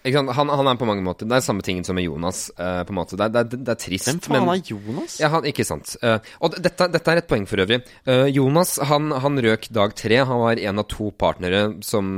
Han, 0.05 0.48
han 0.48 0.66
er 0.70 0.78
på 0.80 0.86
mange 0.88 1.03
måter 1.05 1.28
Det 1.28 1.36
er 1.36 1.42
samme 1.44 1.61
tingen 1.66 1.84
som 1.84 1.94
med 1.98 2.07
Jonas. 2.07 2.46
Uh, 2.57 2.80
på 2.88 2.94
en 2.94 2.96
måte 2.96 3.18
Det 3.20 3.26
er, 3.26 3.32
det 3.34 3.40
er, 3.42 3.59
det 3.66 3.72
er 3.74 3.78
trist, 3.82 4.07
Hvem 4.09 4.20
faen 4.24 4.46
men 4.46 4.55
er 4.55 4.62
Jonas? 4.70 5.16
ja, 5.20 5.28
han, 5.28 5.44
Ikke 5.51 5.66
sant. 5.68 5.92
Uh, 6.03 6.16
og 6.40 6.57
dette, 6.57 6.86
dette 6.94 7.12
er 7.12 7.20
et 7.20 7.28
poeng 7.28 7.44
for 7.51 7.61
øvrig. 7.61 7.80
Uh, 8.09 8.24
Jonas 8.32 8.78
han, 8.88 9.11
han 9.12 9.36
røk 9.44 9.68
dag 9.76 9.92
tre. 9.98 10.22
Han 10.24 10.40
var 10.40 10.61
en 10.62 10.80
av 10.82 10.86
to 10.88 11.11
partnere 11.20 11.62
som 11.84 12.16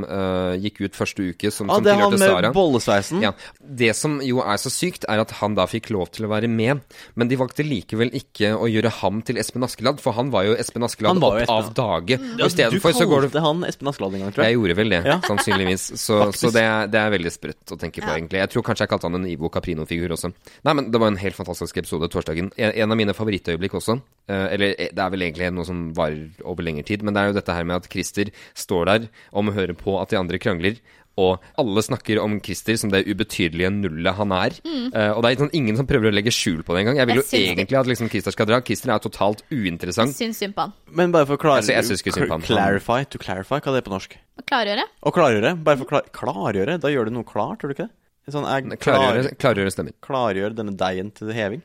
gikk 0.63 0.79
ut 0.85 0.95
første 0.95 1.25
uke, 1.33 1.51
som, 1.51 1.69
Ah, 1.69 1.75
som 1.79 1.83
det 1.85 1.91
er 1.93 1.99
han 2.01 2.13
med 2.15 2.23
Sara. 2.23 2.51
bollesveisen? 2.55 3.21
Ja. 3.23 3.33
Det 3.59 3.91
som 3.97 4.19
jo 4.23 4.39
er 4.43 4.57
så 4.61 4.71
sykt, 4.71 5.05
er 5.09 5.21
at 5.23 5.31
han 5.41 5.55
da 5.57 5.65
fikk 5.69 5.89
lov 5.93 6.11
til 6.15 6.27
å 6.27 6.31
være 6.31 6.47
med, 6.51 6.81
men 7.19 7.27
de 7.31 7.37
valgte 7.39 7.65
likevel 7.65 8.13
ikke 8.15 8.53
å 8.55 8.67
gjøre 8.71 8.91
ham 9.01 9.21
til 9.25 9.39
Espen 9.41 9.65
Askeladd, 9.67 9.99
for 10.03 10.15
han 10.17 10.31
var 10.33 10.47
jo 10.47 10.55
Espen 10.59 10.85
Askeladd 10.87 11.19
opp 11.23 11.39
Espen. 11.41 11.53
av 11.55 11.73
dage. 11.77 12.19
Ja, 12.39 12.47
du 12.47 12.79
går 12.79 13.29
det 13.33 13.43
han 13.43 13.63
Espen 13.67 13.89
Askeladd 13.91 14.15
en 14.19 14.25
gang, 14.25 14.33
tror 14.35 14.45
jeg 14.45 14.53
jeg. 14.53 14.59
gjorde 14.61 14.77
vel 14.79 14.93
det, 14.95 15.01
Ja. 15.07 15.19
sannsynligvis. 15.27 15.85
Så, 15.99 16.19
så 16.37 16.51
det, 16.53 16.63
er, 16.63 16.87
det 16.93 16.99
er 17.01 17.13
veldig 17.17 17.33
sprøtt 17.33 17.72
å 17.75 17.79
tenke 17.81 18.01
på, 18.01 18.07
Ja. 18.07 18.15
egentlig. 18.17 18.39
Jeg 18.39 18.49
tror 18.53 18.63
kanskje 18.63 18.85
jeg 18.85 18.89
kalte 18.93 19.09
han 19.09 19.15
en 19.19 19.27
Ivo 19.29 19.49
Caprino-figur 19.49 20.09
også. 20.15 20.31
Nei, 20.63 20.73
men 20.73 20.91
det 20.91 20.99
var 21.01 21.07
en 21.11 21.17
helt 21.17 21.35
fantastisk 21.35 21.77
episode 21.77 22.09
torsdagen. 22.09 22.51
En, 22.57 22.71
en 22.71 22.91
av 22.91 22.97
mine 22.97 23.13
favorittøyeblikk 23.17 23.73
også. 23.79 23.99
Eh, 24.29 24.47
eller 24.53 24.75
eh, 24.77 24.89
det 24.93 24.99
er 25.03 25.09
vel 25.13 25.21
egentlig 25.27 25.51
noe 25.53 25.65
som 25.65 25.93
varer 25.93 26.29
over 26.45 26.63
lengre 26.63 26.85
tid, 26.85 27.03
men 27.03 27.13
det 27.13 27.21
er 27.23 27.27
jo 27.33 27.37
dette 27.39 27.53
her 27.53 27.63
med 27.65 27.81
at 27.81 27.89
Christer 27.91 28.31
står 28.55 28.85
der 28.85 29.09
og 29.33 29.45
må 29.45 29.53
høre 29.57 29.73
på 29.75 29.99
at 30.01 30.09
de 30.13 30.17
andre 30.17 30.39
krangler. 30.39 30.77
Og 31.21 31.43
alle 31.61 31.83
snakker 31.85 32.17
om 32.23 32.39
Christer 32.41 32.77
som 32.81 32.89
det 32.89 33.03
ubetydelige 33.05 33.69
nullet 33.69 34.17
han 34.17 34.33
er. 34.33 34.55
Eh, 34.65 35.11
og 35.13 35.21
det 35.21 35.29
er 35.31 35.41
sånn, 35.43 35.51
ingen 35.53 35.77
som 35.77 35.85
prøver 35.89 36.09
å 36.09 36.13
legge 36.15 36.33
skjul 36.33 36.63
på 36.65 36.73
det 36.73 36.83
engang. 36.83 36.97
Jeg 36.97 37.09
vil 37.11 37.19
Jeg 37.19 37.25
jo 37.29 37.51
egentlig 37.53 37.77
at 37.77 37.89
liksom 37.91 38.09
Christer 38.09 38.33
skal 38.33 38.49
dra. 38.49 38.61
Christer 38.65 38.93
er 38.95 39.03
totalt 39.03 39.43
uinteressant. 39.53 40.15
Syns 40.17 40.41
synd 40.41 40.57
på 40.57 40.65
han. 40.65 40.73
Men 40.89 41.13
bare 41.13 41.29
for 41.29 41.37
å 41.37 41.53
Altså, 41.53 41.75
jeg 41.75 42.13
clarify, 42.47 43.03
to 43.05 43.21
clarify, 43.21 43.59
hva 43.59 43.73
er 43.73 43.77
det 43.77 43.85
på 43.85 43.93
norsk? 43.93 44.15
Å 44.41 44.45
klargjøre. 44.49 44.85
Å 45.05 45.13
klargjøre? 45.13 45.51
Bare 45.63 45.77
for 45.77 45.85
å 45.85 45.91
klar, 45.91 46.07
klargjøre? 46.17 46.79
Da 46.81 46.89
gjør 46.89 47.11
du 47.11 47.17
noe 47.19 47.27
klart, 47.27 47.61
gjør 47.61 47.73
du 47.73 47.75
ikke 47.77 47.85
det? 47.85 47.93
Sånn, 48.33 48.47
jeg 48.47 48.79
Klargjøre, 48.79 49.33
klargjøre 49.35 49.73
stemmer. 49.73 49.95
klargjør 50.01 50.55
denne 50.55 50.73
deigen 50.79 51.11
til 51.13 51.33
heving. 51.35 51.61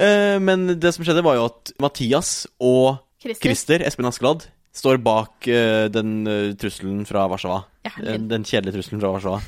Uh, 0.00 0.40
men 0.40 0.80
det 0.80 0.94
som 0.96 1.04
skjedde, 1.04 1.22
var 1.26 1.36
jo 1.36 1.44
at 1.50 1.74
Mathias 1.82 2.46
og 2.56 3.02
Christer. 3.20 3.44
Christer, 3.44 3.84
Espen 3.84 4.08
Askeladd, 4.08 4.46
står 4.76 5.00
bak 5.04 5.48
uh, 5.50 5.86
den 5.92 6.20
uh, 6.28 6.52
trusselen 6.60 7.04
fra 7.08 7.26
Warszawa. 7.30 7.64
Ja, 7.86 7.94
den, 8.04 8.28
den 8.30 8.46
kjedelige 8.46 8.78
trusselen 8.78 9.02
fra 9.02 9.14
Warszawa. 9.16 9.40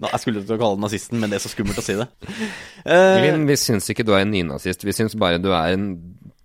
Nå, 0.00 0.08
jeg 0.08 0.22
skulle 0.22 0.42
til 0.44 0.54
å 0.54 0.60
kalle 0.60 0.78
den 0.78 0.84
nazisten, 0.86 1.20
men 1.20 1.32
det 1.32 1.40
er 1.40 1.44
så 1.44 1.52
skummelt 1.52 1.80
å 1.80 1.84
si 1.84 1.96
det. 1.98 2.06
Uh, 2.86 3.18
Linn, 3.20 3.46
vi 3.48 3.56
syns 3.60 3.90
ikke 3.92 4.06
du 4.06 4.14
er 4.14 4.24
en 4.24 4.32
nynazist. 4.32 4.84
Vi 4.86 4.94
syns 4.96 5.16
bare 5.18 5.40
du 5.42 5.50
er 5.52 5.74
en 5.74 5.90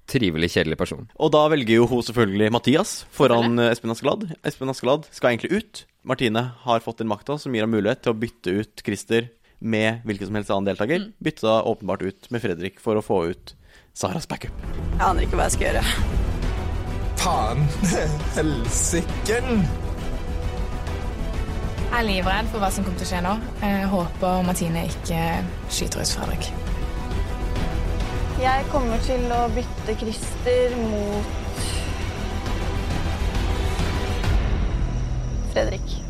trivelig, 0.09 0.51
kjedelig 0.53 0.77
person. 0.77 1.07
og 1.17 1.31
da 1.33 1.45
velger 1.49 1.79
jo 1.79 1.87
hun 1.89 2.03
selvfølgelig 2.05 2.51
Mathias 2.53 2.91
foran 3.15 3.57
eh, 3.57 3.71
Espen 3.73 3.93
Askeladd. 3.93 4.27
Espen 4.45 4.69
Askeladd 4.69 5.07
skal 5.09 5.33
egentlig 5.33 5.63
ut. 5.63 5.85
Martine 6.05 6.43
har 6.65 6.83
fått 6.85 7.01
den 7.01 7.09
makta 7.09 7.39
som 7.41 7.55
gir 7.55 7.65
ham 7.65 7.73
mulighet 7.73 8.03
til 8.05 8.13
å 8.13 8.19
bytte 8.21 8.53
ut 8.61 8.85
Christer 8.85 9.31
med 9.65 10.05
hvilken 10.05 10.29
som 10.29 10.37
helst 10.37 10.53
annen 10.53 10.69
deltaker. 10.69 11.09
Bytta 11.25 11.63
åpenbart 11.65 12.05
ut 12.05 12.29
med 12.29 12.45
Fredrik 12.45 12.77
for 12.83 12.99
å 12.99 13.05
få 13.05 13.23
ut 13.33 13.55
Saras 13.95 14.29
backup. 14.29 14.53
Jeg 14.93 15.03
aner 15.07 15.25
ikke 15.25 15.39
hva 15.39 15.49
jeg 15.49 15.57
skal 15.57 15.69
gjøre. 15.71 16.24
Faen. 17.25 17.59
Helsiken. 18.37 19.69
Jeg 21.89 21.99
er 21.99 22.05
livredd 22.05 22.51
for 22.51 22.61
hva 22.61 22.69
som 22.69 22.85
kommer 22.85 22.99
til 23.01 23.07
å 23.07 23.09
skje 23.09 23.21
nå. 23.25 23.31
Jeg 23.63 23.87
håper 23.89 24.45
Martine 24.45 24.83
ikke 24.91 25.21
skyter 25.73 26.03
ut 26.03 26.13
Fredrik. 26.19 26.51
Jeg 28.43 28.69
kommer 28.69 29.01
til 29.07 29.25
å 29.33 29.41
bytte 29.57 29.97
Christer 30.03 30.77
mot 30.83 31.33
Fredrik. 35.55 36.01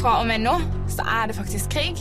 Fra 0.00 0.14
og 0.22 0.26
med 0.30 0.40
nå 0.40 0.54
så 0.88 1.04
er 1.04 1.26
det 1.28 1.34
faktisk 1.36 1.74
krig. 1.74 1.98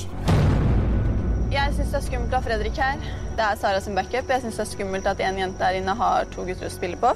Jeg 1.51 1.73
syns 1.75 1.89
det 1.91 1.97
er 1.99 2.03
skummelt 2.05 2.31
å 2.31 2.39
ha 2.39 2.45
Fredrik 2.45 2.77
her. 2.79 3.01
Det 3.35 3.43
er 3.43 3.57
Sara 3.59 3.81
sin 3.83 3.97
backup. 3.97 4.29
Jeg 4.31 4.45
syns 4.45 4.55
det 4.55 4.63
er 4.63 4.69
skummelt 4.69 5.09
at 5.09 5.19
en 5.25 5.41
jente 5.41 5.59
der 5.59 5.81
inne 5.81 5.95
har 5.99 6.29
to 6.31 6.45
gutter 6.47 6.69
å 6.69 6.71
spille 6.71 6.99
på. 7.01 7.11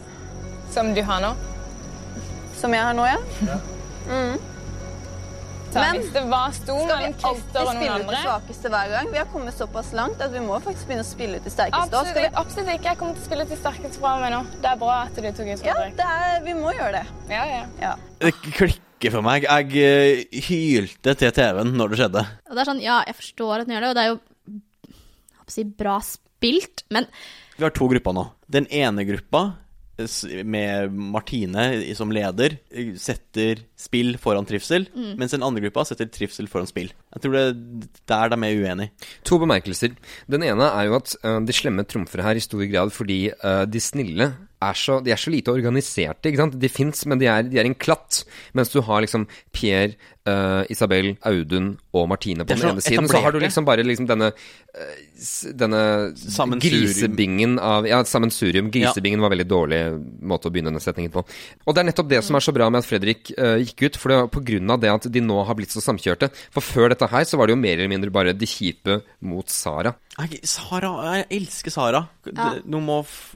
Som 0.73 0.91
du 0.97 0.99
har 1.07 1.23
nå. 1.23 1.29
Som 2.59 2.75
jeg 2.75 2.83
har 2.83 2.97
nå, 2.97 3.05
ja. 3.07 3.15
Så 5.73 5.79
Men 5.79 5.97
hvis 5.97 6.11
det 6.13 6.21
var 6.29 6.51
sto 6.53 6.75
Skal 6.83 6.99
vi 6.99 7.07
alltid 7.07 7.23
Christer 7.23 7.63
og 7.63 7.71
spille 7.71 7.95
noen 7.95 8.03
ut 8.03 8.11
det 8.11 8.19
svakeste 8.27 8.75
hver 8.75 8.91
gang? 8.91 9.11
Vi 9.15 9.21
har 9.23 9.31
kommet 9.31 9.57
såpass 9.57 9.95
langt 9.97 10.21
at 10.21 10.35
vi 10.35 10.43
må 10.43 10.59
faktisk 10.67 10.91
begynne 10.91 11.07
å 11.07 11.11
spille 11.15 11.39
ut 11.39 11.47
de 11.47 11.53
sterkeste. 11.55 11.79
Absolutt, 11.79 12.11
Skal 12.11 12.27
Absolutt, 12.27 12.39
absolutt 12.43 12.75
ikke. 12.75 12.89
Jeg 12.91 13.01
kommer 13.01 13.17
til 13.17 13.23
å 13.23 13.31
spille 13.31 13.47
ut 13.47 13.55
de 13.55 13.61
sterkeste 13.63 14.03
fra 14.03 14.15
og 14.19 14.25
med 14.27 14.35
nå. 14.35 14.45
Det 14.59 14.73
er 14.75 14.81
bra 14.83 15.03
at 15.07 15.15
du 15.15 15.23
tok 15.23 15.53
ut 15.53 15.63
Fredrik. 15.63 15.67
Ja, 15.71 15.91
det 16.03 16.15
er... 16.19 16.41
vi 16.45 16.57
må 16.59 16.75
gjøre 16.75 16.97
det. 16.99 17.05
Ja, 17.31 17.45
ja. 17.55 17.67
Ja. 17.87 17.99
Det 18.19 18.73
klikker 19.03 19.17
for 19.17 19.25
meg. 19.25 19.43
Jeg 19.43 20.23
uh, 20.31 20.43
hylte 20.47 21.15
til 21.19 21.33
TV-en 21.35 21.73
når 21.75 21.91
det 21.91 21.99
skjedde. 21.99 22.23
Og 22.47 22.55
det 22.55 22.61
er 22.63 22.69
sånn, 22.69 22.83
ja, 22.83 23.01
jeg 23.09 23.17
forstår 23.19 23.55
at 23.57 23.67
den 23.67 23.75
gjør 23.75 23.83
det, 23.83 23.89
og 23.89 23.97
det 23.97 24.03
er 24.03 24.11
jo 24.13 24.19
jeg 24.93 25.41
håper 25.41 25.51
å 25.51 25.55
si, 25.57 25.65
bra 25.83 25.97
spilt, 26.07 26.85
men 26.93 27.09
Vi 27.57 27.65
har 27.65 27.73
to 27.75 27.89
grupper 27.91 28.15
nå. 28.15 28.23
Den 28.47 28.69
ene 28.71 29.03
gruppa, 29.07 29.43
med 30.47 30.95
Martine 31.13 31.65
som 31.93 32.09
leder, 32.15 32.55
eh, 32.73 32.95
setter 32.97 33.59
spill 33.83 34.15
foran 34.21 34.47
trivsel, 34.47 34.87
mens 35.19 35.35
den 35.35 35.43
andre 35.45 35.65
gruppa 35.65 35.85
setter 35.87 36.07
trivsel 36.11 36.47
foran 36.51 36.69
spill. 36.69 36.93
Jeg 37.15 37.25
tror 37.25 37.35
det 37.35 37.43
er 37.43 37.53
der 38.13 38.33
de 38.33 38.39
er 38.47 38.63
uenige. 38.63 39.09
To 39.27 39.39
bemerkelser. 39.41 39.97
Den 40.31 40.45
ene 40.47 40.69
er 40.71 40.87
jo 40.87 40.97
at 41.01 41.15
uh, 41.25 41.39
de 41.43 41.55
slemme 41.55 41.85
trumfer 41.87 42.23
her 42.23 42.39
i 42.39 42.43
stor 42.43 42.63
grad 42.71 42.93
fordi 42.95 43.19
uh, 43.43 43.63
de 43.69 43.83
snille 43.83 44.31
er 44.63 44.77
så, 44.77 44.99
de 45.03 45.13
er 45.13 45.19
så 45.19 45.31
lite 45.33 45.53
organiserte. 45.53 46.29
ikke 46.29 46.41
sant? 46.41 46.57
De 46.59 46.69
fins, 46.71 47.05
men 47.09 47.21
de 47.21 47.29
er, 47.29 47.45
de 47.47 47.59
er 47.59 47.67
en 47.67 47.77
klatt. 47.77 48.23
Mens 48.57 48.71
du 48.73 48.79
har 48.85 49.03
liksom 49.03 49.25
Pierre, 49.55 49.95
uh, 50.29 50.63
Isabel, 50.71 51.13
Audun 51.27 51.73
og 51.95 52.07
Martine 52.11 52.45
på 52.45 52.55
den 52.55 52.69
ene 52.71 52.83
siden. 52.83 53.09
Så 53.11 53.21
har 53.23 53.35
du 53.35 53.39
liksom 53.43 53.67
bare 53.67 53.85
liksom 53.85 54.07
denne, 54.09 54.31
uh, 54.33 54.93
denne 55.63 55.81
grisebingen 56.63 57.57
av 57.59 57.87
Ja, 57.89 58.03
sammensurium. 58.07 58.71
Grisebingen 58.73 59.23
var 59.23 59.33
veldig 59.33 59.49
dårlig 59.49 59.81
måte 60.21 60.49
å 60.49 60.53
begynne 60.53 60.71
denne 60.71 60.83
setningen 60.83 61.13
på. 61.13 61.25
Og 61.65 61.75
det 61.75 61.83
er 61.83 61.89
nettopp 61.91 62.11
det 62.11 62.23
som 62.25 62.39
er 62.39 62.45
så 62.45 62.55
bra 62.55 62.69
med 62.71 62.83
at 62.83 62.87
Fredrik 62.87 63.33
eh, 63.35 63.59
gikk 63.73 63.85
ut, 63.89 63.99
for 63.99 64.13
det 64.13 64.19
var 64.21 64.31
på 64.31 64.43
grunn 64.47 64.73
av 64.73 64.79
det 64.83 64.93
at 64.93 65.09
de 65.11 65.23
nå 65.25 65.41
har 65.43 65.57
blitt 65.59 65.73
så 65.73 65.83
samkjørte. 65.83 66.31
For 66.53 66.63
før 66.63 66.93
dette 66.93 67.09
her 67.11 67.27
så 67.27 67.39
var 67.39 67.49
det 67.49 67.57
jo 67.57 67.63
mer 67.63 67.75
eller 67.75 67.91
mindre 67.91 68.13
bare 68.13 68.35
de 68.37 68.49
kjipe 68.49 69.01
mot 69.25 69.49
Sara. 69.51 69.95
Jeg, 70.15 70.43
Sara, 70.47 70.93
jeg 71.19 71.29
elsker 71.41 71.73
Sara. 71.73 72.05
Ja. 72.31 72.53
Nå 72.63 72.83
må 72.85 73.01
f 73.03 73.33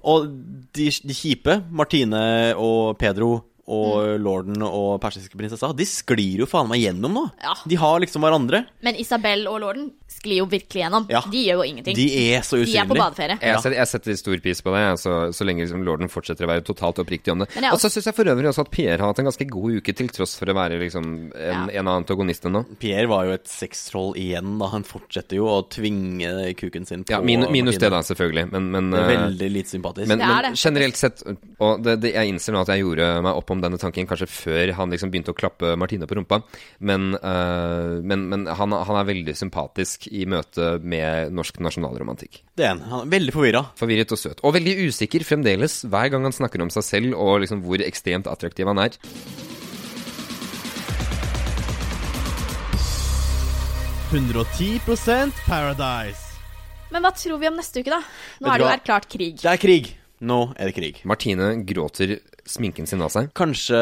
og 0.00 0.30
de, 0.72 0.86
de 0.88 1.12
kjipe, 1.12 1.58
Martine 1.76 2.20
og 2.56 2.96
Pedro 3.00 3.34
og 3.70 4.18
lorden 4.22 4.64
og 4.66 4.98
persiske 5.02 5.38
prinsessa, 5.38 5.70
de 5.76 5.86
sklir 5.88 6.42
jo 6.42 6.48
faen 6.50 6.68
meg 6.70 6.82
gjennom 6.82 7.14
nå. 7.16 7.24
Ja. 7.42 7.54
De 7.70 7.78
har 7.80 8.00
liksom 8.02 8.24
hverandre. 8.26 8.64
Men 8.84 8.98
Isabel 9.00 9.46
og 9.50 9.60
lorden 9.62 9.90
sklir 10.10 10.40
jo 10.42 10.48
virkelig 10.50 10.82
gjennom. 10.82 11.06
Ja. 11.12 11.22
De 11.30 11.44
gjør 11.46 11.62
jo 11.62 11.68
ingenting. 11.70 11.96
De 11.96 12.06
er 12.34 12.44
så 12.46 12.58
De 12.58 12.66
er 12.66 12.88
på 12.88 12.96
badeferie. 12.98 13.36
badeferie. 13.38 13.52
Jeg, 13.52 13.62
setter, 13.62 13.76
jeg 13.78 13.90
setter 13.92 14.18
stor 14.20 14.42
pris 14.44 14.62
på 14.66 14.74
det, 14.74 14.82
så, 15.02 15.14
så 15.36 15.46
lenge 15.46 15.64
liksom 15.64 15.84
lorden 15.86 16.10
fortsetter 16.12 16.46
å 16.46 16.50
være 16.50 16.64
totalt 16.66 17.00
oppriktig 17.02 17.32
om 17.34 17.44
det. 17.44 17.50
Og 17.70 17.78
så 17.80 17.90
syns 17.92 18.10
jeg 18.10 18.16
for 18.16 18.30
øvrig 18.32 18.50
også 18.50 18.66
at 18.66 18.72
Pierre 18.74 18.98
har 19.00 19.12
hatt 19.12 19.22
en 19.22 19.30
ganske 19.30 19.46
god 19.50 19.78
uke, 19.80 19.94
til 20.00 20.10
tross 20.12 20.34
for 20.40 20.50
å 20.50 20.56
være 20.56 20.80
liksom 20.82 21.08
en, 21.30 21.70
en 21.70 21.90
av 21.90 22.00
antagonistene 22.02 22.52
nå. 22.58 22.64
Pierre 22.82 23.08
var 23.10 23.28
jo 23.28 23.36
et 23.38 23.48
sextroll 23.50 24.14
igjen, 24.20 24.56
da. 24.60 24.70
Han 24.74 24.86
fortsetter 24.86 25.38
jo 25.38 25.48
å 25.50 25.60
tvinge 25.70 26.32
kuken 26.58 26.86
sin 26.88 27.04
på 27.06 27.14
Ja, 27.14 27.20
min, 27.24 27.46
minus 27.52 27.78
det, 27.80 27.90
da, 27.92 28.02
selvfølgelig. 28.06 28.48
Men, 28.52 28.70
men, 28.74 28.90
Det 28.94 29.00
er 29.02 29.10
eh, 29.14 29.24
veldig 29.26 29.50
lite 29.54 29.74
sympatisk. 29.76 30.10
men, 30.10 30.22
Det 30.22 30.30
er 30.30 30.48
men 30.50 30.60
generelt 30.60 30.98
sett 31.00 31.22
Og 31.26 31.82
det, 31.84 31.96
det, 32.02 32.12
jeg 32.16 32.32
innser 32.32 32.54
nå 32.56 32.64
at 32.64 32.72
jeg 32.74 32.84
gjorde 32.84 33.08
meg 33.24 33.40
opp 33.40 33.54
om 33.54 33.59
denne 33.64 33.78
tanken 33.80 34.08
kanskje 34.08 34.28
før 34.30 34.72
han 34.78 34.92
liksom 34.92 35.12
begynte 35.12 35.34
å 35.34 35.38
klappe 35.38 35.74
Martine 35.80 36.08
på 36.08 36.18
rumpa, 36.18 36.40
men, 36.78 37.12
uh, 37.20 38.00
men, 38.02 38.26
men 38.32 38.46
han, 38.48 38.74
han 38.74 39.00
er 39.00 39.10
veldig 39.10 39.36
sympatisk 39.38 40.08
i 40.10 40.26
møte 40.30 40.72
med 40.82 41.34
norsk 41.36 41.60
nasjonalromantikk. 41.64 42.42
det 42.58 42.66
er 42.66 42.74
han. 42.74 42.84
Han 42.90 43.06
er 43.06 43.12
veldig 43.16 43.36
forvirra. 43.36 43.64
Forvirret 43.78 44.16
og 44.16 44.20
søt. 44.20 44.42
Og 44.46 44.56
veldig 44.56 44.76
usikker 44.88 45.24
fremdeles 45.26 45.82
hver 45.90 46.12
gang 46.12 46.26
han 46.28 46.36
snakker 46.36 46.62
om 46.64 46.72
seg 46.72 46.86
selv 46.86 47.16
og 47.18 47.40
liksom 47.44 47.64
hvor 47.66 47.82
ekstremt 47.84 48.30
attraktiv 48.30 48.70
han 48.70 48.84
er. 48.88 48.98
«110 54.10 54.80
Paradise. 55.46 56.30
Men 56.90 57.04
hva 57.06 57.12
tror 57.14 57.38
vi 57.38 57.46
om 57.46 57.54
neste 57.58 57.84
uke, 57.84 57.92
da? 57.92 58.00
Nå 58.42 58.50
er 58.50 58.58
det 58.58 58.66
jo 58.66 58.70
erklært 58.74 59.06
krig. 59.12 59.36
Det 59.38 59.50
er 59.52 59.60
krig. 59.62 59.92
Nå 60.20 60.38
er 60.58 60.68
det 60.68 60.74
krig. 60.76 60.98
Martine 61.08 61.52
gråter 61.64 62.18
sminken 62.50 62.86
sin 62.90 63.02
av 63.06 63.12
seg. 63.14 63.30
Kanskje 63.38 63.80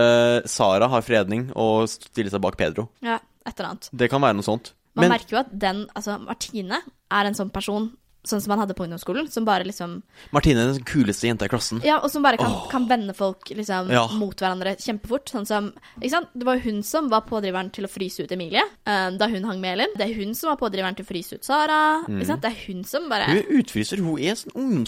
Sara 0.49 0.89
har 0.93 1.03
fredning 1.07 1.49
og 1.57 1.89
stiller 1.91 2.31
seg 2.35 2.43
bak 2.45 2.59
Pedro. 2.61 2.89
Ja, 3.05 3.19
et 3.47 3.55
eller 3.59 3.73
annet. 3.75 3.89
Det 3.93 4.11
kan 4.13 4.21
være 4.25 4.37
noe 4.39 4.47
sånt. 4.47 4.75
Man 4.99 5.07
Men 5.09 5.17
merker 5.19 5.37
jo 5.37 5.41
at 5.45 5.51
den, 5.63 5.87
altså 5.95 6.19
Martine, 6.21 6.81
er 7.11 7.25
en 7.29 7.37
sånn 7.39 7.51
person, 7.55 7.85
sånn 8.27 8.41
som 8.43 8.51
han 8.51 8.59
hadde 8.65 8.75
på 8.77 8.83
ungdomsskolen, 8.85 9.29
som 9.31 9.45
bare 9.47 9.65
liksom 9.65 10.03
Martine 10.35 10.59
er 10.65 10.73
den 10.75 10.83
kuleste 10.85 11.29
jenta 11.31 11.47
i 11.47 11.53
klassen. 11.53 11.79
Ja, 11.87 12.01
og 12.03 12.11
som 12.11 12.25
bare 12.27 12.37
kan, 12.37 12.51
kan 12.73 12.89
vende 12.91 13.15
folk 13.17 13.47
liksom 13.55 13.89
Ja. 13.95 14.03
mot 14.19 14.35
hverandre 14.37 14.75
kjempefort. 14.77 15.31
Sånn 15.31 15.47
som 15.47 15.71
Ikke 16.01 16.11
sant? 16.11 16.29
Det 16.35 16.45
var 16.45 16.59
jo 16.59 16.65
hun 16.73 16.83
som 16.83 17.09
var 17.09 17.23
pådriveren 17.31 17.71
til 17.73 17.87
å 17.87 17.89
fryse 17.93 18.21
ut 18.27 18.33
Emilie 18.35 18.61
eh, 18.85 19.11
da 19.17 19.29
hun 19.31 19.45
hang 19.49 19.61
med 19.63 19.79
Elin. 19.79 19.95
Det 19.97 20.11
er 20.11 20.15
hun 20.19 20.35
som 20.35 20.51
var 20.51 20.59
pådriveren 20.61 20.97
til 20.99 21.07
å 21.07 21.09
fryse 21.09 21.39
ut 21.39 21.45
Sara. 21.47 22.03
Ikke 22.09 22.27
sant? 22.27 22.43
Det 22.43 22.51
er 22.51 22.61
hun 22.67 22.83
som 22.85 23.09
bare 23.09 23.29
Mm. 23.29 23.37
Hun 23.37 23.39
er 23.39 23.63
utfryser. 23.63 24.03
Hun 24.03 24.19
er 24.19 24.35
sånn 24.35 24.85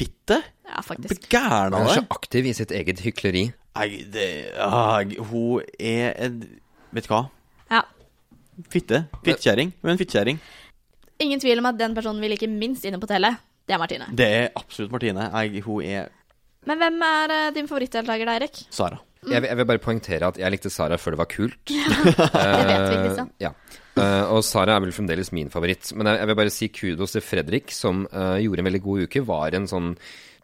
ungdomsskolefitte. 0.00 0.42
Ja, 0.64 0.80
Blir 0.80 0.82
faktisk. 0.86 1.28
gæren 1.30 1.72
Han 1.72 1.82
Hun 1.82 1.90
er 1.90 1.94
så 1.94 2.06
aktiv 2.10 2.46
i 2.46 2.52
sitt 2.54 2.70
eget 2.70 3.00
hykleri. 3.00 3.52
Nei, 3.76 4.04
det 4.12 4.52
ah, 4.58 5.02
Hun 5.30 5.62
er 5.78 6.14
en 6.18 6.40
Vet 6.92 7.06
du 7.06 7.12
hva? 7.14 7.28
Ja. 7.70 7.82
Fitte. 8.70 9.04
Fittekjerring. 9.24 9.72
Hun 9.80 9.88
er 9.90 9.92
en 9.92 9.98
fittekjerring. 9.98 10.40
Ingen 11.20 11.40
tvil 11.40 11.58
om 11.58 11.66
at 11.66 11.78
den 11.78 11.94
personen 11.94 12.20
vi 12.20 12.28
liker 12.32 12.48
minst 12.48 12.84
inne 12.84 12.98
på 12.98 13.06
hotellet, 13.06 13.36
det 13.68 13.74
er 13.74 13.78
Martine. 13.78 14.06
Det 14.10 14.26
er 14.26 14.48
absolutt 14.56 14.90
Martine. 14.90 15.28
Jeg, 15.30 15.62
hun 15.62 15.84
er 15.84 16.08
Men 16.66 16.78
hvem 16.78 16.98
er 17.02 17.30
eh, 17.30 17.52
din 17.54 17.68
favorittdeltaker, 17.68 18.26
da, 18.26 18.34
Erik? 18.40 18.58
Sara. 18.70 18.98
Jeg, 19.22 19.42
vil- 19.42 19.48
jeg 19.48 19.56
vil 19.56 19.66
bare 19.66 19.78
poengtere 19.78 20.26
at 20.26 20.38
jeg 20.38 20.50
likte 20.50 20.70
Sara 20.70 20.96
før 20.96 21.10
det 21.14 21.18
var 21.18 21.28
kult. 21.30 21.60
Det 21.68 22.66
vet 22.66 22.90
vi, 22.90 22.96
Kristian. 23.04 23.30
Ja. 23.40 23.50
Eh, 24.00 24.32
og 24.32 24.42
Sara 24.46 24.76
er 24.76 24.84
vel 24.84 24.94
fremdeles 24.96 25.32
min 25.36 25.52
favoritt. 25.52 25.92
Men 25.96 26.10
jeg, 26.10 26.22
jeg 26.22 26.30
vil 26.30 26.38
bare 26.40 26.54
si 26.54 26.70
kudos 26.72 27.16
til 27.16 27.24
Fredrik, 27.24 27.74
som 27.74 28.06
uh, 28.08 28.38
gjorde 28.40 28.64
en 28.64 28.70
veldig 28.70 28.82
god 28.86 29.06
uke. 29.06 29.24
Var 29.28 29.58
en 29.58 29.68
sånn 29.70 29.92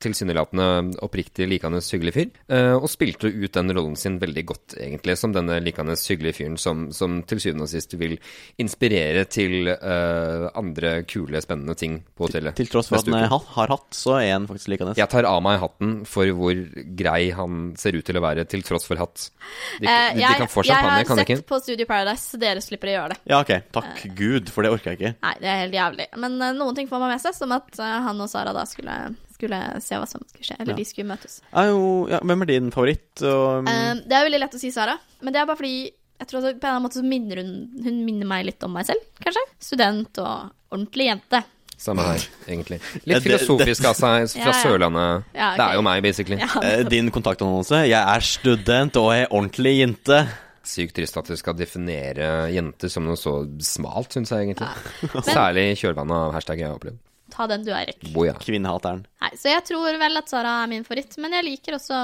tilsynelatende 0.03 0.97
oppriktig 1.05 1.47
likende 1.49 1.81
hyggelig 1.81 2.13
fyr. 2.15 2.31
eh, 2.49 2.73
og 2.77 2.89
spilte 2.91 3.31
ut 3.33 3.53
den 3.57 3.73
rollen 3.77 3.97
sin 3.97 4.19
veldig 4.21 4.45
godt, 4.47 4.77
egentlig, 4.81 5.17
som 5.19 5.33
denne 5.33 5.59
likende 5.65 5.97
hyggelige 5.97 6.35
fyren 6.41 6.57
som, 6.61 6.87
som 6.93 7.23
til 7.27 7.41
syvende 7.41 7.65
og 7.67 7.71
sist 7.73 7.95
vil 7.99 8.19
inspirere 8.61 9.25
til 9.31 9.69
uh, 9.69 10.49
andre 10.59 11.03
kule, 11.09 11.41
spennende 11.43 11.75
ting 11.79 11.99
på 12.17 12.27
hotellet. 12.29 12.55
Til 12.59 12.69
tross 12.73 12.89
for 12.91 12.99
at 13.01 13.07
han 13.09 13.15
uke. 13.17 13.25
er- 13.27 13.55
har 13.57 13.73
hatt, 13.75 13.89
så 13.97 14.17
er 14.21 14.33
han 14.33 14.47
faktisk 14.49 14.69
likende. 14.73 14.95
Jeg 14.99 15.09
tar 15.13 15.25
av 15.29 15.41
meg 15.45 15.61
hatten 15.61 16.05
for 16.09 16.27
hvor 16.37 16.55
grei 16.97 17.31
han 17.37 17.75
ser 17.81 17.97
ut 17.99 18.05
til 18.07 18.17
å 18.21 18.25
være, 18.25 18.47
til 18.49 18.63
tross 18.67 18.87
for 18.89 18.97
hatt. 19.01 19.29
De, 19.81 19.87
uh, 19.87 20.13
de, 20.15 20.21
de 20.21 20.33
kan 20.43 20.49
få 20.53 20.65
champagne, 20.67 21.03
jeg 21.03 21.09
har 21.09 21.25
sett 21.27 21.47
på 21.49 21.61
Studio 21.63 21.87
Paradise, 21.89 22.31
så 22.33 22.41
dere 22.41 22.63
slipper 22.65 22.93
å 22.93 22.97
gjøre 22.97 23.15
det. 23.15 23.21
Ja, 23.33 23.41
ok. 23.43 23.55
Takk 23.77 24.07
Gud, 24.17 24.51
for 24.53 24.63
det 24.67 24.73
orker 24.75 24.93
jeg 24.95 25.01
ikke. 25.01 25.15
Nei, 25.23 25.35
det 25.43 25.49
er 25.53 25.63
helt 25.65 25.77
jævlig. 25.77 26.07
Men 26.23 26.41
eh, 26.43 26.53
noen 26.57 26.75
ting 26.79 26.89
får 26.91 27.03
man 27.03 27.13
med 27.15 27.23
seg, 27.23 27.35
som 27.37 27.53
at 27.57 27.79
eh, 27.79 27.97
han 28.07 28.21
og 28.21 28.29
Sara 28.33 28.53
da 28.57 28.65
skulle, 28.69 28.97
skulle 29.37 29.61
se 29.85 29.95
hva 30.01 30.09
som 30.11 30.25
skulle 30.31 30.49
skje. 30.49 30.57
Eller 30.61 30.73
Ja. 30.75 30.81
de 30.81 30.89
skulle 30.89 31.09
møtes. 31.13 31.39
Er 31.53 31.71
jo, 31.71 31.85
ja, 32.11 32.19
hvem 32.25 32.43
er 32.43 32.51
din 32.55 32.71
favoritt? 32.75 33.23
Og, 33.23 33.69
Eh, 33.69 33.95
det 34.03 34.13
er 34.17 34.25
veldig 34.31 34.41
lett 34.43 34.57
å 34.57 34.63
si 34.65 34.71
Sara, 34.75 34.97
men 35.23 35.33
det 35.37 35.41
er 35.43 35.47
bare 35.47 35.61
fordi 35.61 35.91
jeg 36.17 36.29
tror 36.31 36.47
at 36.49 36.57
på 36.57 36.65
en 36.65 36.73
eller 36.73 36.73
annen 36.79 36.87
måte 36.89 36.97
så 36.97 37.05
minner 37.05 37.37
hun, 37.43 37.83
hun 37.85 37.99
minner 38.07 38.27
meg 38.27 38.47
litt 38.49 38.65
om 38.65 38.73
meg 38.73 38.87
selv, 38.89 39.03
kanskje. 39.21 39.43
Student 39.61 40.19
og 40.25 40.51
ordentlig 40.73 41.11
jente. 41.13 41.43
Samme 41.77 42.01
her, 42.07 42.23
egentlig. 42.49 42.79
Litt 43.05 43.21
filosofisk 43.23 43.85
av 43.85 43.99
seg, 43.99 44.31
fra 44.33 44.47
Ja, 44.47 44.53
ja. 44.55 44.63
Sørlandet. 44.65 45.25
Ja, 45.37 45.51
okay. 45.53 45.57
Det 45.59 45.65
er 45.67 45.75
jo 45.77 45.83
meg, 45.85 46.03
basically. 46.07 46.39
Ja, 46.41 46.49
eh, 46.65 46.85
din 46.89 47.11
kontaktannonse? 47.13 47.83
Jeg 47.85 48.01
er 48.01 48.21
student 48.25 48.97
og 48.97 49.11
er 49.13 49.27
ordentlig 49.29 49.75
jente. 49.83 50.23
Sykt 50.67 50.95
trist 50.97 51.19
at 51.21 51.29
du 51.29 51.37
skal 51.37 51.53
definere 51.55 52.49
jenter 52.51 52.89
som 52.91 53.05
noe 53.05 53.15
så 53.21 53.45
smalt, 53.61 54.09
syns 54.17 54.33
jeg 54.33 54.49
egentlig. 54.49 54.71
Særlig 55.29 55.67
i 55.75 55.77
kjølvannet 55.83 56.17
av 56.17 56.33
hashtag 56.33 56.59
jeg 56.65 56.71
har 56.73 56.79
opplevd. 56.81 56.97
Ta 57.37 57.47
den 57.51 57.67
du, 57.67 57.73
Eirik. 57.77 58.01
Boja. 58.15 58.35
Kvinnehateren. 58.41 59.05
Nei, 59.23 59.33
så 59.37 59.53
jeg 59.53 59.65
tror 59.69 60.01
vel 60.01 60.21
at 60.23 60.33
Sara 60.33 60.59
er 60.65 60.73
min 60.73 60.87
favoritt, 60.87 61.17
men 61.23 61.37
jeg 61.37 61.47
liker 61.51 61.77
også 61.79 62.01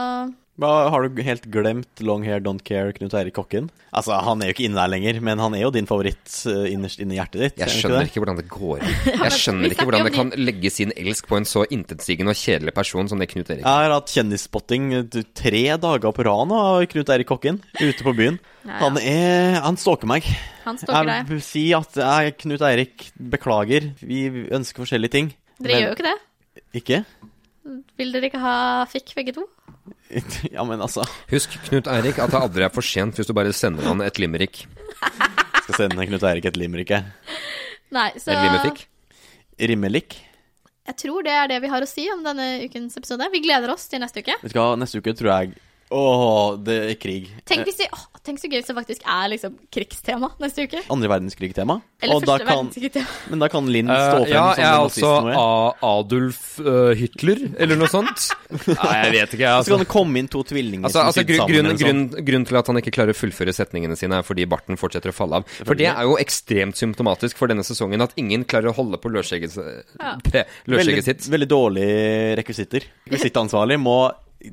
har 0.66 1.06
du 1.08 1.22
helt 1.22 1.44
glemt 1.52 2.00
Long 2.04 2.22
Hair 2.26 2.40
Don't 2.44 2.62
Care 2.66 2.92
Knut 2.96 3.14
Eirik 3.18 3.34
Kokken? 3.36 3.68
Altså, 3.92 4.14
Han 4.24 4.40
er 4.42 4.48
jo 4.50 4.54
ikke 4.54 4.64
inne 4.68 4.78
der 4.80 4.88
lenger, 4.92 5.18
men 5.20 5.38
han 5.42 5.54
er 5.54 5.62
jo 5.64 5.70
din 5.74 5.86
favoritt 5.88 6.30
eh, 6.48 6.70
innerst 6.72 7.00
inne 7.02 7.16
i 7.16 7.18
hjertet 7.18 7.40
ditt. 7.42 7.58
Jeg 7.60 7.74
skjønner 7.74 8.06
ikke, 8.06 8.12
ikke 8.14 8.22
hvordan 8.22 8.38
det 8.40 8.46
går 8.52 8.84
Jeg 9.24 9.32
skjønner 9.36 9.74
ikke 9.74 9.86
hvordan 9.88 10.06
det 10.08 10.12
kan 10.14 10.32
legge 10.38 10.72
sin 10.72 10.94
elsk 10.96 11.28
på 11.28 11.36
en 11.40 11.48
så 11.48 11.64
intetsigende 11.74 12.32
og 12.34 12.40
kjedelig 12.40 12.74
person 12.76 13.10
som 13.10 13.20
det 13.20 13.28
Knut 13.32 13.50
Eirik. 13.52 13.64
Jeg 13.66 13.88
har 13.88 13.94
hatt 13.96 14.14
kjendisspotting 14.14 14.88
eh, 15.00 15.20
tre 15.42 15.64
dager 15.82 16.16
på 16.16 16.26
rad 16.28 16.48
nå 16.52 16.60
av 16.62 16.86
Knut 16.92 17.12
Eirik 17.16 17.30
Kokken 17.32 17.60
ute 17.80 18.06
på 18.06 18.14
byen. 18.16 18.38
Ja, 18.62 18.70
ja. 18.76 18.78
Han 18.84 18.98
er 19.02 19.60
Han 19.66 19.76
stalker 19.80 20.06
meg. 20.10 20.26
Han 20.64 20.78
stalker 20.78 21.02
Jeg 21.02 21.10
deg. 21.12 21.32
vil 21.34 21.42
si 21.44 21.64
at 21.76 21.98
jeg, 21.98 22.36
Knut 22.44 22.62
Eirik, 22.68 23.08
beklager. 23.18 23.90
Vi 24.00 24.24
ønsker 24.54 24.84
forskjellige 24.84 25.16
ting. 25.18 25.32
Dere 25.62 25.80
gjør 25.80 25.90
jo 25.90 25.96
ikke 25.98 26.08
det. 26.08 26.18
Ikke? 26.82 27.02
Vil 27.98 28.10
dere 28.14 28.26
ikke 28.30 28.40
ha 28.42 28.54
fikk, 28.90 29.12
begge 29.18 29.34
to? 29.36 29.44
Ja, 30.54 30.62
men 30.68 30.80
altså 30.84 31.04
Husk, 31.30 31.54
Knut 31.68 31.88
Eirik, 31.90 32.18
at 32.22 32.30
det 32.32 32.40
aldri 32.40 32.66
er 32.66 32.72
for 32.74 32.84
sent 32.86 33.16
hvis 33.18 33.28
du 33.28 33.32
bare 33.36 33.52
sender 33.56 33.86
han 33.88 34.02
et 34.04 34.20
limerick. 34.22 34.64
Skal 35.64 35.78
sende 35.78 36.06
Knut 36.10 36.26
Eirik 36.28 36.50
et 36.50 36.58
limerick. 36.60 36.92
jeg. 36.92 37.04
Nei, 37.92 38.10
så 38.20 38.32
Et 38.34 38.44
limerick. 38.44 38.86
Rimmelik. 39.62 40.16
jeg 40.88 40.96
tror 40.98 41.22
det 41.26 41.32
er 41.32 41.50
det 41.50 41.58
vi 41.62 41.68
har 41.70 41.84
å 41.84 41.88
si 41.88 42.06
om 42.12 42.22
denne 42.24 42.46
ukens 42.64 42.96
episode. 42.98 43.28
Vi 43.32 43.42
gleder 43.44 43.70
oss 43.72 43.84
til 43.90 44.00
neste 44.02 44.22
uke. 44.24 44.34
Vet 44.42 44.54
du 44.54 44.58
hva, 44.58 44.72
neste 44.80 44.98
uke 45.02 45.14
tror 45.18 45.30
jeg 45.34 45.52
Åh, 45.92 46.56
det 46.64 46.76
er 46.90 46.94
krig. 47.00 47.28
Tenk, 47.44 47.66
hvis 47.68 47.78
vi, 47.82 47.86
åh, 47.92 48.06
tenk 48.24 48.40
så 48.40 48.48
gøy 48.48 48.58
hvis 48.62 48.68
det 48.70 48.76
faktisk 48.78 49.02
er 49.12 49.28
liksom 49.32 49.56
krigstema 49.74 50.30
neste 50.40 50.64
uke. 50.66 50.80
Andre 50.94 51.10
verdenskrig-tema. 51.12 51.76
Eller 52.02 52.14
Og 52.16 52.24
da 52.24 52.32
første 52.38 52.46
kan- 52.48 52.56
verdenskrig-tema. 52.56 53.06
Men 53.30 53.38
da 53.44 53.48
kan 53.52 53.66
Linn 53.68 53.86
stå 53.90 54.22
Eh, 54.22 54.24
frem 54.24 54.32
ja, 54.32 54.46
som 54.54 54.62
jeg 54.62 54.66
er 54.66 54.72
den 54.72 54.86
altså 54.86 55.10
nazisten 55.12 55.28
er. 55.28 55.36
A- 55.42 55.74
Adolf 55.92 56.40
eh, 56.60 56.94
Hitler, 57.02 57.42
eller 57.58 57.76
noe 57.76 57.90
sånt. 57.92 58.24
Nei, 58.72 58.96
jeg 59.04 59.12
vet 59.18 59.36
ikke, 59.36 59.44
jeg. 59.44 59.52
Så 59.52 59.58
Altså. 59.62 59.70
kan 59.76 59.84
det 59.84 59.88
komme 59.92 60.18
inn 60.22 60.28
to 60.32 60.42
tvillinger 60.48 60.84
Altså, 60.88 60.98
som 60.98 61.06
altså 61.12 61.20
sitter 61.20 61.34
grunn, 61.34 61.42
sammen. 61.42 61.52
grunn, 61.52 61.66
eller 61.66 62.18
grunn, 62.18 62.26
grunn 62.32 62.46
til 62.48 62.56
at 62.62 62.66
han 62.72 62.76
ikke 62.82 62.94
klarer 62.96 63.12
å 63.14 63.20
fullføre 63.20 63.52
setningene 63.54 63.96
sine, 64.00 64.18
er 64.18 64.22
fordi 64.26 64.48
barten 64.48 64.76
fortsetter 64.80 65.12
å 65.12 65.16
falle 65.16 65.42
av. 65.42 65.44
For 65.64 65.74
det 65.78 65.86
er 65.92 66.02
jo 66.08 66.16
ekstremt 66.16 66.74
symptomatisk 66.80 67.36
for 67.36 67.48
denne 67.52 67.62
sesongen 67.66 68.00
at 68.02 68.12
ingen 68.16 68.44
klarer 68.48 68.72
å 68.72 68.76
holde 68.80 68.98
på 68.98 69.12
løsskjegget 69.12 69.56
Ja. 70.00 70.16
pe- 70.24 70.46
løsskjegget 70.66 71.04
veldig, 71.04 71.04
sitt. 71.04 71.28
veldig 71.30 71.48
dårlige 71.52 72.36
rekvisitter. 72.40 72.82
Rekvisittansvarlig 73.10 73.78
må 73.88 73.98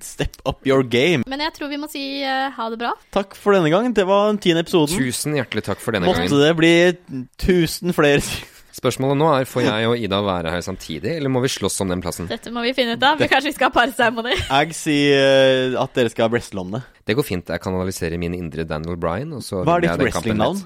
step 0.06 0.38
up 0.46 0.68
your 0.68 0.84
game. 0.84 1.26
Men 1.30 1.44
jeg 1.46 1.56
tror 1.58 1.72
vi 1.72 1.80
må 1.82 1.90
si 1.92 2.04
uh, 2.24 2.50
ha 2.56 2.70
det 2.72 2.80
bra. 2.82 2.94
Takk 3.16 3.36
for 3.40 3.58
denne 3.58 3.72
gang. 3.74 3.90
Det 3.96 4.06
var 4.10 4.30
den 4.32 4.42
tiende 4.44 4.64
episoden. 4.66 4.96
Tusen 5.00 5.38
hjertelig 5.38 5.66
takk 5.68 5.84
for 5.84 5.96
denne 5.96 6.10
Måtte 6.10 6.28
gangen. 6.28 6.40
det 6.44 6.54
bli 6.60 7.28
tusen 7.42 7.96
flere 7.96 8.24
Spørsmålet 8.80 9.18
nå 9.20 9.28
er 9.34 9.48
får 9.50 9.66
jeg 9.66 9.88
og 9.90 10.00
Ida 10.00 10.20
være 10.24 10.52
her 10.54 10.62
samtidig, 10.64 11.16
eller 11.18 11.32
må 11.34 11.42
vi 11.44 11.50
slåss 11.52 11.82
om 11.84 11.90
den 11.92 12.04
plassen? 12.04 12.30
Dette 12.30 12.52
må 12.54 12.62
vi 12.64 12.72
finne 12.78 12.96
ut 12.96 13.04
av. 13.04 13.18
Det... 13.20 13.28
kanskje 13.32 13.50
vi 13.50 13.56
skal 13.58 13.72
ha 13.72 13.76
parseremoni. 13.76 14.36
Jeg 14.38 14.76
sier 14.84 15.74
uh, 15.74 15.82
at 15.84 15.98
dere 15.98 16.14
skal 16.14 16.32
wrestle 16.32 16.64
om 16.64 16.78
det. 16.78 16.84
Det 17.10 17.18
går 17.18 17.26
fint. 17.26 17.50
Jeg 17.50 17.64
kanaliserer 17.64 18.22
min 18.22 18.38
indre 18.38 18.64
Daniel 18.70 19.00
Bryan. 19.02 19.34
Og 19.36 19.44
så 19.44 19.64
Hva 19.66 19.80
er 19.80 19.88
ditt 19.88 20.04
wrestlingnavn? 20.04 20.62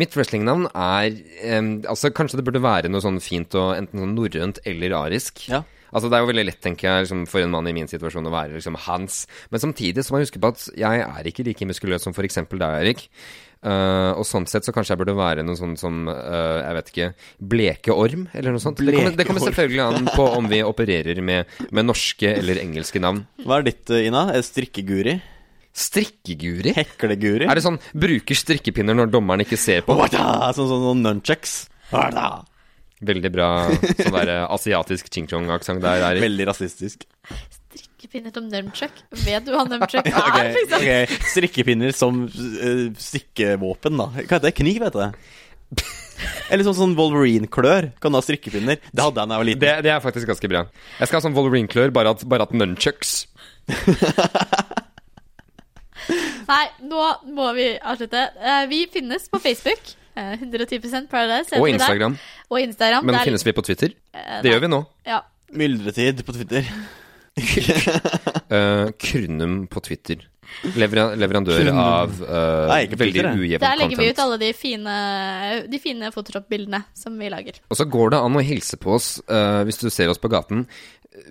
Mitt 0.00 0.16
wrestlingnavn 0.16 0.70
er 0.72 1.12
um, 1.60 1.70
Altså, 1.92 2.10
kanskje 2.16 2.40
det 2.40 2.46
burde 2.48 2.64
være 2.64 2.90
noe 2.90 3.04
sånn 3.04 3.20
fint 3.22 3.54
og 3.60 3.76
enten 3.76 4.00
sånn 4.00 4.16
norrønt 4.16 4.62
eller 4.66 4.96
arisk. 5.04 5.44
Ja. 5.52 5.62
Altså 5.92 6.08
Det 6.08 6.16
er 6.16 6.24
jo 6.24 6.30
veldig 6.32 6.46
lett 6.48 6.60
tenker 6.64 6.88
jeg, 6.88 7.06
liksom, 7.06 7.24
for 7.30 7.44
en 7.44 7.52
mann 7.52 7.68
i 7.68 7.76
min 7.76 7.90
situasjon 7.90 8.28
å 8.28 8.32
være 8.32 8.56
liksom 8.56 8.78
Hans. 8.86 9.22
Men 9.52 9.62
samtidig 9.62 10.04
så 10.04 10.14
må 10.14 10.20
jeg 10.20 10.30
huske 10.30 10.42
på 10.42 10.52
at 10.54 10.66
jeg 10.78 11.06
er 11.06 11.28
ikke 11.28 11.46
like 11.46 11.68
muskuløs 11.68 12.06
som 12.06 12.16
f.eks. 12.16 12.40
deg, 12.48 12.68
Erik. 12.80 13.08
Uh, 13.62 14.10
og 14.18 14.24
sånn 14.26 14.42
sett 14.50 14.66
så 14.66 14.72
kanskje 14.74 14.96
jeg 14.96 15.00
burde 15.04 15.14
være 15.14 15.44
noe 15.46 15.54
sånn 15.54 15.76
som 15.78 16.08
uh, 16.10 16.58
jeg 16.64 16.74
vet 16.74 16.88
ikke 16.90 17.04
Bleke 17.52 17.94
orm, 17.94 18.24
eller 18.34 18.56
noe 18.56 18.62
sånt. 18.62 18.82
Det 18.82 18.96
kommer, 18.96 19.14
det 19.20 19.26
kommer 19.28 19.44
selvfølgelig 19.44 19.84
an 19.84 20.08
på 20.10 20.26
om 20.34 20.48
vi 20.50 20.58
opererer 20.66 21.20
med, 21.22 21.52
med 21.70 21.86
norske 21.86 22.32
eller 22.40 22.58
engelske 22.58 23.02
navn. 23.02 23.22
Hva 23.46 23.60
er 23.60 23.68
ditt, 23.70 23.84
eh, 23.94 24.08
Ina? 24.08 24.24
Strikkeguri? 24.42 25.14
Strikkeguri? 25.72 26.74
Hekleguri? 26.80 27.46
Er 27.46 27.60
det 27.60 27.64
sånn 27.64 27.78
bruker 27.94 28.36
strikkepinner 28.36 28.98
når 28.98 29.14
dommeren 29.14 29.46
ikke 29.46 29.60
ser 29.60 29.86
på? 29.86 29.94
Sånn 30.10 30.58
sånn 30.58 30.88
sånn 30.88 31.06
nunchucks. 31.06 31.60
Wada! 31.94 32.32
Veldig 33.02 33.30
bra 33.34 33.48
sånn 33.98 34.14
der 34.14 34.30
asiatisk 34.46 35.08
ching-chong-aksent 35.10 35.82
der, 35.82 36.04
Erik. 36.10 36.22
Veldig 36.22 36.46
rasistisk. 36.52 37.02
Strikkepinner 37.72 38.30
som 38.34 38.46
nunchuck. 38.52 38.94
Vet 39.24 39.46
du 39.48 39.52
hva 39.56 39.64
nunchuck 39.66 40.06
er, 40.10 40.18
okay, 40.22 40.52
liksom? 40.58 40.78
ok. 40.78 41.16
Strikkepinner 41.32 41.96
som 41.96 42.22
uh, 42.28 42.86
strikkevåpen, 43.00 43.98
da. 43.98 44.06
Hva 44.20 44.26
heter 44.26 44.46
det? 44.50 44.54
Kniv, 44.60 44.86
heter 44.86 45.08
det. 45.08 45.12
Eller 46.52 46.66
sånn, 46.66 46.76
sånn 46.78 46.94
Wolverine-klør. 46.98 47.90
Kan 48.02 48.12
du 48.14 48.18
ha 48.20 48.22
strikkepinner? 48.22 48.78
Det 48.92 49.02
hadde 49.02 49.22
jeg 49.24 49.30
da 49.30 49.34
jeg 49.34 49.42
var 49.42 49.48
liten. 49.48 49.62
Det, 49.64 49.72
det 49.88 49.92
er 49.96 50.02
faktisk 50.04 50.28
ganske 50.30 50.50
bra. 50.52 50.62
Jeg 51.00 51.08
skal 51.10 51.18
ha 51.18 51.24
sånn 51.26 51.36
Wolverine-klør, 51.38 51.90
bare 51.96 52.12
at, 52.14 52.22
bare 52.28 52.46
at 52.46 52.52
nunchucks. 52.54 53.14
Nei, 56.52 56.64
nå 56.84 57.02
må 57.32 57.48
vi 57.56 57.66
avslutte. 57.78 58.22
Eh, 58.42 58.64
Vi 58.70 58.80
finnes 58.92 59.28
på 59.32 59.38
Facebook. 59.42 59.94
Eh, 60.16 60.32
110 60.38 61.06
Paradise. 61.10 61.58
Og. 61.60 61.68
Instagram. 61.68 62.16
Og 62.50 62.60
Instagram. 62.60 63.06
Men 63.06 63.14
der- 63.18 63.24
finnes 63.30 63.44
vi 63.46 63.52
på 63.52 63.62
Twitter? 63.64 63.94
Eh, 64.14 64.42
Det 64.42 64.52
gjør 64.52 64.60
vi 64.66 64.68
nå. 64.68 64.82
Ja. 65.06 65.20
Myldretid 65.52 66.24
på 66.26 66.32
Twitter. 66.32 66.64
Uh, 68.52 68.90
Krunum 69.00 69.66
på 69.72 69.80
Twitter. 69.80 70.20
Leveran 70.76 71.14
leverandør 71.16 71.62
Krunum. 71.62 71.78
av 71.80 72.10
uh, 72.20 72.68
Nei, 72.68 72.82
veldig 72.90 73.22
ujevn 73.22 73.38
content. 73.38 73.62
Der 73.64 73.78
legger 73.80 74.00
vi 74.02 74.08
ut 74.12 74.18
alle 74.20 74.36
de 74.42 74.50
fine, 74.52 74.96
de 75.72 75.78
fine 75.80 76.10
Photoshop-bildene 76.12 76.82
som 76.98 77.16
vi 77.16 77.30
lager. 77.32 77.62
Og 77.72 77.78
så 77.80 77.86
går 77.88 78.12
det 78.12 78.20
an 78.26 78.36
å 78.36 78.42
hilse 78.44 78.76
på 78.82 78.92
oss 78.98 79.14
uh, 79.32 79.62
hvis 79.64 79.80
du 79.80 79.88
ser 79.88 80.12
oss 80.12 80.20
på 80.20 80.28
gaten, 80.32 80.66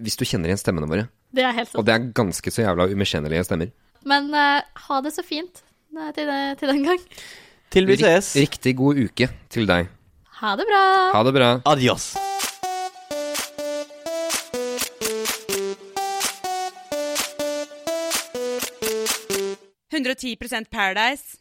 hvis 0.01 0.17
du 0.17 0.25
kjenner 0.25 0.49
igjen 0.49 0.61
stemmene 0.63 0.89
våre. 0.89 1.05
Det 1.29 1.45
er 1.45 1.53
helt 1.59 1.77
Og 1.77 1.85
det 1.85 1.93
er 1.93 2.09
ganske 2.17 2.53
så 2.53 2.65
jævla 2.65 2.89
umiskjennelige 2.91 3.45
stemmer. 3.45 3.69
Men 4.09 4.33
eh, 4.33 4.65
ha 4.87 4.97
det 5.05 5.11
så 5.13 5.21
fint 5.21 5.61
eh, 5.93 6.09
til, 6.17 6.25
det- 6.25 6.57
til 6.57 6.71
den 6.73 6.81
gang. 6.89 7.01
Til 7.71 7.87
vi 7.87 7.95
Rik- 7.95 8.03
Riktig 8.35 8.75
god 8.77 8.99
uke 9.05 9.29
til 9.49 9.67
deg. 9.69 9.87
Ha 10.41 10.55
det 10.59 10.67
bra. 10.67 10.83
Ha 11.15 11.23
det 11.23 11.33
bra. 11.37 11.51
Adios. 11.71 12.11
Paradise 20.71 21.37